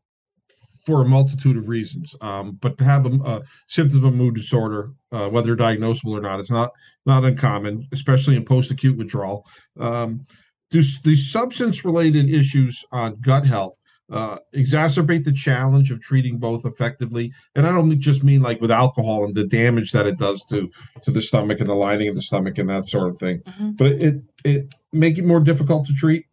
for 0.87 1.01
a 1.01 1.05
multitude 1.05 1.57
of 1.57 1.67
reasons. 1.67 2.15
Um, 2.21 2.57
but 2.61 2.77
to 2.77 2.85
have 2.85 3.05
a, 3.05 3.09
a 3.09 3.41
symptoms 3.67 3.97
of 3.97 4.05
a 4.05 4.11
mood 4.11 4.35
disorder, 4.35 4.93
uh, 5.11 5.27
whether 5.27 5.53
diagnosable 5.53 6.17
or 6.17 6.21
not, 6.21 6.39
it's 6.39 6.49
not 6.49 6.71
not 7.05 7.25
uncommon, 7.25 7.85
especially 7.91 8.37
in 8.37 8.45
post-acute 8.45 8.97
withdrawal. 8.97 9.45
Um, 9.77 10.25
do 10.71 10.81
these 11.03 11.29
substance-related 11.29 12.29
issues 12.29 12.85
on 12.93 13.19
gut 13.19 13.45
health 13.45 13.77
uh, 14.09 14.37
exacerbate 14.55 15.23
the 15.23 15.33
challenge 15.33 15.91
of 15.91 16.01
treating 16.01 16.37
both 16.37 16.65
effectively? 16.65 17.31
And 17.55 17.67
I 17.67 17.71
don't 17.71 17.99
just 17.99 18.23
mean 18.23 18.41
like 18.41 18.61
with 18.61 18.71
alcohol 18.71 19.25
and 19.25 19.35
the 19.35 19.45
damage 19.45 19.91
that 19.91 20.07
it 20.07 20.17
does 20.17 20.43
to 20.45 20.69
to 21.03 21.11
the 21.11 21.21
stomach 21.21 21.59
and 21.59 21.67
the 21.67 21.75
lining 21.75 22.09
of 22.09 22.15
the 22.15 22.21
stomach 22.21 22.57
and 22.57 22.69
that 22.69 22.87
sort 22.87 23.09
of 23.09 23.17
thing, 23.17 23.39
mm-hmm. 23.39 23.71
but 23.71 23.87
it 23.87 24.15
it 24.43 24.75
make 24.93 25.17
it 25.17 25.25
more 25.25 25.39
difficult 25.39 25.85
to 25.87 25.93
treat 25.93 26.25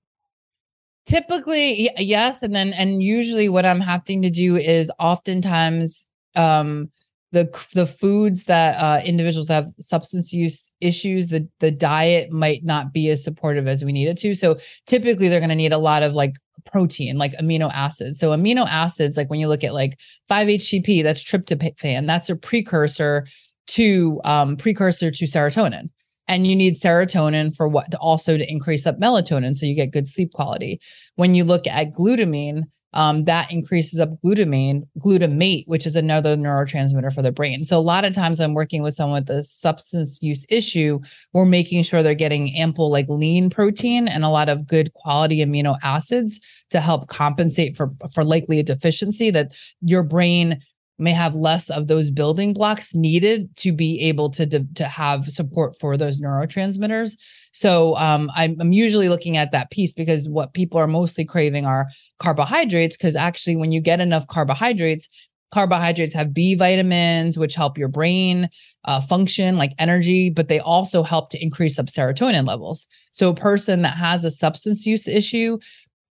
typically 1.07 1.91
yes 1.99 2.43
and 2.43 2.55
then 2.55 2.73
and 2.73 3.03
usually 3.03 3.49
what 3.49 3.67
i'm 3.67 3.81
having 3.81 4.23
to 4.23 4.31
do 4.31 4.57
is 4.57 4.91
oftentimes 4.99 6.07
um 6.35 6.89
the 7.33 7.45
the 7.75 7.87
foods 7.87 8.45
that 8.45 8.77
uh, 8.77 9.03
individuals 9.05 9.49
have 9.49 9.67
substance 9.81 10.33
use 10.33 10.73
issues 10.81 11.27
the 11.27 11.47
the 11.61 11.71
diet 11.71 12.31
might 12.33 12.65
not 12.65 12.93
be 12.93 13.11
as 13.11 13.23
supportive 13.23 13.67
as 13.67 13.85
we 13.85 13.93
need 13.93 14.07
it 14.07 14.17
to 14.17 14.35
so 14.35 14.57
typically 14.87 15.29
they're 15.29 15.41
going 15.41 15.49
to 15.51 15.55
need 15.55 15.73
a 15.73 15.79
lot 15.79 16.03
of 16.03 16.15
like 16.15 16.35
protein 16.71 17.19
like 17.19 17.33
amino 17.33 17.71
acids. 17.73 18.19
So 18.19 18.31
amino 18.31 18.67
acids 18.69 19.17
like 19.17 19.31
when 19.31 19.41
you 19.41 19.49
look 19.49 19.65
at 19.65 19.75
like 19.75 19.99
5-htp 20.31 21.03
that's 21.03 21.25
tryptophan. 21.25 22.07
That's 22.07 22.31
a 22.31 22.37
precursor 22.37 23.27
to 23.67 24.21
um 24.25 24.57
precursor 24.57 25.11
to 25.11 25.25
serotonin. 25.25 25.91
And 26.27 26.47
you 26.47 26.57
need 26.57 26.75
serotonin 26.75 27.55
for 27.55 27.69
what 27.69 27.91
to 27.91 27.99
also 27.99 28.39
to 28.39 28.51
increase 28.51 28.87
up 28.87 28.99
melatonin 28.99 29.57
so 29.57 29.67
you 29.67 29.75
get 29.75 29.93
good 29.93 30.09
sleep 30.09 30.33
quality. 30.33 30.81
When 31.17 31.35
you 31.35 31.45
look 31.45 31.67
at 31.67 31.93
glutamine 31.93 32.63
um, 32.95 33.25
that 33.25 33.53
increases 33.53 34.01
up 34.01 34.11
glutamine 34.25 34.83
glutamate 34.99 35.65
which 35.67 35.87
is 35.87 35.95
another 35.95 36.37
neurotransmitter 36.37 37.13
for 37.13 37.23
the 37.23 37.33
brain. 37.33 37.65
So 37.65 37.79
a 37.79 37.81
lot 37.81 38.05
of 38.05 38.13
times 38.13 38.41
i'm 38.41 38.55
working 38.55 38.83
with 38.83 38.95
someone 38.95 39.23
with 39.23 39.31
a 39.31 39.43
substance 39.43 40.19
use 40.23 40.47
issue 40.49 41.01
we're 41.33 41.45
making 41.45 41.83
sure 41.83 42.03
they're 42.03 42.15
getting 42.15 42.55
ample 42.57 42.91
like 42.91 43.07
lean 43.09 43.51
protein 43.51 44.09
and 44.09 44.25
a 44.25 44.29
lot 44.29 44.49
of 44.49 44.67
good 44.67 44.93
quality 44.95 45.45
amino 45.45 45.77
acids 45.83 46.41
to 46.71 46.81
help 46.81 47.09
compensate 47.09 47.77
for 47.77 47.93
for 48.13 48.25
likely 48.25 48.59
a 48.59 48.63
deficiency 48.63 49.31
that 49.31 49.53
your 49.81 50.03
brain 50.03 50.61
may 50.99 51.13
have 51.13 51.35
less 51.35 51.71
of 51.71 51.89
those 51.89 52.11
building 52.11 52.55
blocks 52.55 52.95
needed 52.95 53.55
to 53.57 53.73
be 53.73 54.01
able 54.03 54.31
to 54.31 54.47
to 54.75 54.85
have 54.85 55.27
support 55.27 55.77
for 55.79 55.97
those 55.97 56.21
neurotransmitters. 56.21 57.17
So 57.53 57.97
um, 57.97 58.31
I'm, 58.35 58.57
I'm 58.61 58.73
usually 58.73 59.09
looking 59.09 59.37
at 59.37 59.53
that 59.53 59.71
piece 59.71 59.95
because 59.95 60.29
what 60.29 60.55
people 60.55 60.79
are 60.79 60.89
mostly 60.89 61.25
craving 61.25 61.67
are 61.67 61.87
carbohydrates. 62.19 62.97
Because 62.97 63.17
actually, 63.17 63.57
when 63.57 63.71
you 63.71 63.81
get 63.81 64.01
enough 64.01 64.27
carbohydrates, 64.27 65.09
carbohydrates 65.53 66.13
have 66.15 66.35
B 66.35 66.57
vitamins, 66.57 67.39
which 67.39 67.55
help 67.55 67.79
your 67.79 67.89
brain 67.89 68.51
uh, 68.87 69.01
function 69.01 69.57
like 69.57 69.73
energy, 69.79 70.29
but 70.29 70.49
they 70.49 70.59
also 70.59 71.05
help 71.05 71.31
to 71.31 71.43
increase 71.43 71.79
up 71.79 71.87
serotonin 71.87 72.45
levels. 72.45 72.89
So, 73.13 73.31
a 73.31 73.35
person 73.35 73.83
that 73.83 73.97
has 73.97 74.25
a 74.25 74.33
substance 74.33 74.85
use 74.85 75.07
issue 75.07 75.59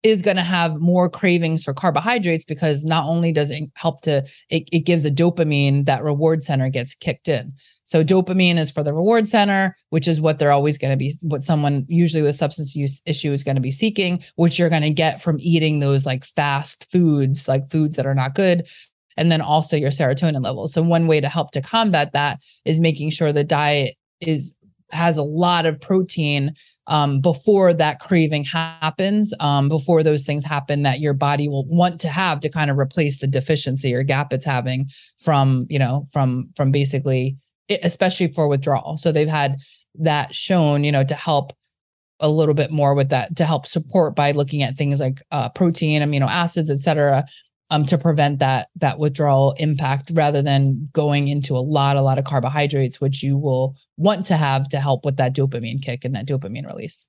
is 0.03 0.21
going 0.21 0.37
to 0.37 0.43
have 0.43 0.79
more 0.79 1.09
cravings 1.09 1.63
for 1.63 1.73
carbohydrates 1.73 2.45
because 2.45 2.83
not 2.83 3.05
only 3.05 3.31
does 3.31 3.51
it 3.51 3.69
help 3.75 4.01
to 4.01 4.25
it, 4.49 4.67
it 4.71 4.79
gives 4.79 5.05
a 5.05 5.11
dopamine 5.11 5.85
that 5.85 6.03
reward 6.03 6.43
center 6.43 6.69
gets 6.69 6.95
kicked 6.95 7.27
in. 7.27 7.53
So 7.85 8.03
dopamine 8.03 8.57
is 8.57 8.71
for 8.71 8.83
the 8.83 8.93
reward 8.93 9.27
center 9.27 9.75
which 9.89 10.07
is 10.07 10.21
what 10.21 10.39
they're 10.39 10.51
always 10.51 10.77
going 10.77 10.91
to 10.91 10.97
be 10.97 11.13
what 11.21 11.43
someone 11.43 11.85
usually 11.87 12.23
with 12.23 12.35
substance 12.35 12.75
use 12.75 13.01
issue 13.05 13.31
is 13.31 13.43
going 13.43 13.55
to 13.55 13.61
be 13.61 13.71
seeking 13.71 14.23
which 14.35 14.57
you're 14.57 14.69
going 14.69 14.81
to 14.81 14.89
get 14.89 15.21
from 15.21 15.37
eating 15.39 15.79
those 15.79 16.05
like 16.05 16.25
fast 16.25 16.89
foods 16.91 17.47
like 17.47 17.69
foods 17.69 17.95
that 17.97 18.05
are 18.05 18.15
not 18.15 18.33
good 18.33 18.67
and 19.17 19.31
then 19.31 19.41
also 19.41 19.75
your 19.75 19.91
serotonin 19.91 20.43
levels. 20.43 20.73
So 20.73 20.81
one 20.81 21.07
way 21.07 21.21
to 21.21 21.29
help 21.29 21.51
to 21.51 21.61
combat 21.61 22.13
that 22.13 22.39
is 22.65 22.79
making 22.79 23.11
sure 23.11 23.33
the 23.33 23.43
diet 23.43 23.95
is 24.19 24.55
has 24.93 25.17
a 25.17 25.23
lot 25.23 25.65
of 25.65 25.79
protein 25.79 26.53
um, 26.87 27.21
before 27.21 27.73
that 27.73 27.99
craving 27.99 28.43
happens, 28.43 29.33
um, 29.39 29.69
before 29.69 30.03
those 30.03 30.23
things 30.23 30.43
happen 30.43 30.83
that 30.83 30.99
your 30.99 31.13
body 31.13 31.47
will 31.47 31.65
want 31.67 32.01
to 32.01 32.09
have 32.09 32.39
to 32.41 32.49
kind 32.49 32.69
of 32.69 32.77
replace 32.77 33.19
the 33.19 33.27
deficiency 33.27 33.93
or 33.93 34.03
gap 34.03 34.33
it's 34.33 34.45
having 34.45 34.87
from, 35.23 35.65
you 35.69 35.79
know, 35.79 36.05
from 36.11 36.49
from 36.55 36.71
basically, 36.71 37.37
especially 37.83 38.31
for 38.33 38.47
withdrawal. 38.47 38.97
So 38.97 39.11
they've 39.11 39.27
had 39.27 39.57
that 39.99 40.35
shown, 40.35 40.83
you 40.83 40.91
know, 40.91 41.03
to 41.03 41.15
help 41.15 41.53
a 42.19 42.29
little 42.29 42.53
bit 42.53 42.71
more 42.71 42.93
with 42.93 43.09
that 43.09 43.35
to 43.35 43.45
help 43.45 43.65
support 43.65 44.15
by 44.15 44.31
looking 44.31 44.61
at 44.61 44.77
things 44.77 44.99
like 44.99 45.21
uh, 45.31 45.49
protein, 45.49 46.01
amino 46.01 46.27
acids, 46.27 46.69
et 46.69 46.79
cetera, 46.79 47.25
um, 47.71 47.85
to 47.85 47.97
prevent 47.97 48.39
that 48.39 48.67
that 48.75 48.99
withdrawal 48.99 49.55
impact 49.57 50.11
rather 50.13 50.41
than 50.41 50.89
going 50.93 51.29
into 51.29 51.55
a 51.55 51.59
lot 51.59 51.95
a 51.95 52.01
lot 52.01 52.19
of 52.19 52.25
carbohydrates 52.25 53.01
which 53.01 53.23
you 53.23 53.37
will 53.37 53.75
want 53.97 54.25
to 54.25 54.35
have 54.35 54.67
to 54.69 54.79
help 54.79 55.05
with 55.05 55.17
that 55.17 55.33
dopamine 55.33 55.81
kick 55.81 56.05
and 56.05 56.13
that 56.13 56.27
dopamine 56.27 56.67
release 56.67 57.07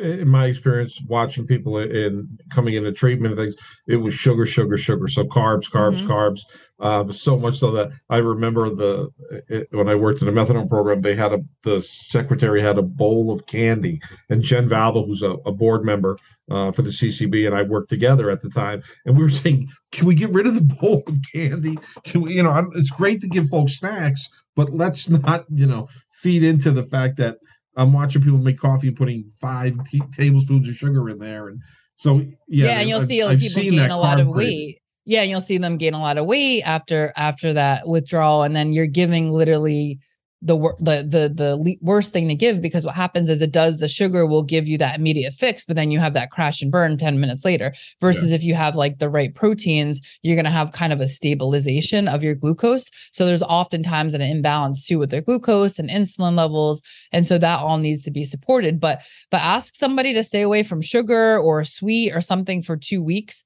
in 0.00 0.28
my 0.28 0.46
experience 0.46 1.00
watching 1.06 1.46
people 1.46 1.78
in 1.78 2.28
coming 2.50 2.74
into 2.74 2.92
treatment 2.92 3.38
and 3.38 3.40
things 3.40 3.62
it 3.86 3.96
was 3.96 4.14
sugar 4.14 4.46
sugar 4.46 4.76
sugar. 4.76 5.08
So 5.08 5.24
carbs 5.24 5.70
carbs 5.70 5.98
mm-hmm. 5.98 6.10
carbs. 6.10 6.40
Uh, 6.80 7.12
so 7.12 7.38
much 7.38 7.58
so 7.58 7.70
that 7.70 7.92
i 8.10 8.16
remember 8.16 8.68
the 8.68 9.08
it, 9.48 9.68
when 9.70 9.88
i 9.88 9.94
worked 9.94 10.20
in 10.20 10.26
a 10.26 10.32
methadone 10.32 10.68
program 10.68 11.00
they 11.00 11.14
had 11.14 11.32
a 11.32 11.38
the 11.62 11.80
secretary 11.80 12.60
had 12.60 12.78
a 12.78 12.82
bowl 12.82 13.30
of 13.30 13.46
candy. 13.46 14.00
And 14.30 14.42
jen 14.42 14.68
valva 14.68 15.06
who's 15.06 15.22
a, 15.22 15.32
a 15.46 15.52
board 15.52 15.84
member 15.84 16.18
uh, 16.50 16.72
for 16.72 16.82
the 16.82 16.90
ccb 16.90 17.46
and 17.46 17.54
i 17.54 17.62
worked 17.62 17.90
together 17.90 18.30
at 18.30 18.40
the 18.40 18.50
time. 18.50 18.82
And 19.04 19.16
we 19.16 19.22
were 19.22 19.30
saying 19.30 19.68
can 19.92 20.06
we 20.06 20.14
get 20.14 20.30
rid 20.30 20.46
of 20.46 20.54
the 20.54 20.60
bowl 20.80 21.02
of 21.06 21.18
candy? 21.32 21.78
Can 22.04 22.22
we 22.22 22.34
you 22.34 22.42
know 22.42 22.70
it's 22.74 22.90
great 22.90 23.20
to 23.20 23.28
give 23.28 23.48
folks 23.48 23.78
snacks 23.78 24.28
but 24.56 24.72
let's 24.72 25.08
not 25.08 25.44
you 25.50 25.66
know 25.66 25.88
feed 26.10 26.42
into 26.42 26.70
the 26.70 26.84
fact 26.84 27.16
that 27.16 27.38
I'm 27.76 27.92
watching 27.92 28.22
people 28.22 28.38
make 28.38 28.58
coffee 28.58 28.88
and 28.88 28.96
putting 28.96 29.30
five 29.40 29.74
t- 29.88 30.02
tablespoons 30.14 30.68
of 30.68 30.74
sugar 30.76 31.08
in 31.08 31.18
there, 31.18 31.48
and 31.48 31.60
so 31.96 32.18
yeah. 32.48 32.66
Yeah, 32.66 32.80
and 32.80 32.88
you'll 32.88 33.00
I've, 33.00 33.06
see 33.06 33.22
I've 33.22 33.38
people 33.38 33.62
gain 33.62 33.90
a 33.90 33.98
lot 33.98 34.20
of 34.20 34.28
weight. 34.28 34.78
Yeah, 35.04 35.22
and 35.22 35.30
you'll 35.30 35.40
see 35.40 35.58
them 35.58 35.78
gain 35.78 35.94
a 35.94 36.00
lot 36.00 36.18
of 36.18 36.26
weight 36.26 36.62
after 36.62 37.12
after 37.16 37.52
that 37.54 37.88
withdrawal, 37.88 38.42
and 38.42 38.54
then 38.54 38.72
you're 38.72 38.86
giving 38.86 39.30
literally 39.30 39.98
the 40.44 40.56
the 40.80 41.06
the 41.08 41.32
the 41.32 41.76
worst 41.80 42.12
thing 42.12 42.28
to 42.28 42.34
give 42.34 42.60
because 42.60 42.84
what 42.84 42.96
happens 42.96 43.28
is 43.28 43.40
it 43.40 43.52
does 43.52 43.78
the 43.78 43.86
sugar 43.86 44.26
will 44.26 44.42
give 44.42 44.66
you 44.66 44.76
that 44.76 44.98
immediate 44.98 45.32
fix 45.32 45.64
but 45.64 45.76
then 45.76 45.92
you 45.92 46.00
have 46.00 46.14
that 46.14 46.32
crash 46.32 46.60
and 46.60 46.72
burn 46.72 46.98
10 46.98 47.20
minutes 47.20 47.44
later 47.44 47.72
versus 48.00 48.30
yeah. 48.30 48.34
if 48.34 48.42
you 48.42 48.54
have 48.54 48.74
like 48.74 48.98
the 48.98 49.08
right 49.08 49.34
proteins 49.36 50.00
you're 50.22 50.34
going 50.34 50.44
to 50.44 50.50
have 50.50 50.72
kind 50.72 50.92
of 50.92 51.00
a 51.00 51.06
stabilization 51.06 52.08
of 52.08 52.24
your 52.24 52.34
glucose 52.34 52.90
so 53.12 53.24
there's 53.24 53.42
oftentimes 53.44 54.14
an 54.14 54.20
imbalance 54.20 54.84
too 54.86 54.98
with 54.98 55.10
their 55.10 55.22
glucose 55.22 55.78
and 55.78 55.88
insulin 55.88 56.36
levels 56.36 56.82
and 57.12 57.24
so 57.24 57.38
that 57.38 57.60
all 57.60 57.78
needs 57.78 58.02
to 58.02 58.10
be 58.10 58.24
supported 58.24 58.80
but 58.80 59.00
but 59.30 59.40
ask 59.40 59.76
somebody 59.76 60.12
to 60.12 60.24
stay 60.24 60.42
away 60.42 60.64
from 60.64 60.82
sugar 60.82 61.38
or 61.38 61.62
sweet 61.62 62.12
or 62.12 62.20
something 62.20 62.62
for 62.62 62.76
2 62.76 63.02
weeks 63.02 63.44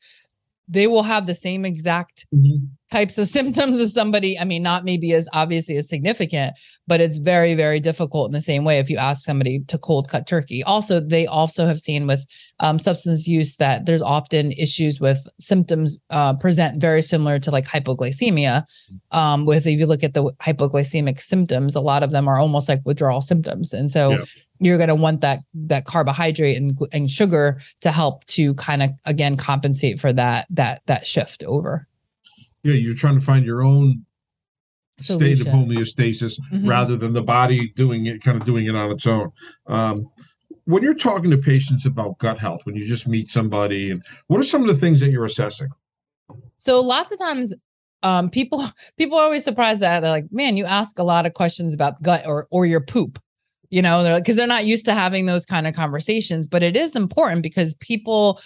they 0.68 0.86
will 0.86 1.02
have 1.02 1.26
the 1.26 1.34
same 1.34 1.64
exact 1.64 2.26
mm-hmm. 2.34 2.64
Types 2.90 3.18
of 3.18 3.26
symptoms 3.36 3.80
as 3.80 3.92
somebody. 3.92 4.38
I 4.38 4.44
mean, 4.44 4.62
not 4.62 4.84
maybe 4.84 5.12
as 5.12 5.28
obviously 5.32 5.76
as 5.76 5.88
significant, 5.88 6.54
but 6.86 7.00
it's 7.00 7.18
very, 7.18 7.54
very 7.54 7.80
difficult 7.80 8.28
in 8.28 8.32
the 8.32 8.40
same 8.40 8.64
way 8.64 8.78
if 8.78 8.90
you 8.90 8.96
ask 8.96 9.22
somebody 9.22 9.60
to 9.64 9.78
cold 9.78 10.08
cut 10.08 10.26
turkey. 10.26 10.62
Also, 10.62 11.00
they 11.00 11.26
also 11.26 11.66
have 11.66 11.78
seen 11.78 12.06
with 12.06 12.26
um, 12.60 12.78
substance 12.78 13.26
use 13.26 13.56
that 13.56 13.86
there's 13.86 14.02
often 14.02 14.52
issues 14.52 15.00
with 15.00 15.26
symptoms 15.40 15.98
uh, 16.10 16.34
present 16.34 16.80
very 16.80 17.02
similar 17.02 17.38
to 17.38 17.50
like 17.50 17.66
hypoglycemia. 17.66 18.64
Um, 19.10 19.46
with 19.46 19.66
if 19.66 19.78
you 19.78 19.86
look 19.86 20.04
at 20.04 20.14
the 20.14 20.32
hypoglycemic 20.40 21.20
symptoms, 21.20 21.74
a 21.74 21.80
lot 21.80 22.02
of 22.02 22.10
them 22.10 22.28
are 22.28 22.38
almost 22.38 22.68
like 22.68 22.80
withdrawal 22.84 23.20
symptoms. 23.20 23.72
And 23.72 23.90
so 23.90 24.10
yeah 24.10 24.24
you're 24.58 24.78
going 24.78 24.88
to 24.88 24.94
want 24.94 25.20
that 25.20 25.40
that 25.54 25.84
carbohydrate 25.84 26.56
and, 26.56 26.78
and 26.92 27.10
sugar 27.10 27.60
to 27.80 27.90
help 27.90 28.24
to 28.24 28.54
kind 28.54 28.82
of 28.82 28.90
again 29.04 29.36
compensate 29.36 30.00
for 30.00 30.12
that 30.12 30.46
that 30.50 30.82
that 30.86 31.06
shift 31.06 31.44
over 31.44 31.86
yeah 32.66 32.74
you're 32.74 32.94
trying 32.94 33.18
to 33.18 33.24
find 33.24 33.44
your 33.44 33.62
own 33.62 34.04
Solution. 34.98 35.36
state 35.36 35.46
of 35.46 35.52
homeostasis 35.52 36.38
mm-hmm. 36.52 36.68
rather 36.68 36.96
than 36.96 37.12
the 37.12 37.22
body 37.22 37.72
doing 37.76 38.06
it 38.06 38.22
kind 38.22 38.40
of 38.40 38.46
doing 38.46 38.66
it 38.66 38.74
on 38.74 38.90
its 38.90 39.06
own 39.06 39.30
um, 39.66 40.08
when 40.64 40.82
you're 40.82 40.94
talking 40.94 41.30
to 41.30 41.38
patients 41.38 41.86
about 41.86 42.18
gut 42.18 42.38
health 42.38 42.64
when 42.64 42.74
you 42.74 42.86
just 42.86 43.06
meet 43.06 43.30
somebody 43.30 43.90
and 43.90 44.02
what 44.28 44.40
are 44.40 44.44
some 44.44 44.62
of 44.62 44.68
the 44.68 44.80
things 44.80 45.00
that 45.00 45.10
you're 45.10 45.26
assessing 45.26 45.68
So 46.58 46.80
lots 46.80 47.12
of 47.12 47.18
times 47.18 47.54
um, 48.02 48.30
people 48.30 48.68
people 48.96 49.18
are 49.18 49.24
always 49.24 49.44
surprised 49.44 49.82
that 49.82 50.00
they're 50.00 50.10
like, 50.10 50.26
man, 50.30 50.56
you 50.56 50.64
ask 50.64 50.98
a 50.98 51.02
lot 51.02 51.26
of 51.26 51.34
questions 51.34 51.74
about 51.74 52.02
gut 52.02 52.24
or 52.26 52.46
or 52.50 52.66
your 52.66 52.80
poop. 52.80 53.20
You 53.70 53.82
know, 53.82 54.02
they're 54.02 54.18
because 54.18 54.36
they're 54.36 54.46
not 54.46 54.64
used 54.64 54.84
to 54.86 54.94
having 54.94 55.26
those 55.26 55.44
kind 55.44 55.66
of 55.66 55.74
conversations. 55.74 56.46
But 56.46 56.62
it 56.62 56.76
is 56.76 56.94
important 56.94 57.42
because 57.42 57.74
people 57.76 58.40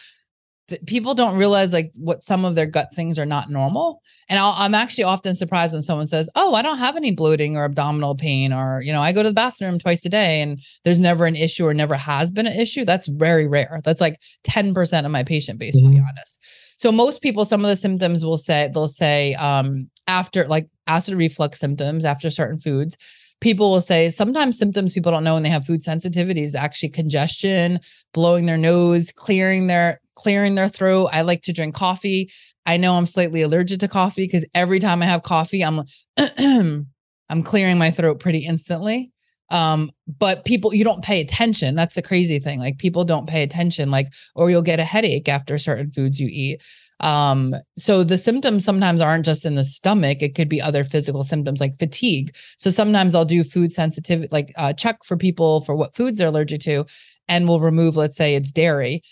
people 0.87 1.15
don't 1.15 1.37
realize 1.37 1.73
like 1.73 1.93
what 1.99 2.23
some 2.23 2.45
of 2.45 2.55
their 2.55 2.67
gut 2.67 2.89
things 2.95 3.19
are 3.19 3.27
not 3.27 3.51
normal. 3.51 4.01
And 4.29 4.39
i 4.39 4.65
am 4.65 4.75
actually 4.75 5.05
often 5.05 5.35
surprised 5.35 5.73
when 5.73 5.83
someone 5.83 6.07
says, 6.07 6.31
"Oh, 6.35 6.55
I 6.55 6.63
don't 6.63 6.79
have 6.79 6.97
any 6.97 7.15
bloating 7.15 7.57
or 7.57 7.65
abdominal 7.65 8.17
pain," 8.17 8.53
or 8.53 8.81
you 8.83 8.93
know, 8.93 9.01
I 9.01 9.13
go 9.13 9.23
to 9.23 9.29
the 9.29 9.35
bathroom 9.35 9.79
twice 9.79 10.05
a 10.05 10.09
day, 10.09 10.41
and 10.41 10.61
there's 10.85 11.01
never 11.01 11.27
an 11.27 11.37
issue 11.37 11.67
or 11.67 11.75
never 11.75 11.97
has 11.97 12.31
been 12.33 12.47
an 12.47 12.59
issue. 12.59 12.85
That's 12.85 13.09
very 13.09 13.47
rare. 13.47 13.81
That's 13.85 14.01
like 14.01 14.19
10% 14.45 15.05
of 15.05 15.11
my 15.11 15.25
patient 15.25 15.59
base, 15.59 15.77
mm-hmm. 15.77 15.87
to 15.87 15.91
be 15.91 15.97
mm-hmm. 15.97 16.07
honest. 16.09 16.39
So 16.79 16.91
most 16.91 17.21
people, 17.21 17.45
some 17.45 17.65
of 17.65 17.69
the 17.69 17.77
symptoms 17.77 18.25
will 18.25 18.39
say 18.39 18.71
they'll 18.73 18.89
say 18.89 19.35
um, 19.35 19.91
after 20.07 20.47
like 20.47 20.69
acid 20.87 21.15
reflux 21.15 21.61
symptoms 21.61 22.05
after 22.05 22.31
certain 22.31 22.59
foods 22.59 22.97
people 23.41 23.71
will 23.71 23.81
say 23.81 24.11
sometimes 24.11 24.59
symptoms 24.59 24.95
people 24.95 25.11
don't 25.11 25.25
know 25.25 25.35
when 25.35 25.43
they 25.43 25.49
have 25.49 25.65
food 25.65 25.81
sensitivities 25.81 26.55
actually 26.55 26.89
congestion 26.89 27.81
blowing 28.13 28.47
their 28.47 28.59
nose 28.59 29.13
clearing 29.13 29.67
their 29.67 30.01
clearing 30.15 30.55
their 30.55 30.69
throat. 30.69 31.09
I 31.13 31.23
like 31.23 31.43
to 31.43 31.53
drink 31.53 31.75
coffee. 31.75 32.31
I 32.67 32.77
know 32.77 32.95
i'm 32.95 33.07
slightly 33.07 33.43
allergic 33.43 33.81
to 33.81 33.89
coffee 33.89 34.27
because 34.27 34.45
every 34.55 34.79
time 34.79 35.03
i 35.03 35.07
have 35.07 35.23
coffee 35.23 35.65
i'm 35.65 35.83
i'm 37.29 37.43
clearing 37.43 37.79
my 37.79 37.91
throat 37.91 38.21
pretty 38.21 38.41
instantly. 38.41 39.13
Um 39.51 39.91
but 40.07 40.45
people 40.45 40.75
you 40.75 40.85
don't 40.85 41.03
pay 41.03 41.21
attention. 41.21 41.75
That's 41.75 41.95
the 41.95 42.03
crazy 42.03 42.39
thing. 42.39 42.61
Like 42.61 42.79
people 42.79 43.05
don't 43.05 43.29
pay 43.29 43.43
attention 43.43 43.91
like 43.91 44.09
or 44.35 44.51
you'll 44.51 44.63
get 44.63 44.81
a 44.81 44.85
headache 44.85 45.29
after 45.29 45.57
certain 45.59 45.91
foods 45.91 46.21
you 46.21 46.29
eat 46.31 46.63
um, 47.01 47.55
so 47.79 48.05
the 48.05 48.19
symptoms 48.19 48.65
sometimes 48.65 49.01
aren't 49.01 49.25
just 49.25 49.45
in 49.45 49.55
the 49.55 49.65
stomach, 49.65 50.23
it 50.23 50.35
could 50.35 50.49
be 50.49 50.61
other 50.61 50.85
physical 50.85 51.25
symptoms 51.25 51.61
like 51.61 51.79
fatigue. 51.79 52.35
So 52.59 52.71
sometimes 52.71 53.15
I'll 53.15 53.25
do 53.25 53.43
food 53.43 53.73
sensitivity, 53.73 54.29
like 54.31 54.53
uh, 54.57 54.73
check 54.73 54.99
for 55.05 55.17
people 55.17 55.63
for 55.63 55.75
what 55.75 55.97
foods 55.97 56.19
they're 56.19 56.29
allergic 56.29 56.61
to, 56.63 56.85
and 57.29 57.49
we'll 57.49 57.61
remove, 57.61 57.97
let's 57.97 58.17
say 58.17 58.35
it's 58.35 58.53
dairy. 58.53 59.03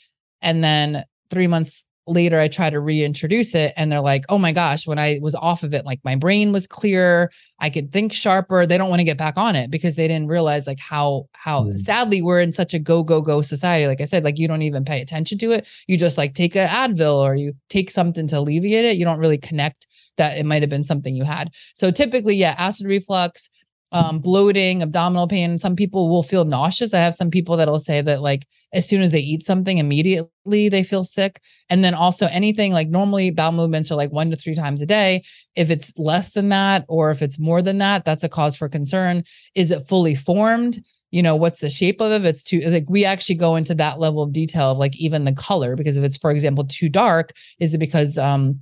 And 0.42 0.62
then 0.62 1.05
three 1.31 1.46
months 1.46 1.85
later 2.09 2.38
I 2.38 2.49
try 2.49 2.71
to 2.71 2.81
reintroduce 2.81 3.55
it 3.55 3.73
and 3.77 3.90
they're 3.90 4.01
like, 4.01 4.25
"Oh 4.29 4.38
my 4.38 4.53
gosh, 4.53 4.87
when 4.87 4.99
I 4.99 5.18
was 5.23 5.35
off 5.35 5.62
of 5.62 5.75
it 5.75 5.85
like 5.85 6.01
my 6.05 6.16
brain 6.16 6.53
was 6.53 6.66
clear, 6.66 7.31
I 7.59 7.71
could 7.71 7.92
think 7.92 8.12
sharper." 8.12 8.66
They 8.66 8.79
don't 8.79 8.90
want 8.90 9.01
to 9.01 9.05
get 9.05 9.18
back 9.18 9.37
on 9.37 9.57
it 9.57 9.71
because 9.71 9.97
they 9.97 10.09
didn't 10.09 10.29
realize 10.29 10.66
like 10.66 10.81
how 10.81 11.29
how 11.33 11.64
mm. 11.64 11.79
sadly 11.79 12.23
we're 12.23 12.40
in 12.40 12.53
such 12.53 12.75
a 12.75 12.79
go 12.79 13.03
go 13.03 13.21
go 13.21 13.42
society. 13.42 13.87
Like 13.87 14.01
I 14.01 14.07
said, 14.07 14.25
like 14.25 14.38
you 14.38 14.49
don't 14.49 14.62
even 14.62 14.85
pay 14.85 15.01
attention 15.01 15.38
to 15.38 15.53
it. 15.53 15.66
You 15.87 15.97
just 15.97 16.18
like 16.18 16.35
take 16.35 16.57
a 16.57 16.66
Advil 16.66 17.23
or 17.23 17.35
you 17.35 17.55
take 17.68 17.90
something 17.90 18.27
to 18.29 18.38
alleviate 18.38 18.85
it. 18.85 18.97
You 18.97 19.05
don't 19.05 19.21
really 19.21 19.38
connect 19.38 19.87
that 20.18 20.37
it 20.37 20.44
might 20.44 20.62
have 20.62 20.71
been 20.71 20.85
something 20.85 21.14
you 21.14 21.25
had. 21.25 21.55
So 21.75 21.90
typically, 21.90 22.37
yeah, 22.37 22.55
acid 22.59 22.87
reflux, 22.87 23.49
um, 23.92 24.18
bloating, 24.18 24.83
abdominal 24.83 25.29
pain. 25.29 25.59
Some 25.59 25.77
people 25.77 26.09
will 26.09 26.22
feel 26.22 26.44
nauseous. 26.44 26.92
I 26.92 26.98
have 26.98 27.14
some 27.14 27.31
people 27.31 27.57
that'll 27.57 27.79
say 27.79 28.03
that 28.03 28.20
like 28.20 28.46
as 28.74 28.87
soon 28.87 29.01
as 29.01 29.12
they 29.12 29.20
eat 29.20 29.42
something, 29.42 29.79
immediately 29.79 30.68
they 30.68 30.83
feel 30.83 31.05
sick. 31.05 31.40
And 31.70 31.83
then 31.83 31.94
also 31.94 32.27
anything 32.27 32.72
like 32.72 32.88
normally 32.88 33.31
bowel 33.31 33.53
movements 33.53 33.90
are 33.90 33.96
like 33.96 34.12
one 34.12 34.31
to 34.31 34.37
three 34.37 34.55
times 34.55 34.83
a 34.83 34.87
day. 34.87 35.22
If 35.57 35.70
it's 35.70 35.96
less 35.98 36.33
than 36.33 36.51
that, 36.51 36.85
or 36.88 37.11
if 37.11 37.22
it's 37.22 37.38
more 37.38 37.62
than 37.62 37.79
that, 37.79 38.05
that's 38.05 38.24
a 38.24 38.29
cause 38.29 38.57
for 38.57 38.68
concern. 38.68 39.24
Is 39.55 39.70
it 39.70 39.87
fully 39.88 40.14
formed? 40.14 40.81
You 41.11 41.22
know, 41.22 41.37
what's 41.37 41.61
the 41.61 41.70
shape 41.70 42.03
of 42.03 42.12
it? 42.12 42.27
It's 42.27 42.42
too 42.42 42.61
like 42.61 42.85
we 42.90 43.07
actually 43.07 43.37
go 43.37 43.57
into 43.57 43.74
that 43.77 43.98
level 43.98 44.22
of 44.22 44.33
detail 44.33 44.72
of 44.72 44.79
like 44.79 44.94
even 44.98 45.24
the 45.24 45.33
color, 45.35 45.74
because 45.74 45.96
if 45.96 46.05
it's, 46.05 46.18
for 46.18 46.31
example, 46.31 46.66
too 46.66 46.90
dark, 46.90 47.33
is 47.59 47.72
it 47.72 47.79
because 47.79 48.18
um 48.18 48.61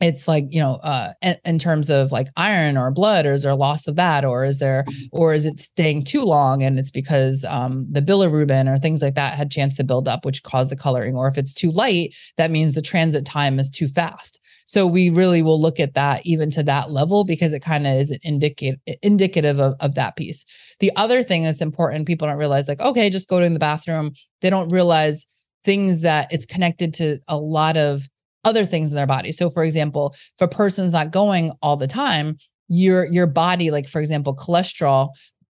it's 0.00 0.28
like 0.28 0.44
you 0.48 0.60
know 0.60 0.74
uh 0.82 1.12
in, 1.44 1.58
terms 1.58 1.90
of 1.90 2.12
like 2.12 2.28
iron 2.36 2.76
or 2.76 2.90
blood 2.90 3.26
or 3.26 3.32
is 3.32 3.42
there 3.42 3.54
loss 3.54 3.88
of 3.88 3.96
that 3.96 4.24
or 4.24 4.44
is 4.44 4.58
there 4.58 4.84
or 5.12 5.34
is 5.34 5.44
it 5.44 5.58
staying 5.60 6.04
too 6.04 6.22
long 6.22 6.62
and 6.62 6.78
it's 6.78 6.90
because 6.90 7.44
um 7.48 7.86
the 7.90 8.00
bilirubin 8.00 8.72
or 8.72 8.78
things 8.78 9.02
like 9.02 9.14
that 9.14 9.34
had 9.34 9.50
chance 9.50 9.76
to 9.76 9.84
build 9.84 10.06
up 10.06 10.24
which 10.24 10.42
caused 10.42 10.70
the 10.70 10.76
coloring 10.76 11.16
or 11.16 11.26
if 11.26 11.36
it's 11.36 11.52
too 11.52 11.72
light 11.72 12.14
that 12.36 12.50
means 12.50 12.74
the 12.74 12.82
transit 12.82 13.26
time 13.26 13.58
is 13.58 13.70
too 13.70 13.88
fast. 13.88 14.40
So 14.66 14.86
we 14.86 15.10
really 15.10 15.42
will 15.42 15.60
look 15.60 15.80
at 15.80 15.94
that 15.94 16.24
even 16.24 16.50
to 16.52 16.62
that 16.64 16.90
level 16.90 17.24
because 17.24 17.52
it 17.52 17.60
kind 17.60 17.86
of 17.86 17.94
is 17.94 18.16
indicative 18.22 18.78
indicative 19.02 19.58
of, 19.58 19.74
of 19.80 19.94
that 19.94 20.16
piece. 20.16 20.44
The 20.80 20.92
other 20.96 21.22
thing 21.22 21.42
that's 21.42 21.62
important 21.62 22.06
people 22.06 22.28
don't 22.28 22.36
realize 22.36 22.68
like 22.68 22.80
okay 22.80 23.10
just 23.10 23.28
go 23.28 23.40
to 23.40 23.48
the 23.48 23.58
bathroom. 23.58 24.12
They 24.40 24.50
don't 24.50 24.68
realize 24.68 25.26
things 25.64 26.02
that 26.02 26.28
it's 26.32 26.46
connected 26.46 26.94
to 26.94 27.18
a 27.28 27.38
lot 27.38 27.76
of 27.76 28.08
other 28.44 28.64
things 28.64 28.90
in 28.90 28.96
their 28.96 29.06
body. 29.06 29.32
So 29.32 29.50
for 29.50 29.64
example, 29.64 30.14
if 30.14 30.40
a 30.40 30.48
person's 30.48 30.92
not 30.92 31.10
going 31.10 31.52
all 31.62 31.76
the 31.76 31.86
time, 31.86 32.38
your 32.68 33.06
your 33.06 33.26
body 33.26 33.70
like 33.70 33.88
for 33.88 33.98
example 33.98 34.36
cholesterol 34.36 35.08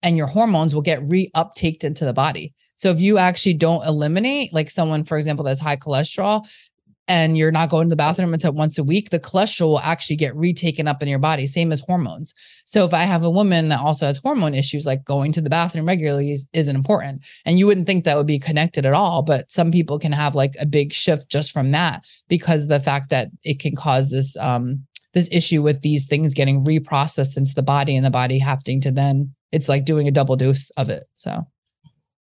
and 0.02 0.16
your 0.16 0.26
hormones 0.26 0.74
will 0.74 0.82
get 0.82 1.02
reuptaked 1.02 1.84
into 1.84 2.04
the 2.04 2.12
body. 2.12 2.54
So 2.76 2.90
if 2.90 3.00
you 3.00 3.18
actually 3.18 3.54
don't 3.54 3.86
eliminate 3.86 4.52
like 4.52 4.70
someone 4.70 5.04
for 5.04 5.16
example 5.18 5.44
that's 5.44 5.60
high 5.60 5.76
cholesterol, 5.76 6.46
and 7.08 7.36
you're 7.36 7.50
not 7.50 7.68
going 7.68 7.88
to 7.88 7.90
the 7.90 7.96
bathroom 7.96 8.32
until 8.32 8.52
once 8.52 8.78
a 8.78 8.84
week, 8.84 9.10
the 9.10 9.18
cholesterol 9.18 9.68
will 9.68 9.80
actually 9.80 10.16
get 10.16 10.36
retaken 10.36 10.86
up 10.86 11.02
in 11.02 11.08
your 11.08 11.18
body, 11.18 11.46
same 11.46 11.72
as 11.72 11.80
hormones. 11.80 12.32
So 12.64 12.84
if 12.84 12.94
I 12.94 13.02
have 13.02 13.24
a 13.24 13.30
woman 13.30 13.68
that 13.68 13.80
also 13.80 14.06
has 14.06 14.18
hormone 14.18 14.54
issues, 14.54 14.86
like 14.86 15.04
going 15.04 15.32
to 15.32 15.40
the 15.40 15.50
bathroom 15.50 15.86
regularly 15.86 16.32
is, 16.32 16.46
isn't 16.52 16.76
important. 16.76 17.24
And 17.44 17.58
you 17.58 17.66
wouldn't 17.66 17.86
think 17.86 18.04
that 18.04 18.16
would 18.16 18.26
be 18.26 18.38
connected 18.38 18.86
at 18.86 18.94
all, 18.94 19.22
but 19.22 19.50
some 19.50 19.72
people 19.72 19.98
can 19.98 20.12
have 20.12 20.34
like 20.34 20.54
a 20.60 20.66
big 20.66 20.92
shift 20.92 21.30
just 21.30 21.52
from 21.52 21.72
that 21.72 22.04
because 22.28 22.68
the 22.68 22.80
fact 22.80 23.10
that 23.10 23.28
it 23.42 23.58
can 23.58 23.74
cause 23.74 24.10
this 24.10 24.36
um 24.36 24.84
this 25.14 25.28
issue 25.30 25.60
with 25.60 25.82
these 25.82 26.06
things 26.06 26.32
getting 26.32 26.64
reprocessed 26.64 27.36
into 27.36 27.54
the 27.54 27.62
body 27.62 27.96
and 27.96 28.06
the 28.06 28.10
body 28.10 28.38
having 28.38 28.80
to 28.80 28.90
then 28.90 29.34
it's 29.50 29.68
like 29.68 29.84
doing 29.84 30.08
a 30.08 30.12
double 30.12 30.36
dose 30.36 30.70
of 30.78 30.88
it. 30.88 31.04
So 31.14 31.46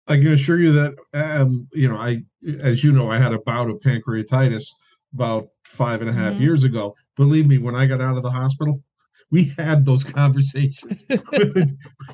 I 0.08 0.17
can 0.17 0.34
assure 0.34 0.60
you 0.60 0.72
that, 0.72 0.96
um, 1.13 1.67
you 1.74 1.89
know, 1.89 1.98
I, 1.98 2.24
as 2.62 2.84
you 2.84 2.91
know, 2.91 3.12
I 3.12 3.17
had 3.17 3.34
a 3.34 3.39
bout 3.39 3.70
of 3.70 3.80
pancreatitis 3.80 4.65
about 5.13 5.48
five 5.65 6.02
and 6.02 6.10
a 6.10 6.13
half 6.13 6.34
mm-hmm. 6.34 6.43
years 6.43 6.63
ago. 6.63 6.96
Believe 7.15 7.48
me, 7.48 7.58
when 7.58 7.76
I 7.76 7.86
got 7.86 8.02
out 8.02 8.15
of 8.15 8.24
the 8.24 8.32
hospital, 8.32 8.82
we 9.32 9.54
had 9.58 9.86
those 9.86 10.04
conversations. 10.20 11.06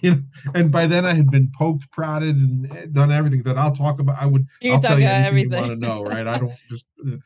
you 0.02 0.12
know, 0.12 0.22
and 0.56 0.72
by 0.72 0.88
then 0.88 1.06
I 1.06 1.14
had 1.14 1.30
been 1.30 1.52
poked, 1.58 1.90
prodded, 1.92 2.36
and 2.36 2.94
done 2.94 3.12
everything 3.12 3.44
that 3.44 3.58
I'll 3.58 3.76
talk 3.76 4.00
about. 4.00 4.18
I 4.20 4.26
would. 4.26 4.46
You 4.62 4.74
I'll 4.74 4.80
talk 4.80 4.92
tell 4.92 5.00
you 5.00 5.06
about 5.06 5.26
everything 5.26 5.52
you 5.52 5.58
want 5.58 5.72
to 5.82 5.88
know, 5.88 6.04
right? 6.04 6.26
I 6.28 6.40
don't 6.40 6.54
just. 6.70 6.86
Uh, 7.06 7.18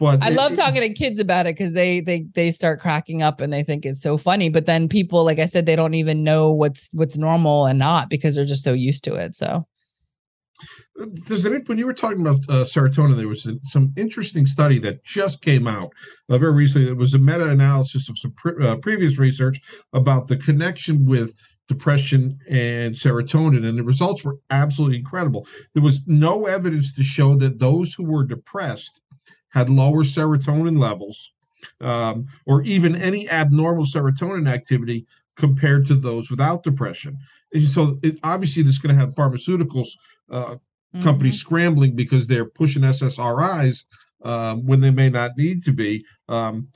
but 0.00 0.22
I 0.24 0.30
it, 0.30 0.34
love 0.34 0.54
talking 0.54 0.80
to 0.80 0.92
kids 0.92 1.20
about 1.20 1.46
it 1.46 1.56
because 1.56 1.72
they 1.72 2.00
they 2.00 2.26
they 2.34 2.50
start 2.50 2.80
cracking 2.80 3.22
up 3.22 3.40
and 3.40 3.52
they 3.52 3.62
think 3.62 3.86
it's 3.86 4.02
so 4.02 4.16
funny. 4.16 4.48
But 4.48 4.66
then 4.66 4.88
people, 4.88 5.24
like 5.24 5.38
I 5.38 5.46
said, 5.46 5.66
they 5.66 5.76
don't 5.76 5.94
even 5.94 6.24
know 6.24 6.50
what's 6.52 6.88
what's 6.92 7.16
normal 7.16 7.66
and 7.66 7.78
not 7.78 8.10
because 8.10 8.34
they're 8.34 8.44
just 8.44 8.64
so 8.64 8.72
used 8.72 9.04
to 9.04 9.14
it. 9.14 9.36
So 9.36 9.66
there's 10.96 11.44
an 11.44 11.62
when 11.66 11.78
you 11.78 11.86
were 11.86 11.94
talking 11.94 12.20
about 12.20 12.40
uh, 12.48 12.64
serotonin, 12.64 13.16
there 13.16 13.28
was 13.28 13.48
some 13.64 13.92
interesting 13.96 14.46
study 14.46 14.78
that 14.80 15.04
just 15.04 15.40
came 15.40 15.66
out 15.66 15.92
uh, 16.28 16.38
very 16.38 16.52
recently. 16.52 16.88
It 16.88 16.96
was 16.96 17.14
a 17.14 17.18
meta-analysis 17.18 18.08
of 18.08 18.18
some 18.18 18.32
pre- 18.32 18.64
uh, 18.64 18.76
previous 18.76 19.18
research 19.18 19.60
about 19.92 20.28
the 20.28 20.36
connection 20.36 21.06
with 21.06 21.34
depression 21.68 22.38
and 22.48 22.94
serotonin, 22.94 23.66
and 23.66 23.78
the 23.78 23.82
results 23.82 24.24
were 24.24 24.38
absolutely 24.50 24.98
incredible. 24.98 25.46
There 25.72 25.82
was 25.82 26.00
no 26.06 26.46
evidence 26.46 26.92
to 26.94 27.02
show 27.02 27.34
that 27.36 27.58
those 27.58 27.94
who 27.94 28.04
were 28.04 28.24
depressed 28.24 29.00
had 29.48 29.70
lower 29.70 30.04
serotonin 30.04 30.78
levels, 30.78 31.32
um, 31.80 32.26
or 32.46 32.62
even 32.62 32.96
any 32.96 33.28
abnormal 33.30 33.86
serotonin 33.86 34.48
activity 34.48 35.06
compared 35.36 35.86
to 35.86 35.94
those 35.94 36.30
without 36.30 36.62
depression. 36.62 37.18
So, 37.62 37.98
it, 38.02 38.18
obviously, 38.22 38.62
this 38.62 38.72
is 38.72 38.78
going 38.78 38.94
to 38.94 39.00
have 39.00 39.14
pharmaceuticals 39.14 39.88
uh, 40.30 40.44
mm-hmm. 40.44 41.02
companies 41.02 41.38
scrambling 41.38 41.94
because 41.94 42.26
they're 42.26 42.44
pushing 42.44 42.82
SSRIs 42.82 43.84
um, 44.24 44.66
when 44.66 44.80
they 44.80 44.90
may 44.90 45.10
not 45.10 45.36
need 45.36 45.62
to 45.64 45.72
be. 45.72 46.04
Um, 46.28 46.68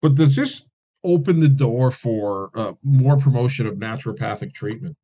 but 0.00 0.14
does 0.14 0.34
this 0.36 0.62
open 1.04 1.38
the 1.38 1.48
door 1.48 1.90
for 1.90 2.50
uh, 2.54 2.72
more 2.82 3.16
promotion 3.16 3.66
of 3.66 3.74
naturopathic 3.74 4.54
treatment? 4.54 4.96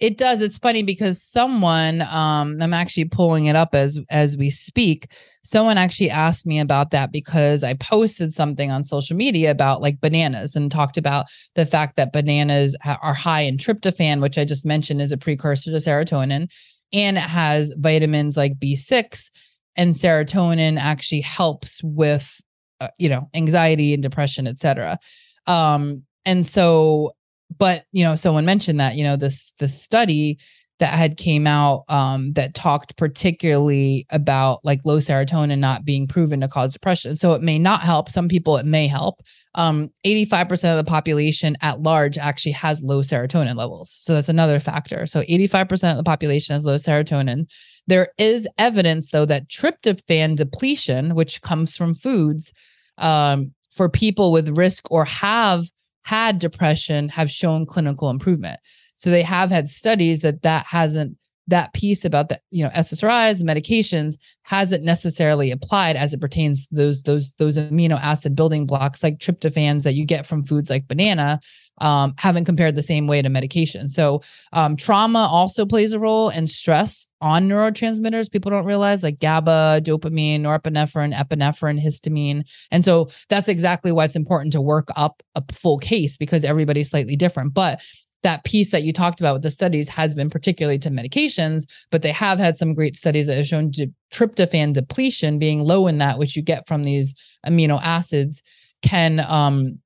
It 0.00 0.16
does. 0.16 0.40
It's 0.40 0.58
funny 0.58 0.84
because 0.84 1.20
someone, 1.20 2.02
um, 2.02 2.58
I'm 2.60 2.72
actually 2.72 3.06
pulling 3.06 3.46
it 3.46 3.56
up 3.56 3.74
as 3.74 3.98
as 4.10 4.36
we 4.36 4.48
speak. 4.48 5.10
Someone 5.42 5.76
actually 5.76 6.10
asked 6.10 6.46
me 6.46 6.60
about 6.60 6.90
that 6.92 7.10
because 7.10 7.64
I 7.64 7.74
posted 7.74 8.32
something 8.32 8.70
on 8.70 8.84
social 8.84 9.16
media 9.16 9.50
about 9.50 9.82
like 9.82 10.00
bananas 10.00 10.54
and 10.54 10.70
talked 10.70 10.98
about 10.98 11.26
the 11.56 11.66
fact 11.66 11.96
that 11.96 12.12
bananas 12.12 12.76
ha- 12.80 12.98
are 13.02 13.14
high 13.14 13.40
in 13.40 13.56
tryptophan, 13.56 14.22
which 14.22 14.38
I 14.38 14.44
just 14.44 14.64
mentioned 14.64 15.00
is 15.00 15.10
a 15.10 15.18
precursor 15.18 15.72
to 15.72 15.78
serotonin, 15.78 16.48
and 16.92 17.16
it 17.16 17.20
has 17.20 17.74
vitamins 17.76 18.36
like 18.36 18.60
B6, 18.60 19.30
and 19.74 19.94
serotonin 19.94 20.78
actually 20.78 21.22
helps 21.22 21.82
with, 21.82 22.40
uh, 22.80 22.88
you 22.98 23.08
know, 23.08 23.28
anxiety 23.34 23.94
and 23.94 24.02
depression, 24.02 24.46
etc. 24.46 24.96
Um, 25.48 26.04
and 26.24 26.46
so 26.46 27.14
but 27.56 27.84
you 27.92 28.02
know 28.02 28.14
someone 28.14 28.44
mentioned 28.44 28.80
that 28.80 28.96
you 28.96 29.04
know 29.04 29.16
this 29.16 29.52
this 29.58 29.80
study 29.80 30.38
that 30.78 30.90
had 30.90 31.16
came 31.16 31.46
out 31.46 31.84
um, 31.88 32.32
that 32.34 32.54
talked 32.54 32.96
particularly 32.96 34.06
about 34.10 34.64
like 34.64 34.80
low 34.84 34.98
serotonin 34.98 35.58
not 35.58 35.84
being 35.84 36.06
proven 36.06 36.40
to 36.40 36.48
cause 36.48 36.72
depression. 36.72 37.16
So 37.16 37.34
it 37.34 37.42
may 37.42 37.58
not 37.58 37.82
help. 37.82 38.08
Some 38.08 38.28
people 38.28 38.56
it 38.56 38.66
may 38.66 38.86
help. 38.86 39.20
Um, 39.56 39.90
85% 40.06 40.78
of 40.78 40.84
the 40.84 40.88
population 40.88 41.56
at 41.62 41.80
large 41.80 42.16
actually 42.16 42.52
has 42.52 42.82
low 42.82 43.00
serotonin 43.00 43.56
levels. 43.56 43.90
So 43.90 44.14
that's 44.14 44.28
another 44.28 44.60
factor. 44.60 45.04
So 45.06 45.22
85% 45.22 45.90
of 45.90 45.96
the 45.96 46.04
population 46.04 46.54
has 46.54 46.64
low 46.64 46.76
serotonin. 46.76 47.50
There 47.88 48.10
is 48.16 48.46
evidence 48.56 49.10
though 49.10 49.26
that 49.26 49.48
tryptophan 49.48 50.36
depletion, 50.36 51.16
which 51.16 51.42
comes 51.42 51.76
from 51.76 51.96
foods, 51.96 52.52
um, 52.98 53.52
for 53.72 53.88
people 53.88 54.30
with 54.32 54.56
risk 54.56 54.90
or 54.90 55.04
have 55.04 55.66
had 56.08 56.38
depression 56.38 57.10
have 57.10 57.30
shown 57.30 57.66
clinical 57.66 58.08
improvement. 58.08 58.58
So 58.94 59.10
they 59.10 59.20
have 59.20 59.50
had 59.50 59.68
studies 59.68 60.22
that 60.22 60.40
that 60.40 60.64
hasn't 60.64 61.18
that 61.48 61.74
piece 61.74 62.02
about 62.02 62.30
the 62.30 62.40
you 62.50 62.64
know 62.64 62.70
SSRIs, 62.70 63.42
medications 63.42 64.14
hasn't 64.40 64.84
necessarily 64.84 65.50
applied 65.50 65.96
as 65.96 66.14
it 66.14 66.20
pertains 66.20 66.66
to 66.66 66.74
those 66.74 67.02
those 67.02 67.32
those 67.38 67.58
amino 67.58 68.00
acid 68.00 68.34
building 68.34 68.64
blocks 68.64 69.02
like 69.02 69.18
tryptophans 69.18 69.82
that 69.82 69.92
you 69.92 70.06
get 70.06 70.26
from 70.26 70.44
foods 70.44 70.70
like 70.70 70.88
banana 70.88 71.40
um, 71.80 72.14
haven't 72.18 72.44
compared 72.44 72.74
the 72.74 72.82
same 72.82 73.06
way 73.06 73.22
to 73.22 73.28
medication. 73.28 73.88
So 73.88 74.22
um, 74.52 74.76
trauma 74.76 75.28
also 75.30 75.66
plays 75.66 75.92
a 75.92 75.98
role 75.98 76.28
and 76.28 76.48
stress 76.48 77.08
on 77.20 77.48
neurotransmitters. 77.48 78.30
People 78.30 78.50
don't 78.50 78.66
realize 78.66 79.02
like 79.02 79.18
GABA, 79.20 79.82
dopamine, 79.84 80.40
norepinephrine, 80.40 81.14
epinephrine, 81.14 81.82
histamine. 81.82 82.44
And 82.70 82.84
so 82.84 83.10
that's 83.28 83.48
exactly 83.48 83.92
why 83.92 84.04
it's 84.04 84.16
important 84.16 84.52
to 84.52 84.60
work 84.60 84.88
up 84.96 85.22
a 85.34 85.42
full 85.52 85.78
case 85.78 86.16
because 86.16 86.44
everybody's 86.44 86.90
slightly 86.90 87.16
different. 87.16 87.54
But 87.54 87.80
that 88.22 88.44
piece 88.44 88.70
that 88.70 88.82
you 88.82 88.92
talked 88.92 89.20
about 89.20 89.34
with 89.34 89.42
the 89.42 89.50
studies 89.50 89.88
has 89.88 90.14
been 90.14 90.30
particularly 90.30 90.78
to 90.80 90.90
medications, 90.90 91.64
but 91.90 92.02
they 92.02 92.10
have 92.10 92.38
had 92.38 92.56
some 92.56 92.74
great 92.74 92.96
studies 92.96 93.26
that 93.26 93.36
have 93.36 93.46
shown 93.46 93.70
tryptophan 94.12 94.72
depletion 94.72 95.38
being 95.38 95.60
low 95.60 95.86
in 95.86 95.98
that, 95.98 96.18
which 96.18 96.34
you 96.34 96.42
get 96.42 96.66
from 96.66 96.84
these 96.84 97.14
amino 97.46 97.80
acids, 97.82 98.42
can 98.82 99.20
um, 99.20 99.78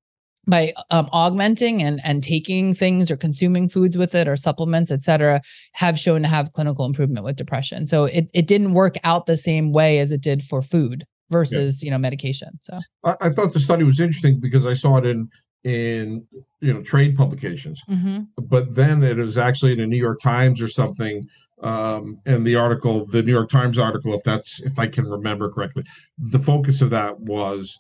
by 0.47 0.73
um, 0.91 1.09
augmenting 1.13 1.83
and 1.83 2.01
and 2.05 2.23
taking 2.23 2.75
things 2.75 3.11
or 3.11 3.17
consuming 3.17 3.69
foods 3.69 3.97
with 3.97 4.15
it 4.15 4.27
or 4.27 4.37
supplements, 4.37 4.91
et 4.91 5.03
cetera, 5.03 5.41
have 5.73 5.99
shown 5.99 6.23
to 6.23 6.29
have 6.29 6.53
clinical 6.53 6.85
improvement 6.85 7.25
with 7.25 7.37
depression. 7.37 7.87
So 7.87 8.05
it 8.05 8.29
it 8.35 8.47
didn't 8.47 8.75
work 8.75 8.97
out 9.05 9.27
the 9.27 9.37
same 9.37 9.73
way 9.73 9.99
as 9.99 10.13
it 10.13 10.21
did 10.21 10.43
for 10.43 10.63
food 10.63 11.05
versus 11.31 11.83
yeah. 11.83 11.87
you 11.87 11.91
know 11.93 11.99
medication. 11.99 12.59
So 12.61 12.79
I, 13.05 13.17
I, 13.21 13.31
thought 13.31 13.53
the 13.53 13.61
study 13.61 13.85
was 13.85 14.01
interesting 14.01 14.41
because 14.41 14.67
I 14.67 14.75
saw 14.75 14.99
it 14.99 15.07
in 15.07 15.29
in 15.65 16.27
you 16.61 16.75
know 16.75 16.83
trade 16.83 17.17
publications 17.17 17.81
mm-hmm. 17.89 18.23
but 18.37 18.75
then 18.75 19.03
it 19.03 19.17
was 19.17 19.39
actually 19.39 19.71
in 19.71 19.79
the 19.79 19.87
new 19.87 19.97
york 19.97 20.21
times 20.21 20.61
or 20.61 20.67
something 20.67 21.25
um 21.63 22.19
and 22.27 22.45
the 22.45 22.57
article 22.57 23.07
the 23.07 23.23
new 23.23 23.31
york 23.31 23.49
times 23.49 23.79
article 23.79 24.13
if 24.13 24.25
that's 24.25 24.61
if 24.63 24.77
i 24.81 24.89
can 24.89 25.07
remember 25.07 25.49
correctly 25.49 25.85
the 26.19 26.39
focus 26.39 26.81
of 26.81 26.91
that 26.91 27.17
was 27.21 27.79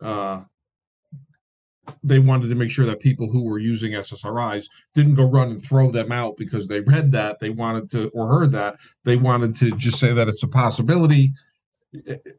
uh 0.00 0.40
they 2.02 2.18
wanted 2.18 2.48
to 2.48 2.54
make 2.54 2.70
sure 2.70 2.86
that 2.86 3.00
people 3.00 3.28
who 3.28 3.44
were 3.44 3.58
using 3.58 3.92
ssris 3.92 4.68
didn't 4.94 5.14
go 5.14 5.24
run 5.24 5.50
and 5.50 5.62
throw 5.62 5.90
them 5.90 6.12
out 6.12 6.36
because 6.36 6.66
they 6.66 6.80
read 6.80 7.10
that 7.12 7.38
they 7.38 7.50
wanted 7.50 7.90
to 7.90 8.08
or 8.08 8.28
heard 8.28 8.52
that 8.52 8.76
they 9.04 9.16
wanted 9.16 9.56
to 9.56 9.70
just 9.72 9.98
say 9.98 10.12
that 10.12 10.28
it's 10.28 10.42
a 10.42 10.48
possibility. 10.48 11.32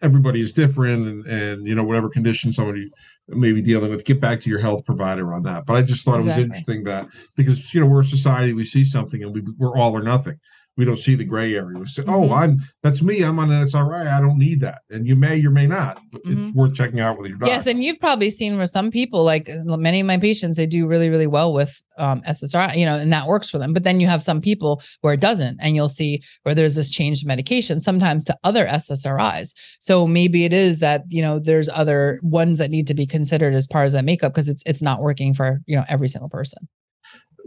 Everybody 0.01 0.41
is 0.41 0.51
different 0.51 1.07
and, 1.07 1.25
and 1.27 1.67
you 1.67 1.75
know 1.75 1.83
whatever 1.83 2.09
condition 2.09 2.51
somebody 2.51 2.91
may 3.29 3.53
be 3.53 3.61
dealing 3.61 3.89
with 3.89 4.03
get 4.03 4.19
back 4.19 4.41
to 4.41 4.49
your 4.49 4.59
health 4.59 4.83
provider 4.85 5.33
on 5.33 5.43
that. 5.43 5.65
But 5.65 5.75
i 5.75 5.81
just 5.81 6.03
thought 6.03 6.19
exactly. 6.19 6.43
it 6.43 6.49
was 6.49 6.57
interesting 6.57 6.83
that 6.85 7.07
because 7.35 7.73
you 7.73 7.79
know 7.79 7.85
we're 7.85 8.01
a 8.01 8.05
society 8.05 8.53
we 8.53 8.65
see 8.65 8.83
something 8.83 9.23
and 9.23 9.33
we, 9.33 9.41
we're 9.57 9.77
all 9.77 9.95
or 9.95 10.03
nothing 10.03 10.39
we 10.77 10.85
don't 10.85 10.97
see 10.97 11.15
the 11.15 11.23
gray 11.23 11.55
area. 11.55 11.79
We 11.79 11.85
say, 11.85 12.03
oh, 12.07 12.21
mm-hmm. 12.21 12.31
"Oh, 12.31 12.35
I'm 12.35 12.59
that's 12.83 13.01
me. 13.01 13.23
I'm 13.23 13.39
on 13.39 13.51
an 13.51 13.63
SRI. 13.63 14.07
I 14.07 14.19
don't 14.19 14.37
need 14.37 14.59
that." 14.59 14.81
And 14.89 15.07
you 15.07 15.15
may 15.15 15.43
or 15.45 15.51
may 15.51 15.67
not, 15.67 16.01
but 16.11 16.23
mm-hmm. 16.23 16.45
it's 16.45 16.53
worth 16.53 16.75
checking 16.75 16.99
out 16.99 17.17
with 17.17 17.29
your 17.29 17.37
doctor. 17.37 17.53
Yes, 17.53 17.65
and 17.65 17.83
you've 17.83 17.99
probably 17.99 18.29
seen 18.29 18.57
where 18.57 18.65
some 18.65 18.91
people, 18.91 19.23
like 19.23 19.49
many 19.65 20.01
of 20.01 20.07
my 20.07 20.17
patients, 20.17 20.57
they 20.57 20.67
do 20.67 20.85
really, 20.85 21.09
really 21.09 21.27
well 21.27 21.53
with 21.53 21.81
um, 21.97 22.21
SSRI, 22.27 22.75
you 22.75 22.85
know, 22.85 22.95
and 22.95 23.11
that 23.13 23.27
works 23.27 23.49
for 23.49 23.57
them. 23.57 23.71
But 23.73 23.83
then 23.83 23.99
you 24.01 24.07
have 24.07 24.21
some 24.21 24.41
people 24.41 24.81
where 25.01 25.13
it 25.13 25.21
doesn't, 25.21 25.57
and 25.61 25.75
you'll 25.75 25.89
see 25.89 26.21
where 26.43 26.53
there's 26.53 26.75
this 26.75 26.89
change 26.89 27.05
changed 27.05 27.27
medication 27.27 27.79
sometimes 27.79 28.25
to 28.25 28.37
other 28.43 28.65
SSRIs. 28.65 29.53
So 29.79 30.07
maybe 30.07 30.45
it 30.45 30.53
is 30.53 30.79
that 30.79 31.03
you 31.09 31.21
know 31.21 31.39
there's 31.39 31.69
other 31.69 32.19
ones 32.21 32.57
that 32.57 32.71
need 32.71 32.87
to 32.87 32.93
be 32.93 33.05
considered 33.05 33.53
as 33.53 33.67
part 33.67 33.87
of 33.87 33.91
that 33.93 34.05
makeup 34.05 34.33
because 34.33 34.49
it's 34.49 34.63
it's 34.65 34.81
not 34.81 35.01
working 35.01 35.33
for 35.33 35.61
you 35.65 35.75
know 35.75 35.85
every 35.87 36.07
single 36.07 36.29
person 36.29 36.67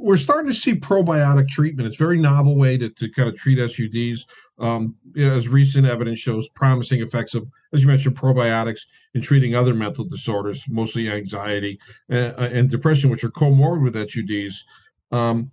we're 0.01 0.17
starting 0.17 0.51
to 0.51 0.59
see 0.59 0.75
probiotic 0.75 1.49
treatment. 1.49 1.87
It's 1.87 1.97
a 1.97 2.05
very 2.05 2.19
novel 2.19 2.57
way 2.57 2.79
to, 2.79 2.89
to 2.89 3.11
kind 3.11 3.29
of 3.29 3.37
treat 3.37 3.59
SUDs. 3.59 4.25
Um, 4.61 4.97
as 5.17 5.47
recent 5.47 5.87
evidence 5.87 6.19
shows, 6.19 6.49
promising 6.49 7.01
effects 7.01 7.37
of, 7.37 7.47
as 7.73 7.81
you 7.81 7.87
mentioned, 7.87 8.17
probiotics 8.17 8.81
in 9.15 9.23
treating 9.23 9.55
other 9.55 9.73
mental 9.73 10.05
disorders, 10.05 10.65
mostly 10.69 11.09
anxiety 11.09 11.79
and, 12.09 12.35
uh, 12.37 12.49
and 12.53 12.69
depression, 12.69 13.09
which 13.09 13.23
are 13.23 13.31
comorbid 13.31 13.83
with 13.83 13.95
SUDs. 13.95 14.65
Um, 15.13 15.53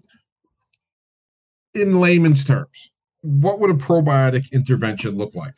in 1.75 1.99
layman's 1.99 2.43
terms, 2.43 2.91
what 3.21 3.59
would 3.59 3.69
a 3.69 3.75
probiotic 3.75 4.51
intervention 4.51 5.17
look 5.17 5.35
like? 5.35 5.57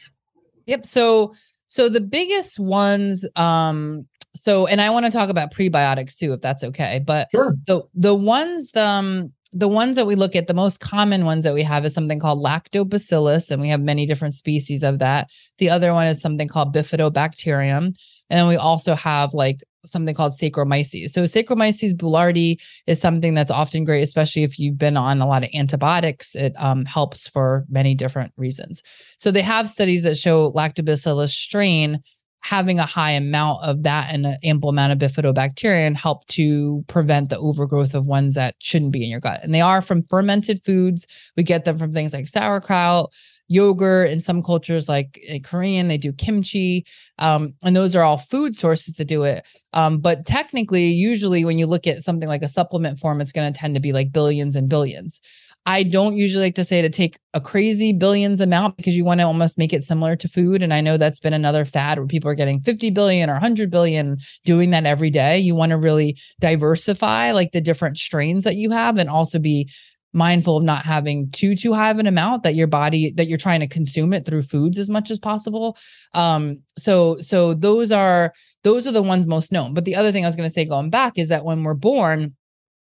Yep. 0.66 0.86
So, 0.86 1.34
so 1.68 1.88
the 1.88 2.02
biggest 2.02 2.60
ones 2.60 3.26
um, 3.38 4.08
so 4.40 4.68
and 4.68 4.82
I 4.82 4.90
want 4.90 5.06
to 5.06 5.12
talk 5.12 5.30
about 5.30 5.54
prebiotics 5.54 6.18
too, 6.18 6.34
if 6.34 6.42
that's 6.42 6.64
okay. 6.64 7.02
But 7.06 7.28
sure. 7.32 7.56
the 7.68 7.84
the 7.94 8.16
ones 8.16 8.72
the 8.72 8.86
um, 8.86 9.34
the 9.54 9.68
ones 9.68 9.96
that 9.96 10.06
we 10.06 10.16
look 10.16 10.36
at, 10.36 10.48
the 10.48 10.54
most 10.54 10.80
common 10.80 11.26
ones 11.26 11.44
that 11.44 11.54
we 11.54 11.64
have 11.64 11.86
is 11.86 11.94
something 11.94 12.20
called 12.20 12.44
lactobacillus, 12.44 13.50
and 13.50 13.62
we 13.62 13.70
have 13.70 13.82
many 13.82 14.06
different 14.06 14.34
species 14.34 14.84
of 14.84 15.00
that. 15.00 15.30
The 15.58 15.70
other 15.70 15.94
one 15.94 16.08
is 16.08 16.22
something 16.22 16.48
called 16.48 16.76
bifidobacterium. 16.76 17.96
And 18.30 18.40
then 18.40 18.48
we 18.48 18.58
also 18.58 18.94
have 18.94 19.34
like 19.34 19.64
something 19.86 20.14
called 20.14 20.34
Saccharomyces. 20.34 21.12
So 21.12 21.24
Saccharomyces 21.24 21.94
boulardii 21.94 22.60
is 22.88 23.00
something 23.00 23.34
that's 23.34 23.52
often 23.52 23.86
great, 23.86 24.02
especially 24.02 24.44
if 24.44 24.60
you've 24.60 24.78
been 24.78 24.98
on 24.98 25.22
a 25.22 25.28
lot 25.28 25.44
of 25.44 25.50
antibiotics. 25.54 26.36
It 26.36 26.54
um, 26.58 26.84
helps 26.84 27.30
for 27.30 27.66
many 27.70 27.96
different 27.96 28.34
reasons. 28.36 28.84
So 29.18 29.32
they 29.32 29.42
have 29.42 29.70
studies 29.70 30.04
that 30.04 30.18
show 30.18 30.52
lactobacillus 30.52 31.30
strain 31.30 32.04
having 32.48 32.80
a 32.80 32.86
high 32.86 33.12
amount 33.12 33.62
of 33.62 33.84
that 33.84 34.14
and 34.14 34.26
an 34.26 34.38
ample 34.42 34.70
amount 34.70 34.94
of 34.94 35.00
bifidobacterium 35.00 35.96
help 35.96 36.26
to 36.28 36.82
prevent 36.88 37.30
the 37.30 37.38
overgrowth 37.38 37.94
of 37.94 38.08
ones 38.08 38.36
that 38.36 38.56
shouldn't 38.60 38.94
be 38.94 39.04
in 39.04 39.10
your 39.10 39.20
gut. 39.20 39.44
And 39.44 39.54
they 39.54 39.60
are 39.60 39.82
from 39.82 40.04
fermented 40.04 40.64
foods. 40.64 41.06
We 41.36 41.44
get 41.44 41.66
them 41.66 41.78
from 41.78 41.94
things 41.94 42.14
like 42.14 42.26
sauerkraut, 42.26 43.12
yogurt. 43.50 44.10
In 44.10 44.22
some 44.22 44.42
cultures, 44.42 44.88
like 44.88 45.20
eh, 45.28 45.40
Korean, 45.44 45.90
they 45.90 45.98
do 45.98 46.14
kimchi. 46.14 46.86
Um, 47.20 47.54
and 47.64 47.76
those 47.76 47.98
are 47.98 48.04
all 48.04 48.18
food 48.18 48.56
sources 48.56 48.96
to 48.96 49.04
do 49.04 49.24
it. 49.24 49.46
Um, 49.74 50.00
but 50.00 50.26
technically, 50.26 50.86
usually 50.86 51.44
when 51.44 51.60
you 51.60 51.66
look 51.66 51.86
at 51.86 52.04
something 52.04 52.30
like 52.30 52.44
a 52.44 52.48
supplement 52.48 52.98
form, 52.98 53.20
it's 53.20 53.34
going 53.34 53.52
to 53.52 53.60
tend 53.60 53.76
to 53.76 53.82
be 53.82 53.92
like 53.92 54.14
billions 54.14 54.56
and 54.56 54.70
billions. 54.70 55.20
I 55.68 55.84
don't 55.84 56.16
usually 56.16 56.46
like 56.46 56.56
to 56.56 56.64
say 56.64 56.82
to 56.82 56.90
take 56.90 57.20
a 57.34 57.42
crazy 57.42 57.92
billions 57.92 58.40
amount 58.40 58.78
because 58.78 58.96
you 58.96 59.04
want 59.04 59.20
to 59.20 59.26
almost 59.26 59.58
make 59.58 59.74
it 59.74 59.84
similar 59.84 60.16
to 60.16 60.30
food. 60.30 60.64
And 60.64 60.74
I 60.74 60.80
know 60.80 60.96
that's 60.96 61.20
been 61.20 61.34
another 61.34 61.66
fad 61.66 61.98
where 61.98 62.08
people 62.08 62.32
are 62.32 62.36
getting 62.36 62.62
50 62.62 62.90
billion 62.92 63.30
or 63.30 63.34
100 63.34 63.70
billion 63.70 64.18
doing 64.46 64.70
that 64.70 64.86
every 64.86 65.10
day. 65.10 65.38
You 65.40 65.56
want 65.56 65.72
to 65.72 65.78
really 65.78 66.18
diversify 66.40 67.34
like 67.34 67.52
the 67.52 67.60
different 67.60 67.98
strains 67.98 68.46
that 68.46 68.56
you 68.56 68.72
have 68.72 68.98
and 68.98 69.10
also 69.10 69.40
be 69.40 69.70
mindful 70.14 70.56
of 70.56 70.64
not 70.64 70.86
having 70.86 71.30
too 71.32 71.54
too 71.54 71.74
high 71.74 71.92
of 71.92 72.00
an 72.00 72.08
amount 72.08 72.44
that 72.44 72.56
your 72.56 72.66
body 72.66 73.12
that 73.18 73.28
you're 73.28 73.38
trying 73.38 73.60
to 73.60 73.68
consume 73.68 74.14
it 74.14 74.26
through 74.26 74.42
foods 74.42 74.80
as 74.80 74.90
much 74.90 75.12
as 75.12 75.20
possible 75.20 75.78
um 76.14 76.60
so 76.78 77.18
so 77.20 77.54
those 77.54 77.92
are 77.92 78.34
those 78.64 78.88
are 78.88 78.94
the 78.94 79.04
ones 79.04 79.28
most 79.28 79.52
known 79.52 79.74
but 79.74 79.84
the 79.84 79.96
other 79.96 80.12
thing 80.12 80.24
i 80.24 80.28
was 80.28 80.36
going 80.36 80.48
to 80.48 80.54
say 80.54 80.64
going 80.64 80.90
back 80.90 81.18
is 81.18 81.28
that 81.28 81.44
when 81.44 81.62
we're 81.62 81.74
born 81.74 82.34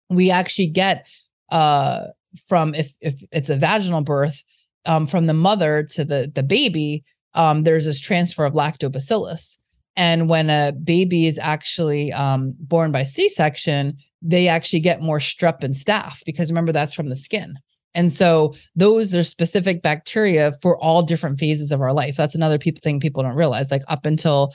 we 0.08 0.30
actually 0.30 0.66
get 0.66 1.06
uh 1.52 2.06
from 2.48 2.74
if 2.74 2.92
if 3.00 3.20
it's 3.32 3.50
a 3.50 3.56
vaginal 3.56 4.02
birth 4.02 4.42
um, 4.86 5.06
from 5.06 5.26
the 5.26 5.34
mother 5.34 5.82
to 5.90 6.04
the 6.04 6.30
the 6.34 6.42
baby 6.42 7.04
um, 7.34 7.62
there's 7.62 7.86
this 7.86 8.00
transfer 8.00 8.44
of 8.44 8.54
lactobacillus. 8.54 9.58
And 9.96 10.28
when 10.28 10.50
a 10.50 10.72
baby 10.72 11.26
is 11.26 11.38
actually 11.38 12.12
um, 12.12 12.54
born 12.58 12.90
by 12.92 13.04
c-section 13.04 13.96
they 14.22 14.48
actually 14.48 14.80
get 14.80 15.00
more 15.00 15.18
strep 15.18 15.62
and 15.64 15.74
staph 15.74 16.22
because 16.26 16.50
remember 16.50 16.72
that's 16.72 16.94
from 16.94 17.08
the 17.08 17.16
skin. 17.16 17.54
And 17.94 18.12
so 18.12 18.54
those 18.76 19.14
are 19.14 19.24
specific 19.24 19.82
bacteria 19.82 20.52
for 20.62 20.78
all 20.78 21.02
different 21.02 21.38
phases 21.38 21.72
of 21.72 21.80
our 21.80 21.92
life. 21.92 22.16
That's 22.16 22.34
another 22.34 22.58
people 22.58 22.80
thing 22.82 23.00
people 23.00 23.22
don't 23.22 23.34
realize 23.34 23.70
like 23.70 23.82
up 23.88 24.04
until 24.04 24.52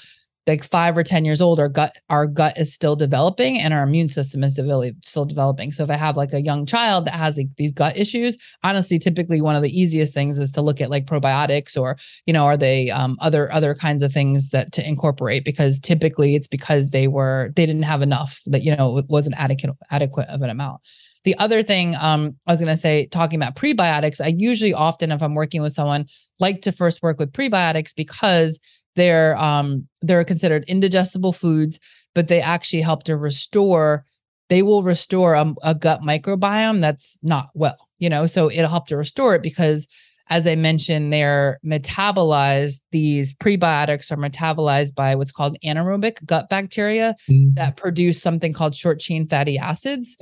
like 0.48 0.64
five 0.64 0.96
or 0.96 1.04
10 1.04 1.26
years 1.26 1.41
old, 1.41 1.60
our 1.60 1.70
gut, 1.70 1.98
our 2.10 2.28
gut 2.28 2.58
is 2.58 2.74
still 2.74 2.96
developing 2.96 3.60
and 3.60 3.74
our 3.74 3.84
immune 3.84 4.10
system 4.10 4.43
is 4.43 4.54
still 5.02 5.26
developing. 5.26 5.72
So 5.72 5.84
if 5.84 5.89
I 5.89 5.96
have 5.96 6.18
like 6.18 6.34
a 6.34 6.41
young 6.41 6.66
child 6.66 7.06
that 7.06 7.16
has 7.16 7.38
like 7.38 7.48
these 7.58 7.72
gut 7.72 7.98
issues, 7.98 8.38
honestly, 8.64 9.00
typically 9.00 9.41
one 9.41 9.56
of 9.56 9.64
the 9.64 9.80
easiest 9.80 10.14
things 10.14 10.38
is 10.38 10.52
to 10.52 10.62
look 10.62 10.82
at 10.82 10.91
like 10.91 11.06
probiotics 11.06 11.80
or, 11.80 11.98
you 12.26 12.34
know, 12.34 12.46
are 12.46 12.58
they 12.58 12.91
um, 12.91 13.18
other, 13.22 13.52
other 13.52 13.74
kinds 13.74 14.04
of 14.04 14.12
things 14.12 14.52
that 14.52 14.72
to 14.74 14.88
incorporate 14.88 15.43
because 15.43 15.80
typically 15.80 16.36
it's 16.36 16.48
because 16.48 16.91
they 16.91 17.08
were, 17.08 17.52
they 17.56 17.66
didn't 17.66 17.84
have 17.84 18.04
enough 18.04 18.39
that, 18.46 18.62
you 18.62 18.76
know, 18.76 18.98
it 19.00 19.06
wasn't 19.10 19.36
adequate, 19.39 19.76
adequate 19.89 20.28
of 20.30 20.41
an 20.43 20.50
amount. 20.52 20.82
The 21.24 21.36
other 21.39 21.64
thing 21.64 21.96
um, 22.00 22.36
I 22.46 22.52
was 22.52 22.60
going 22.60 22.72
to 22.72 22.80
say, 22.80 23.08
talking 23.08 23.41
about 23.41 23.56
prebiotics, 23.56 24.22
I 24.22 24.28
usually 24.28 24.76
often, 24.76 25.12
if 25.12 25.24
I'm 25.24 25.34
working 25.34 25.64
with 25.64 25.74
someone, 25.74 26.06
like 26.39 26.62
to 26.62 26.72
first 26.72 27.02
work 27.02 27.18
with 27.18 27.34
prebiotics 27.34 27.96
because 27.96 28.60
they're 28.96 29.38
um, 29.38 29.88
they're 30.02 30.24
considered 30.24 30.66
indigestible 30.68 31.34
foods, 31.34 31.80
but 32.14 32.28
they 32.28 32.41
actually 32.41 32.82
help 32.82 33.04
to 33.04 33.18
restore. 33.18 34.06
They 34.50 34.62
will 34.62 34.84
restore 34.84 35.34
a, 35.34 35.54
a 35.64 35.76
gut 35.76 36.02
microbiome 36.02 36.82
that's 36.82 37.18
not 37.24 37.50
well, 37.54 37.78
you 38.00 38.10
know. 38.10 38.26
So 38.28 38.52
it'll 38.52 38.70
help 38.70 38.88
to 38.88 38.98
restore 38.98 39.36
it 39.36 39.43
because 39.43 39.88
as 40.30 40.48
I 40.48 40.56
mentioned, 40.56 41.14
they're 41.14 41.60
metabolized, 41.64 42.82
these 42.91 43.34
prebiotics 43.34 44.12
are 44.12 44.18
metabolized 44.18 44.96
by 44.96 45.16
what's 45.16 45.32
called 45.32 45.58
anaerobic 45.64 46.26
gut 46.26 46.50
bacteria 46.50 47.16
mm-hmm. 47.30 47.54
that 47.54 47.78
produce 47.78 48.22
something 48.22 48.52
called 48.52 48.74
short 48.74 49.00
chain 49.00 49.28
fatty 49.28 49.58
acids. 49.58 50.18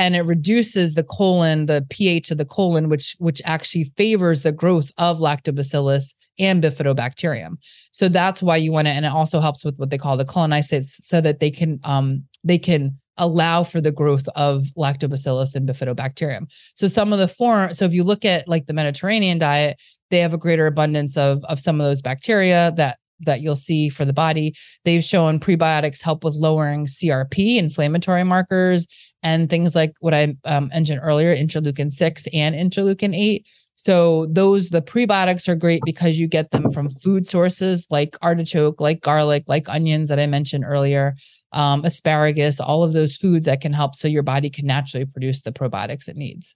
And 0.00 0.16
it 0.16 0.22
reduces 0.22 0.94
the 0.94 1.04
colon, 1.04 1.66
the 1.66 1.86
pH 1.90 2.30
of 2.30 2.38
the 2.38 2.46
colon, 2.46 2.88
which 2.88 3.14
which 3.18 3.42
actually 3.44 3.92
favors 3.98 4.42
the 4.42 4.50
growth 4.50 4.90
of 4.96 5.18
lactobacillus 5.18 6.14
and 6.38 6.62
bifidobacterium. 6.62 7.58
So 7.90 8.08
that's 8.08 8.42
why 8.42 8.56
you 8.56 8.72
want 8.72 8.86
to, 8.86 8.92
and 8.92 9.04
it 9.04 9.12
also 9.12 9.40
helps 9.40 9.62
with 9.62 9.76
what 9.76 9.90
they 9.90 9.98
call 9.98 10.16
the 10.16 10.24
colonocytes, 10.24 10.96
so 11.02 11.20
that 11.20 11.40
they 11.40 11.50
can 11.50 11.80
um 11.84 12.24
they 12.42 12.56
can 12.56 12.98
allow 13.18 13.62
for 13.62 13.82
the 13.82 13.92
growth 13.92 14.26
of 14.36 14.68
lactobacillus 14.74 15.54
and 15.54 15.68
bifidobacterium. 15.68 16.50
So 16.76 16.86
some 16.86 17.12
of 17.12 17.18
the 17.18 17.28
form, 17.28 17.74
so 17.74 17.84
if 17.84 17.92
you 17.92 18.02
look 18.02 18.24
at 18.24 18.48
like 18.48 18.68
the 18.68 18.72
Mediterranean 18.72 19.38
diet, 19.38 19.78
they 20.10 20.20
have 20.20 20.32
a 20.32 20.38
greater 20.38 20.66
abundance 20.66 21.18
of 21.18 21.44
of 21.44 21.60
some 21.60 21.78
of 21.78 21.86
those 21.86 22.00
bacteria 22.00 22.72
that 22.76 22.96
that 23.26 23.42
you'll 23.42 23.54
see 23.54 23.90
for 23.90 24.06
the 24.06 24.14
body. 24.14 24.54
They've 24.86 25.04
shown 25.04 25.40
prebiotics 25.40 26.00
help 26.00 26.24
with 26.24 26.34
lowering 26.34 26.86
CRP, 26.86 27.56
inflammatory 27.56 28.24
markers, 28.24 28.86
and 29.22 29.50
things 29.50 29.74
like 29.74 29.92
what 30.00 30.14
I 30.14 30.36
um, 30.44 30.68
mentioned 30.68 31.00
earlier, 31.02 31.34
interleukin 31.34 31.92
6 31.92 32.26
and 32.32 32.54
interleukin 32.54 33.14
8. 33.14 33.46
So 33.76 34.26
those 34.26 34.68
the 34.68 34.82
prebiotics 34.82 35.48
are 35.48 35.56
great 35.56 35.82
because 35.86 36.18
you 36.18 36.28
get 36.28 36.50
them 36.50 36.70
from 36.70 36.90
food 36.90 37.26
sources 37.26 37.86
like 37.90 38.16
artichoke, 38.20 38.80
like 38.80 39.00
garlic, 39.00 39.44
like 39.46 39.68
onions 39.68 40.08
that 40.10 40.20
I 40.20 40.26
mentioned 40.26 40.64
earlier 40.66 41.16
um, 41.52 41.84
asparagus, 41.84 42.60
all 42.60 42.82
of 42.82 42.92
those 42.92 43.16
foods 43.16 43.46
that 43.46 43.60
can 43.60 43.72
help 43.72 43.96
so 43.96 44.08
your 44.08 44.22
body 44.22 44.50
can 44.50 44.66
naturally 44.66 45.06
produce 45.06 45.42
the 45.42 45.52
probiotics 45.52 46.08
it 46.08 46.16
needs. 46.16 46.54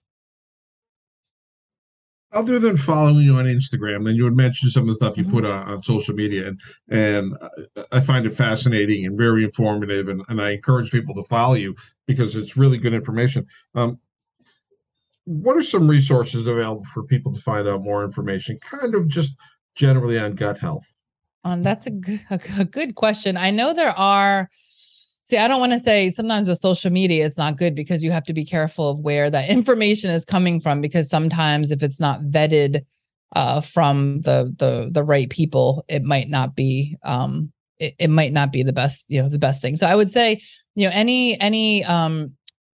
Other 2.35 2.59
than 2.59 2.77
following 2.77 3.25
you 3.25 3.35
on 3.37 3.45
Instagram, 3.45 4.07
and 4.07 4.17
you 4.17 4.25
would 4.25 4.35
mention 4.35 4.69
some 4.69 4.83
of 4.83 4.89
the 4.89 4.95
stuff 4.95 5.17
you 5.17 5.23
mm-hmm. 5.23 5.33
put 5.33 5.45
on, 5.45 5.67
on, 5.67 5.83
social 5.83 6.13
media, 6.13 6.47
and 6.47 6.61
and 6.89 7.37
I 7.91 8.01
find 8.01 8.25
it 8.25 8.35
fascinating 8.35 9.05
and 9.05 9.17
very 9.17 9.43
informative, 9.43 10.09
and, 10.09 10.21
and 10.27 10.41
I 10.41 10.51
encourage 10.51 10.91
people 10.91 11.15
to 11.15 11.23
follow 11.23 11.55
you 11.55 11.75
because 12.05 12.35
it's 12.35 12.57
really 12.57 12.77
good 12.77 12.93
information. 12.93 13.47
Um, 13.73 13.99
what 15.23 15.57
are 15.57 15.63
some 15.63 15.87
resources 15.87 16.45
available 16.45 16.85
for 16.93 17.03
people 17.03 17.33
to 17.33 17.41
find 17.41 17.67
out 17.67 17.81
more 17.81 18.03
information, 18.03 18.59
kind 18.59 18.95
of 18.95 19.07
just 19.07 19.33
generally 19.73 20.19
on 20.19 20.35
gut 20.35 20.59
health? 20.59 20.93
Um, 21.45 21.63
that's 21.63 21.85
a 21.85 21.91
good, 21.91 22.21
a 22.29 22.65
good 22.65 22.95
question. 22.95 23.37
I 23.37 23.51
know 23.51 23.73
there 23.73 23.97
are 23.97 24.49
See, 25.25 25.37
I 25.37 25.47
don't 25.47 25.59
want 25.59 25.71
to 25.71 25.79
say 25.79 26.11
sometimes 26.11 26.47
with 26.47 26.59
social 26.59 26.91
media, 26.91 27.25
it's 27.25 27.37
not 27.37 27.57
good 27.57 27.73
because 27.73 28.03
you 28.03 28.11
have 28.11 28.25
to 28.25 28.33
be 28.33 28.45
careful 28.45 28.91
of 28.91 28.99
where 28.99 29.29
that 29.29 29.49
information 29.49 30.11
is 30.11 30.23
coming 30.23 30.59
from. 30.59 30.81
Because 30.81 31.09
sometimes 31.09 31.71
if 31.71 31.81
it's 31.83 31.99
not 31.99 32.21
vetted 32.21 32.85
uh, 33.35 33.61
from 33.61 34.21
the 34.21 34.53
the 34.57 34.89
the 34.91 35.03
right 35.03 35.29
people, 35.29 35.83
it 35.87 36.03
might 36.03 36.29
not 36.29 36.55
be 36.55 36.95
um, 37.03 37.51
it, 37.79 37.95
it 37.99 38.09
might 38.09 38.33
not 38.33 38.51
be 38.51 38.63
the 38.63 38.73
best 38.73 39.05
you 39.07 39.21
know 39.21 39.27
the 39.27 39.39
best 39.39 39.61
thing. 39.61 39.75
So 39.75 39.87
I 39.87 39.95
would 39.95 40.11
say 40.11 40.41
you 40.75 40.87
know 40.87 40.93
any 40.93 41.39
any 41.41 41.83
um, 41.83 42.33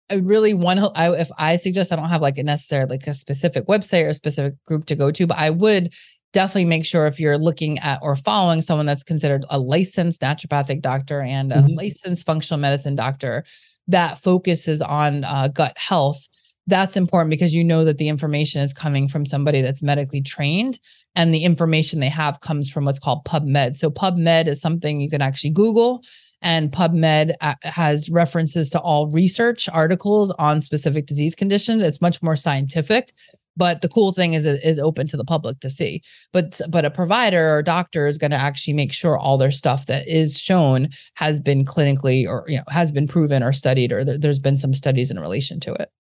I 0.10 0.16
really 0.16 0.54
to 0.54 0.92
I, 0.96 1.20
if 1.20 1.30
I 1.38 1.58
suggest 1.58 1.92
I 1.92 1.98
don't 1.98 2.10
have 2.10 2.22
like 2.22 2.38
a 2.38 2.44
necessary 2.44 2.86
like 2.86 3.08
a 3.08 3.14
specific 3.14 3.68
website 3.68 4.06
or 4.06 4.10
a 4.10 4.14
specific 4.14 4.54
group 4.66 4.86
to 4.86 4.96
go 4.96 5.12
to, 5.12 5.28
but 5.28 5.38
I 5.38 5.50
would 5.50 5.94
definitely 6.34 6.66
make 6.66 6.86
sure 6.86 7.08
if 7.08 7.20
you're 7.20 7.38
looking 7.38 7.80
at 7.80 8.00
or 8.02 8.16
following 8.16 8.62
someone 8.62 8.86
that's 8.86 9.04
considered 9.04 9.46
a 9.50 9.60
licensed 9.60 10.22
naturopathic 10.22 10.82
doctor 10.82 11.22
and 11.22 11.52
a 11.52 11.58
mm-hmm. 11.58 11.76
licensed 11.76 12.26
functional 12.26 12.60
medicine 12.60 12.96
doctor 12.96 13.44
that 13.88 14.22
focuses 14.22 14.82
on 14.82 15.24
uh, 15.24 15.48
gut 15.48 15.78
health 15.78 16.28
that's 16.68 16.98
important 16.98 17.32
because 17.32 17.56
you 17.56 17.64
know 17.64 17.86
that 17.86 17.98
the 17.98 18.10
information 18.10 18.62
is 18.62 18.74
coming 18.74 19.08
from 19.08 19.26
somebody 19.26 19.62
that's 19.62 19.82
medically 19.82 20.22
trained 20.22 20.80
and 21.16 21.34
the 21.34 21.44
information 21.44 22.02
they 22.02 22.10
have 22.10 22.42
comes 22.42 22.70
from 22.70 22.86
what's 22.86 23.00
called 23.00 23.26
PubMed. 23.26 23.78
So 23.78 23.90
PubMed 23.90 24.48
is 24.48 24.62
something 24.62 25.00
you 25.00 25.10
can 25.10 25.22
actually 25.22 25.52
Google 25.52 26.04
and 26.42 26.72
PubMed 26.72 27.34
uh, 27.42 27.56
has 27.64 28.10
references 28.10 28.70
to 28.72 28.80
all 28.80 29.10
research 29.12 29.68
articles 29.70 30.30
on 30.38 30.62
specific 30.62 31.08
disease 31.08 31.34
conditions. 31.34 31.82
It's 31.82 32.02
much 32.02 32.22
more 32.22 32.36
scientific 32.36 33.14
but 33.58 33.82
the 33.82 33.90
cool 33.90 34.14
thing 34.14 34.34
is 34.34 34.46
it 34.46 34.64
is 34.64 34.80
open 34.80 35.08
to 35.08 35.18
the 35.18 35.26
public 35.26 35.60
to 35.60 35.70
see 35.70 36.02
but 36.32 36.62
but 36.70 36.86
a 36.86 36.92
provider 36.92 37.56
or 37.56 37.64
doctor 37.64 38.08
is 38.08 38.18
going 38.18 38.32
to 38.32 38.38
actually 38.38 38.74
make 38.74 38.94
sure 38.94 39.18
all 39.18 39.38
their 39.38 39.52
stuff 39.52 39.88
that 39.88 40.08
is 40.08 40.40
shown 40.40 40.88
has 41.16 41.40
been 41.40 41.66
clinically 41.66 42.26
or 42.26 42.46
you 42.48 42.58
know 42.58 42.64
has 42.70 42.92
been 42.92 43.08
proven 43.08 43.44
or 43.44 43.52
studied 43.52 43.92
or 43.92 44.06
there, 44.06 44.18
there's 44.18 44.40
been 44.40 44.58
some 44.58 44.74
studies 44.74 45.12
in 45.12 45.20
relation 45.20 45.60
to 45.60 45.74
it 45.74 45.92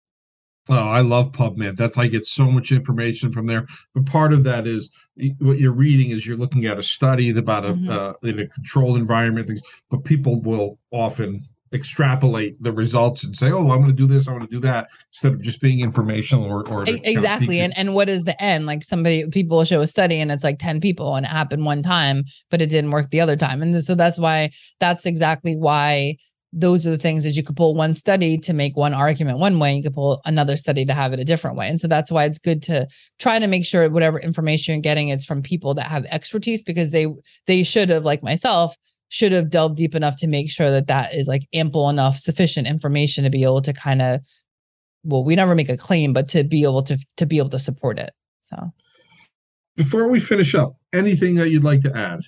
Oh, 0.70 0.76
I 0.76 1.02
love 1.02 1.32
PubMed. 1.32 1.78
That's 1.78 1.98
I 1.98 2.08
get 2.08 2.26
so 2.26 2.46
much 2.46 2.72
information 2.72 3.32
from 3.32 3.46
there. 3.46 3.66
But 3.94 4.06
part 4.06 4.34
of 4.34 4.44
that 4.44 4.68
is 4.68 4.90
what 5.40 5.60
you're 5.60 5.72
reading 5.72 6.12
is 6.12 6.28
you're 6.28 6.38
looking 6.38 6.66
at 6.66 6.78
a 6.78 6.84
study 6.84 7.30
about 7.30 7.66
a 7.66 7.70
mm-hmm. 7.70 7.90
uh, 7.90 8.14
in 8.24 8.40
a 8.40 8.48
controlled 8.48 8.98
environment. 8.98 9.48
Things, 9.48 9.62
but 9.90 10.04
people 10.04 10.42
will 10.42 10.78
often 10.92 11.48
extrapolate 11.74 12.62
the 12.62 12.72
results 12.72 13.24
and 13.24 13.36
say, 13.36 13.52
"Oh, 13.52 13.70
I'm 13.72 13.82
going 13.82 13.88
to 13.88 13.94
do 13.94 14.08
this, 14.08 14.28
I 14.28 14.32
want 14.32 14.44
to 14.44 14.56
do 14.56 14.60
that," 14.62 14.90
instead 15.12 15.34
of 15.34 15.42
just 15.42 15.62
being 15.62 15.80
informational 15.80 16.46
or 16.46 16.68
or 16.68 16.86
exactly. 16.88 17.60
and 17.60 17.78
and 17.78 17.94
what 17.94 18.10
is 18.10 18.24
the 18.24 18.42
end? 18.42 18.66
Like 18.66 18.84
somebody 18.84 19.28
people 19.30 19.64
show 19.64 19.82
a 19.82 19.88
study 19.88 20.20
and 20.20 20.32
it's 20.32 20.44
like 20.44 20.60
ten 20.60 20.80
people 20.80 21.16
and 21.16 21.26
it 21.26 21.30
happened 21.30 21.66
one 21.66 21.84
time, 21.84 22.24
but 22.50 22.62
it 22.62 22.70
didn't 22.70 22.92
work 22.92 23.10
the 23.10 23.22
other 23.22 23.36
time, 23.36 23.62
and 23.62 23.84
so 23.84 23.96
that's 23.96 24.20
why 24.20 24.50
that's 24.80 25.06
exactly 25.06 25.56
why 25.58 26.18
those 26.54 26.88
are 26.88 26.92
the 26.92 26.98
things 26.98 27.24
that 27.24 27.36
you 27.36 27.44
could 27.44 27.58
pull 27.58 27.76
one 27.76 27.94
study 27.94 28.38
to 28.38 28.54
make 28.54 28.78
one 28.78 28.94
argument 28.94 29.38
one 29.38 29.60
way 29.60 29.76
you 29.76 29.84
could 29.84 29.94
pull 29.94 30.22
another 30.26 30.56
study 30.56 30.86
to 30.86 30.94
have 30.94 31.12
it 31.12 31.20
a 31.20 31.26
different 31.26 31.58
way 31.58 31.68
and 31.68 31.80
so 31.80 31.88
that's 31.88 32.10
why 32.10 32.24
it's 32.24 32.40
good 32.40 32.64
to 32.64 32.88
try 33.20 33.38
to 33.38 33.48
make 33.48 33.66
sure 33.66 33.90
whatever 33.90 34.18
information 34.20 34.74
you're 34.74 34.82
getting 34.82 35.10
it's 35.10 35.26
from 35.26 35.42
people 35.42 35.74
that 35.74 35.88
have 35.88 36.06
expertise 36.06 36.64
because 36.64 36.92
they 36.92 37.08
they 37.48 37.64
should 37.64 37.90
have 37.90 38.06
like 38.06 38.24
myself 38.24 38.76
should 39.10 39.32
have 39.32 39.50
delved 39.50 39.78
deep 39.78 39.96
enough 39.96 40.18
to 40.18 40.28
make 40.28 40.52
sure 40.52 40.70
that 40.70 40.88
that 40.88 41.14
is 41.14 41.28
like 41.28 41.48
ample 41.54 41.90
enough 41.90 42.18
sufficient 42.18 42.68
information 42.68 43.24
to 43.24 43.30
be 43.30 43.44
able 43.44 43.62
to 43.62 43.74
kind 43.74 44.02
of 44.02 44.22
well 45.04 45.24
we 45.24 45.36
never 45.36 45.56
make 45.56 45.70
a 45.70 45.78
claim 45.78 46.14
but 46.14 46.28
to 46.28 46.44
be 46.44 46.64
able 46.64 46.84
to 46.84 46.98
to 47.16 47.26
be 47.26 47.38
able 47.38 47.50
to 47.50 47.60
support 47.60 47.98
it 47.98 48.12
so. 48.42 48.72
Before 49.76 50.08
we 50.08 50.20
finish 50.20 50.56
up 50.56 50.76
anything 50.94 51.36
that 51.36 51.50
you'd 51.50 51.64
like 51.64 51.82
to 51.82 51.96
add? 51.96 52.22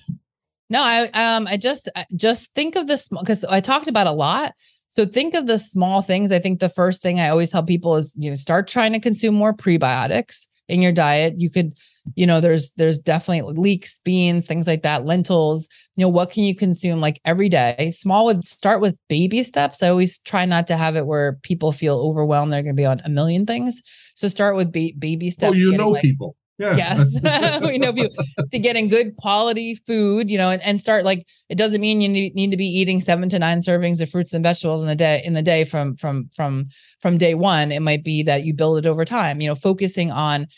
No 0.68 0.80
i 0.82 1.08
um 1.10 1.46
i 1.46 1.56
just 1.56 1.90
just 2.14 2.54
think 2.54 2.76
of 2.76 2.86
this 2.86 3.08
because 3.08 3.44
i 3.44 3.60
talked 3.60 3.88
about 3.88 4.06
a 4.06 4.12
lot. 4.12 4.54
So 4.92 5.06
think 5.06 5.34
of 5.34 5.46
the 5.46 5.56
small 5.56 6.02
things. 6.02 6.32
I 6.32 6.40
think 6.40 6.60
the 6.60 6.68
first 6.68 7.02
thing 7.02 7.20
i 7.20 7.28
always 7.28 7.50
tell 7.50 7.64
people 7.64 7.96
is 7.96 8.14
you 8.18 8.30
know 8.30 8.36
start 8.36 8.68
trying 8.68 8.92
to 8.92 9.00
consume 9.00 9.34
more 9.34 9.54
prebiotics 9.54 10.48
in 10.68 10.80
your 10.80 10.92
diet. 10.92 11.34
You 11.38 11.50
could 11.50 11.74
you 12.14 12.26
know 12.26 12.40
there's 12.40 12.72
there's 12.72 12.98
definitely 12.98 13.52
leeks 13.56 13.98
beans 14.00 14.46
things 14.46 14.66
like 14.66 14.82
that 14.82 15.04
lentils 15.04 15.68
you 15.96 16.04
know 16.04 16.08
what 16.08 16.30
can 16.30 16.44
you 16.44 16.54
consume 16.54 17.00
like 17.00 17.20
every 17.24 17.48
day 17.48 17.92
small 17.94 18.26
would 18.26 18.44
start 18.44 18.80
with 18.80 18.96
baby 19.08 19.42
steps 19.42 19.82
i 19.82 19.88
always 19.88 20.18
try 20.20 20.44
not 20.44 20.66
to 20.66 20.76
have 20.76 20.96
it 20.96 21.06
where 21.06 21.38
people 21.42 21.72
feel 21.72 21.98
overwhelmed 21.98 22.50
they're 22.50 22.62
going 22.62 22.74
to 22.74 22.80
be 22.80 22.86
on 22.86 23.00
a 23.04 23.08
million 23.08 23.46
things 23.46 23.82
so 24.14 24.28
start 24.28 24.56
with 24.56 24.72
ba- 24.72 24.92
baby 24.98 25.28
oh, 25.28 25.30
steps 25.30 25.56
oh 25.56 25.58
you 25.58 25.76
know 25.76 25.90
like, 25.90 26.02
people 26.02 26.36
yeah. 26.60 26.76
Yes. 26.76 27.62
we 27.62 27.78
know 27.78 27.90
people 27.90 28.22
to 28.52 28.58
getting 28.58 28.88
good 28.88 29.16
quality 29.16 29.76
food, 29.86 30.28
you 30.28 30.36
know, 30.36 30.50
and, 30.50 30.60
and 30.62 30.78
start 30.78 31.04
like 31.06 31.26
it 31.48 31.56
doesn't 31.56 31.80
mean 31.80 32.02
you 32.02 32.08
need, 32.08 32.34
need 32.34 32.50
to 32.50 32.56
be 32.58 32.66
eating 32.66 33.00
seven 33.00 33.30
to 33.30 33.38
nine 33.38 33.60
servings 33.60 34.02
of 34.02 34.10
fruits 34.10 34.34
and 34.34 34.42
vegetables 34.42 34.82
in 34.82 34.86
the 34.86 34.94
day 34.94 35.22
in 35.24 35.32
the 35.32 35.40
day 35.40 35.64
from 35.64 35.96
from 35.96 36.28
from 36.34 36.68
from 37.00 37.16
day 37.16 37.34
one. 37.34 37.72
It 37.72 37.80
might 37.80 38.04
be 38.04 38.22
that 38.24 38.44
you 38.44 38.52
build 38.52 38.76
it 38.76 38.86
over 38.86 39.06
time, 39.06 39.40
you 39.40 39.48
know, 39.48 39.54
focusing 39.54 40.10
on 40.10 40.48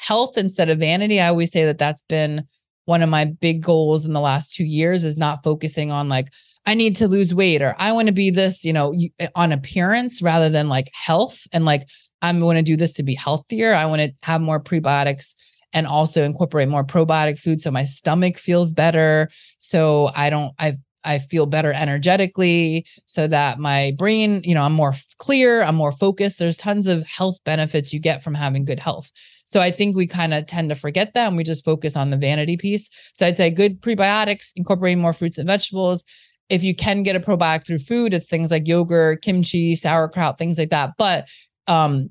health 0.00 0.38
instead 0.38 0.70
of 0.70 0.78
vanity. 0.78 1.20
I 1.20 1.28
always 1.28 1.52
say 1.52 1.64
that 1.66 1.78
that's 1.78 2.02
been 2.08 2.44
one 2.86 3.02
of 3.02 3.08
my 3.08 3.26
big 3.26 3.62
goals 3.62 4.04
in 4.04 4.14
the 4.14 4.20
last 4.20 4.54
two 4.54 4.64
years 4.64 5.04
is 5.04 5.16
not 5.16 5.44
focusing 5.44 5.90
on 5.90 6.08
like, 6.08 6.28
I 6.66 6.74
need 6.74 6.96
to 6.96 7.08
lose 7.08 7.34
weight 7.34 7.62
or 7.62 7.74
I 7.78 7.92
want 7.92 8.08
to 8.08 8.12
be 8.12 8.30
this, 8.30 8.64
you 8.64 8.72
know, 8.72 8.94
eh, 9.18 9.28
on 9.34 9.52
appearance 9.52 10.22
rather 10.22 10.48
than 10.48 10.68
like 10.68 10.90
health 10.92 11.42
and 11.52 11.64
like, 11.64 11.82
I'm 12.22 12.40
going 12.40 12.56
to 12.56 12.62
do 12.62 12.76
this 12.76 12.94
to 12.94 13.02
be 13.02 13.14
healthier. 13.14 13.74
I 13.74 13.86
want 13.86 14.00
to 14.02 14.12
have 14.22 14.40
more 14.40 14.60
prebiotics 14.60 15.34
and 15.72 15.86
also 15.86 16.24
incorporate 16.24 16.68
more 16.68 16.84
probiotic 16.84 17.38
food 17.38 17.60
so 17.60 17.70
my 17.70 17.84
stomach 17.84 18.38
feels 18.38 18.72
better. 18.72 19.30
So 19.58 20.10
I 20.14 20.30
don't, 20.30 20.52
I've 20.58 20.78
I 21.04 21.18
feel 21.18 21.46
better 21.46 21.72
energetically 21.72 22.86
so 23.06 23.26
that 23.26 23.58
my 23.58 23.92
brain, 23.98 24.42
you 24.44 24.54
know, 24.54 24.62
I'm 24.62 24.72
more 24.72 24.94
clear, 25.18 25.62
I'm 25.62 25.76
more 25.76 25.92
focused. 25.92 26.38
There's 26.38 26.56
tons 26.56 26.86
of 26.86 27.06
health 27.06 27.38
benefits 27.44 27.92
you 27.92 28.00
get 28.00 28.22
from 28.22 28.34
having 28.34 28.64
good 28.64 28.80
health. 28.80 29.10
So 29.46 29.60
I 29.60 29.70
think 29.70 29.96
we 29.96 30.06
kind 30.06 30.32
of 30.32 30.46
tend 30.46 30.68
to 30.68 30.74
forget 30.74 31.14
that 31.14 31.26
and 31.26 31.36
we 31.36 31.42
just 31.42 31.64
focus 31.64 31.96
on 31.96 32.10
the 32.10 32.16
vanity 32.16 32.56
piece. 32.56 32.88
So 33.14 33.26
I'd 33.26 33.36
say 33.36 33.50
good 33.50 33.80
prebiotics, 33.80 34.52
incorporating 34.54 35.00
more 35.00 35.12
fruits 35.12 35.38
and 35.38 35.46
vegetables. 35.46 36.04
If 36.48 36.62
you 36.62 36.74
can 36.74 37.02
get 37.02 37.16
a 37.16 37.20
probiotic 37.20 37.66
through 37.66 37.80
food, 37.80 38.14
it's 38.14 38.28
things 38.28 38.50
like 38.50 38.68
yogurt, 38.68 39.22
kimchi, 39.22 39.74
sauerkraut, 39.74 40.38
things 40.38 40.58
like 40.58 40.70
that. 40.70 40.90
But 40.98 41.28
um, 41.66 42.10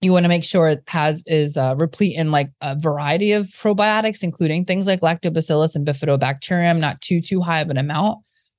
you 0.00 0.12
want 0.12 0.24
to 0.24 0.28
make 0.28 0.44
sure 0.44 0.68
it 0.68 0.82
has 0.86 1.22
is 1.26 1.56
uh, 1.56 1.74
replete 1.76 2.16
in 2.16 2.30
like 2.30 2.50
a 2.60 2.78
variety 2.78 3.32
of 3.32 3.48
probiotics, 3.48 4.22
including 4.22 4.64
things 4.64 4.86
like 4.86 5.00
lactobacillus 5.00 5.74
and 5.74 5.86
bifidobacterium, 5.86 6.78
not 6.78 7.00
too 7.00 7.20
too 7.20 7.40
high 7.40 7.60
of 7.60 7.70
an 7.70 7.78
amount. 7.78 8.18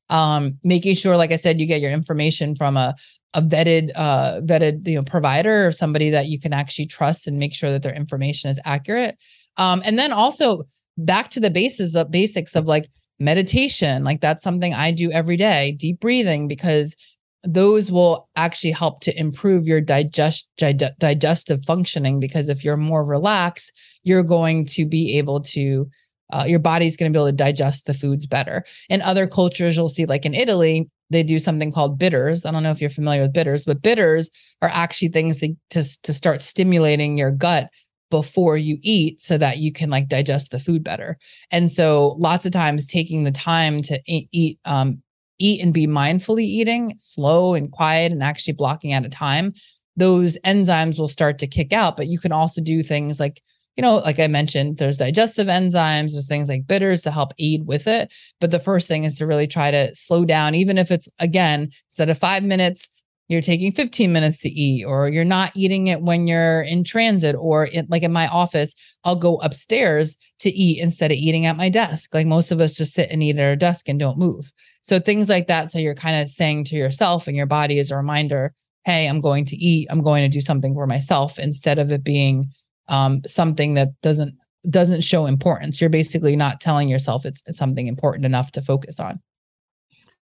Um, 0.10 0.58
making 0.64 0.96
sure, 0.96 1.18
like 1.18 1.32
I 1.32 1.36
said, 1.36 1.60
you 1.60 1.68
get 1.68 1.82
your 1.82 1.92
information 1.92 2.56
from 2.56 2.78
a 2.78 2.96
a 3.36 3.44
vetted 3.44 3.92
uh, 3.96 4.42
vetted 4.44 4.88
you 4.88 4.96
know 4.96 5.04
provider 5.04 5.68
or 5.68 5.72
somebody 5.72 6.10
that 6.10 6.28
you 6.28 6.40
can 6.40 6.52
actually 6.52 6.88
trust 6.88 7.28
and 7.28 7.38
make 7.38 7.54
sure 7.54 7.70
that 7.72 7.84
their 7.84 7.94
information 7.94 8.50
is 8.50 8.60
accurate. 8.66 9.18
Um, 9.58 9.82
and 9.86 10.00
then 10.00 10.12
also 10.12 10.64
back 10.98 11.30
to 11.32 11.40
the 11.40 11.52
bases 11.52 11.94
the 11.94 12.06
basics 12.06 12.56
of 12.56 12.66
like 12.66 12.90
meditation, 13.20 14.04
like 14.04 14.22
that's 14.22 14.44
something 14.44 14.74
I 14.74 14.92
do 14.92 15.12
every 15.12 15.38
day, 15.38 15.74
deep 15.74 16.00
breathing 16.00 16.48
because 16.48 16.96
those 17.44 17.92
will 17.92 18.28
actually 18.36 18.72
help 18.72 19.02
to 19.02 19.18
improve 19.18 19.68
your 19.68 19.80
digest 19.80 20.50
dig- 20.58 20.98
digestive 20.98 21.64
functioning 21.66 22.20
because 22.20 22.50
if 22.50 22.66
you're 22.66 22.78
more 22.78 23.06
relaxed 23.06 23.72
you're 24.04 24.24
going 24.24 24.66
to 24.66 24.86
be 24.86 25.18
able 25.18 25.42
to 25.42 25.90
uh, 26.32 26.46
your 26.48 26.60
body's 26.60 26.96
going 26.96 27.12
to 27.12 27.18
be 27.18 27.20
able 27.20 27.30
to 27.30 27.36
digest 27.36 27.86
the 27.86 27.94
foods 27.94 28.26
better 28.26 28.64
in 28.90 29.02
other 29.02 29.28
cultures 29.28 29.76
you'll 29.76 29.90
see 29.90 30.06
like 30.06 30.26
in 30.26 30.34
italy 30.34 30.90
they 31.10 31.24
do 31.24 31.40
something 31.40 31.72
called 31.72 32.00
bitters 32.00 32.46
i 32.46 32.52
don't 32.52 32.64
know 32.64 32.72
if 32.72 32.82
you're 32.82 32.90
familiar 32.90 33.22
with 33.22 33.34
bitters 33.34 33.66
but 33.66 33.82
bitters 33.82 34.30
are 34.62 34.70
actually 34.72 35.10
things 35.10 35.40
that, 35.40 35.56
to, 35.70 35.84
to 36.02 36.14
start 36.14 36.42
stimulating 36.42 37.18
your 37.18 37.32
gut 37.32 37.70
before 38.12 38.58
you 38.58 38.78
eat 38.82 39.22
so 39.22 39.38
that 39.38 39.60
you 39.60 39.72
can 39.72 39.90
like 39.90 40.08
digest 40.08 40.50
the 40.52 40.60
food 40.60 40.84
better 40.84 41.18
and 41.52 41.72
so 41.72 42.16
lots 42.18 42.46
of 42.46 42.52
times 42.52 42.88
taking 42.88 43.24
the 43.24 43.32
time 43.32 43.82
to 43.82 44.00
eat 44.08 44.60
um, 44.66 45.02
eat 45.40 45.62
and 45.62 45.74
be 45.74 45.88
mindfully 45.88 46.44
eating, 46.44 46.96
slow 47.00 47.54
and 47.54 47.72
quiet, 47.72 48.12
and 48.12 48.22
actually 48.22 48.54
blocking 48.54 48.94
at 48.94 49.06
a 49.06 49.10
time, 49.10 49.54
those 49.96 50.38
enzymes 50.46 51.00
will 51.00 51.08
start 51.08 51.40
to 51.40 51.48
kick 51.48 51.74
out. 51.74 51.98
But 51.98 52.08
you 52.08 52.20
can 52.20 52.32
also 52.32 52.62
do 52.62 52.84
things 52.84 53.20
like, 53.20 53.42
you 53.80 53.82
know, 53.82 53.96
like 53.96 54.20
I 54.20 54.28
mentioned, 54.28 54.78
there's 54.78 54.98
digestive 54.98 55.48
enzymes, 55.48 56.12
there's 56.12 56.28
things 56.28 56.50
like 56.50 56.68
bitters 56.68 57.02
to 57.04 57.12
help 57.12 57.32
aid 57.40 57.66
with 57.66 57.88
it. 57.88 58.12
But 58.42 58.52
the 58.52 58.60
first 58.60 58.90
thing 58.90 59.06
is 59.06 59.18
to 59.20 59.26
really 59.26 59.48
try 59.48 59.72
to 59.72 59.96
slow 59.96 60.26
down, 60.26 60.54
even 60.54 60.78
if 60.78 60.92
it's 60.92 61.08
again, 61.18 61.72
instead 61.88 62.10
of 62.10 62.18
five 62.18 62.44
minutes, 62.44 62.90
you're 63.30 63.40
taking 63.40 63.72
15 63.72 64.12
minutes 64.12 64.42
to 64.42 64.50
eat 64.50 64.84
or 64.84 65.08
you're 65.08 65.24
not 65.24 65.54
eating 65.56 65.88
it 65.88 66.02
when 66.02 66.28
you're 66.28 66.62
in 66.64 66.84
transit 66.84 67.38
or 67.40 67.68
in, 67.68 67.88
like 67.88 68.04
in 68.04 68.12
my 68.12 68.28
office 68.28 68.74
i'll 69.04 69.16
go 69.16 69.38
upstairs 69.38 70.18
to 70.40 70.50
eat 70.50 70.82
instead 70.82 71.12
of 71.12 71.18
eating 71.18 71.46
at 71.46 71.56
my 71.56 71.70
desk 71.70 72.12
like 72.14 72.26
most 72.26 72.52
of 72.52 72.60
us 72.60 72.74
just 72.74 72.96
sit 72.96 73.12
and 73.12 73.22
eat 73.22 73.38
at 73.38 73.48
our 73.48 73.56
desk 73.56 73.88
and 73.88 74.00
don't 74.00 74.18
move 74.18 74.52
so 74.82 75.00
things 75.00 75.30
like 75.30 75.46
that 75.46 75.70
so 75.70 75.78
you're 75.78 75.94
kind 75.94 76.20
of 76.20 76.28
saying 76.28 76.64
to 76.64 76.76
yourself 76.76 77.28
and 77.28 77.38
your 77.38 77.46
body 77.46 77.78
as 77.78 77.92
a 77.92 77.96
reminder 77.96 78.52
hey 78.84 79.06
i'm 79.06 79.22
going 79.22 79.46
to 79.46 79.56
eat 79.56 79.88
i'm 79.92 80.02
going 80.02 80.24
to 80.24 80.36
do 80.36 80.42
something 80.42 80.74
for 80.74 80.88
myself 80.88 81.38
instead 81.38 81.78
of 81.78 81.92
it 81.92 82.04
being 82.04 82.52
um, 82.90 83.22
something 83.26 83.74
that 83.76 83.90
doesn't 84.02 84.36
doesn't 84.70 85.02
show 85.02 85.26
importance 85.26 85.80
you're 85.80 85.90
basically 85.90 86.36
not 86.36 86.60
telling 86.60 86.90
yourself 86.90 87.26
it's, 87.26 87.42
something 87.50 87.88
important 87.88 88.26
enough 88.26 88.52
to 88.52 88.62
focus 88.62 89.00
on 89.00 89.20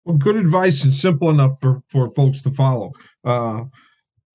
well, 0.07 0.17
good 0.17 0.37
advice 0.37 0.85
and 0.85 0.95
simple 0.95 1.31
enough 1.31 1.61
for, 1.61 1.83
for 1.89 2.13
folks 2.15 2.41
to 2.43 2.51
follow. 2.53 2.93
Uh, 3.25 3.65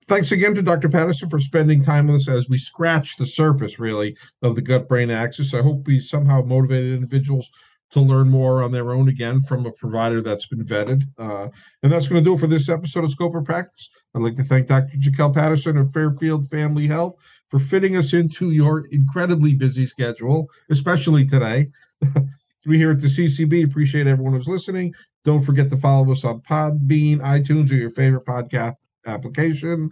thanks 0.07 0.33
again 0.33 0.53
to 0.55 0.61
Dr. 0.61 0.89
Patterson 0.89 1.29
for 1.29 1.39
spending 1.39 1.81
time 1.81 2.07
with 2.07 2.17
us 2.17 2.27
as 2.27 2.49
we 2.49 2.57
scratch 2.57 3.15
the 3.15 3.25
surface, 3.25 3.79
really, 3.79 4.17
of 4.41 4.55
the 4.55 4.61
gut 4.61 4.89
brain 4.89 5.09
axis. 5.09 5.53
I 5.53 5.61
hope 5.61 5.87
we 5.87 6.01
somehow 6.01 6.41
motivated 6.41 6.93
individuals 6.93 7.49
to 7.91 8.01
learn 8.01 8.29
more 8.29 8.61
on 8.61 8.73
their 8.73 8.91
own 8.91 9.07
again 9.07 9.39
from 9.41 9.65
a 9.65 9.71
provider 9.71 10.19
that's 10.21 10.47
been 10.47 10.63
vetted. 10.63 11.03
Uh, 11.17 11.47
and 11.83 11.91
that's 11.91 12.09
going 12.09 12.21
to 12.21 12.29
do 12.29 12.35
it 12.35 12.39
for 12.39 12.47
this 12.47 12.67
episode 12.67 13.05
of 13.05 13.11
Scope 13.11 13.35
of 13.35 13.45
Practice. 13.45 13.89
I'd 14.13 14.21
like 14.21 14.35
to 14.35 14.43
thank 14.43 14.67
Dr. 14.67 14.97
Jaquel 14.97 15.33
Patterson 15.33 15.77
of 15.77 15.91
Fairfield 15.93 16.49
Family 16.49 16.87
Health 16.87 17.15
for 17.51 17.59
fitting 17.59 17.97
us 17.97 18.13
into 18.13 18.51
your 18.51 18.87
incredibly 18.87 19.53
busy 19.53 19.85
schedule, 19.85 20.49
especially 20.69 21.25
today. 21.25 21.67
we 22.65 22.77
here 22.77 22.91
at 22.91 23.01
the 23.01 23.07
CCB 23.07 23.65
appreciate 23.65 24.07
everyone 24.07 24.33
who's 24.33 24.47
listening. 24.47 24.93
Don't 25.25 25.41
forget 25.41 25.69
to 25.69 25.77
follow 25.77 26.11
us 26.11 26.23
on 26.23 26.39
Podbean, 26.39 27.19
iTunes, 27.19 27.69
or 27.69 27.75
your 27.75 27.89
favorite 27.89 28.25
podcast 28.25 28.75
application. 29.05 29.89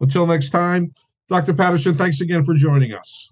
Until 0.00 0.26
next 0.26 0.50
time, 0.50 0.92
Dr. 1.28 1.54
Patterson, 1.54 1.94
thanks 1.94 2.20
again 2.20 2.44
for 2.44 2.54
joining 2.54 2.92
us. 2.92 3.30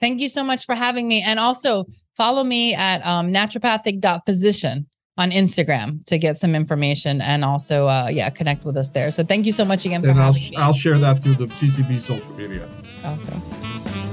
Thank 0.00 0.20
you 0.20 0.28
so 0.28 0.44
much 0.44 0.66
for 0.66 0.74
having 0.74 1.08
me. 1.08 1.22
And 1.22 1.38
also 1.38 1.86
follow 2.16 2.44
me 2.44 2.74
at 2.74 3.04
um, 3.06 3.28
naturopathic.physician 3.28 4.86
on 5.16 5.30
Instagram 5.30 6.04
to 6.06 6.18
get 6.18 6.36
some 6.36 6.54
information 6.56 7.20
and 7.20 7.44
also, 7.44 7.86
uh, 7.86 8.08
yeah, 8.10 8.28
connect 8.30 8.64
with 8.64 8.76
us 8.76 8.90
there. 8.90 9.10
So 9.12 9.22
thank 9.22 9.46
you 9.46 9.52
so 9.52 9.64
much 9.64 9.84
again 9.84 10.02
for 10.02 10.08
and 10.08 10.20
I'll, 10.20 10.34
I'll 10.56 10.72
share 10.72 10.98
that 10.98 11.22
through 11.22 11.36
the 11.36 11.46
CCB 11.46 12.00
social 12.00 12.34
media. 12.34 12.68
Awesome. 13.04 14.03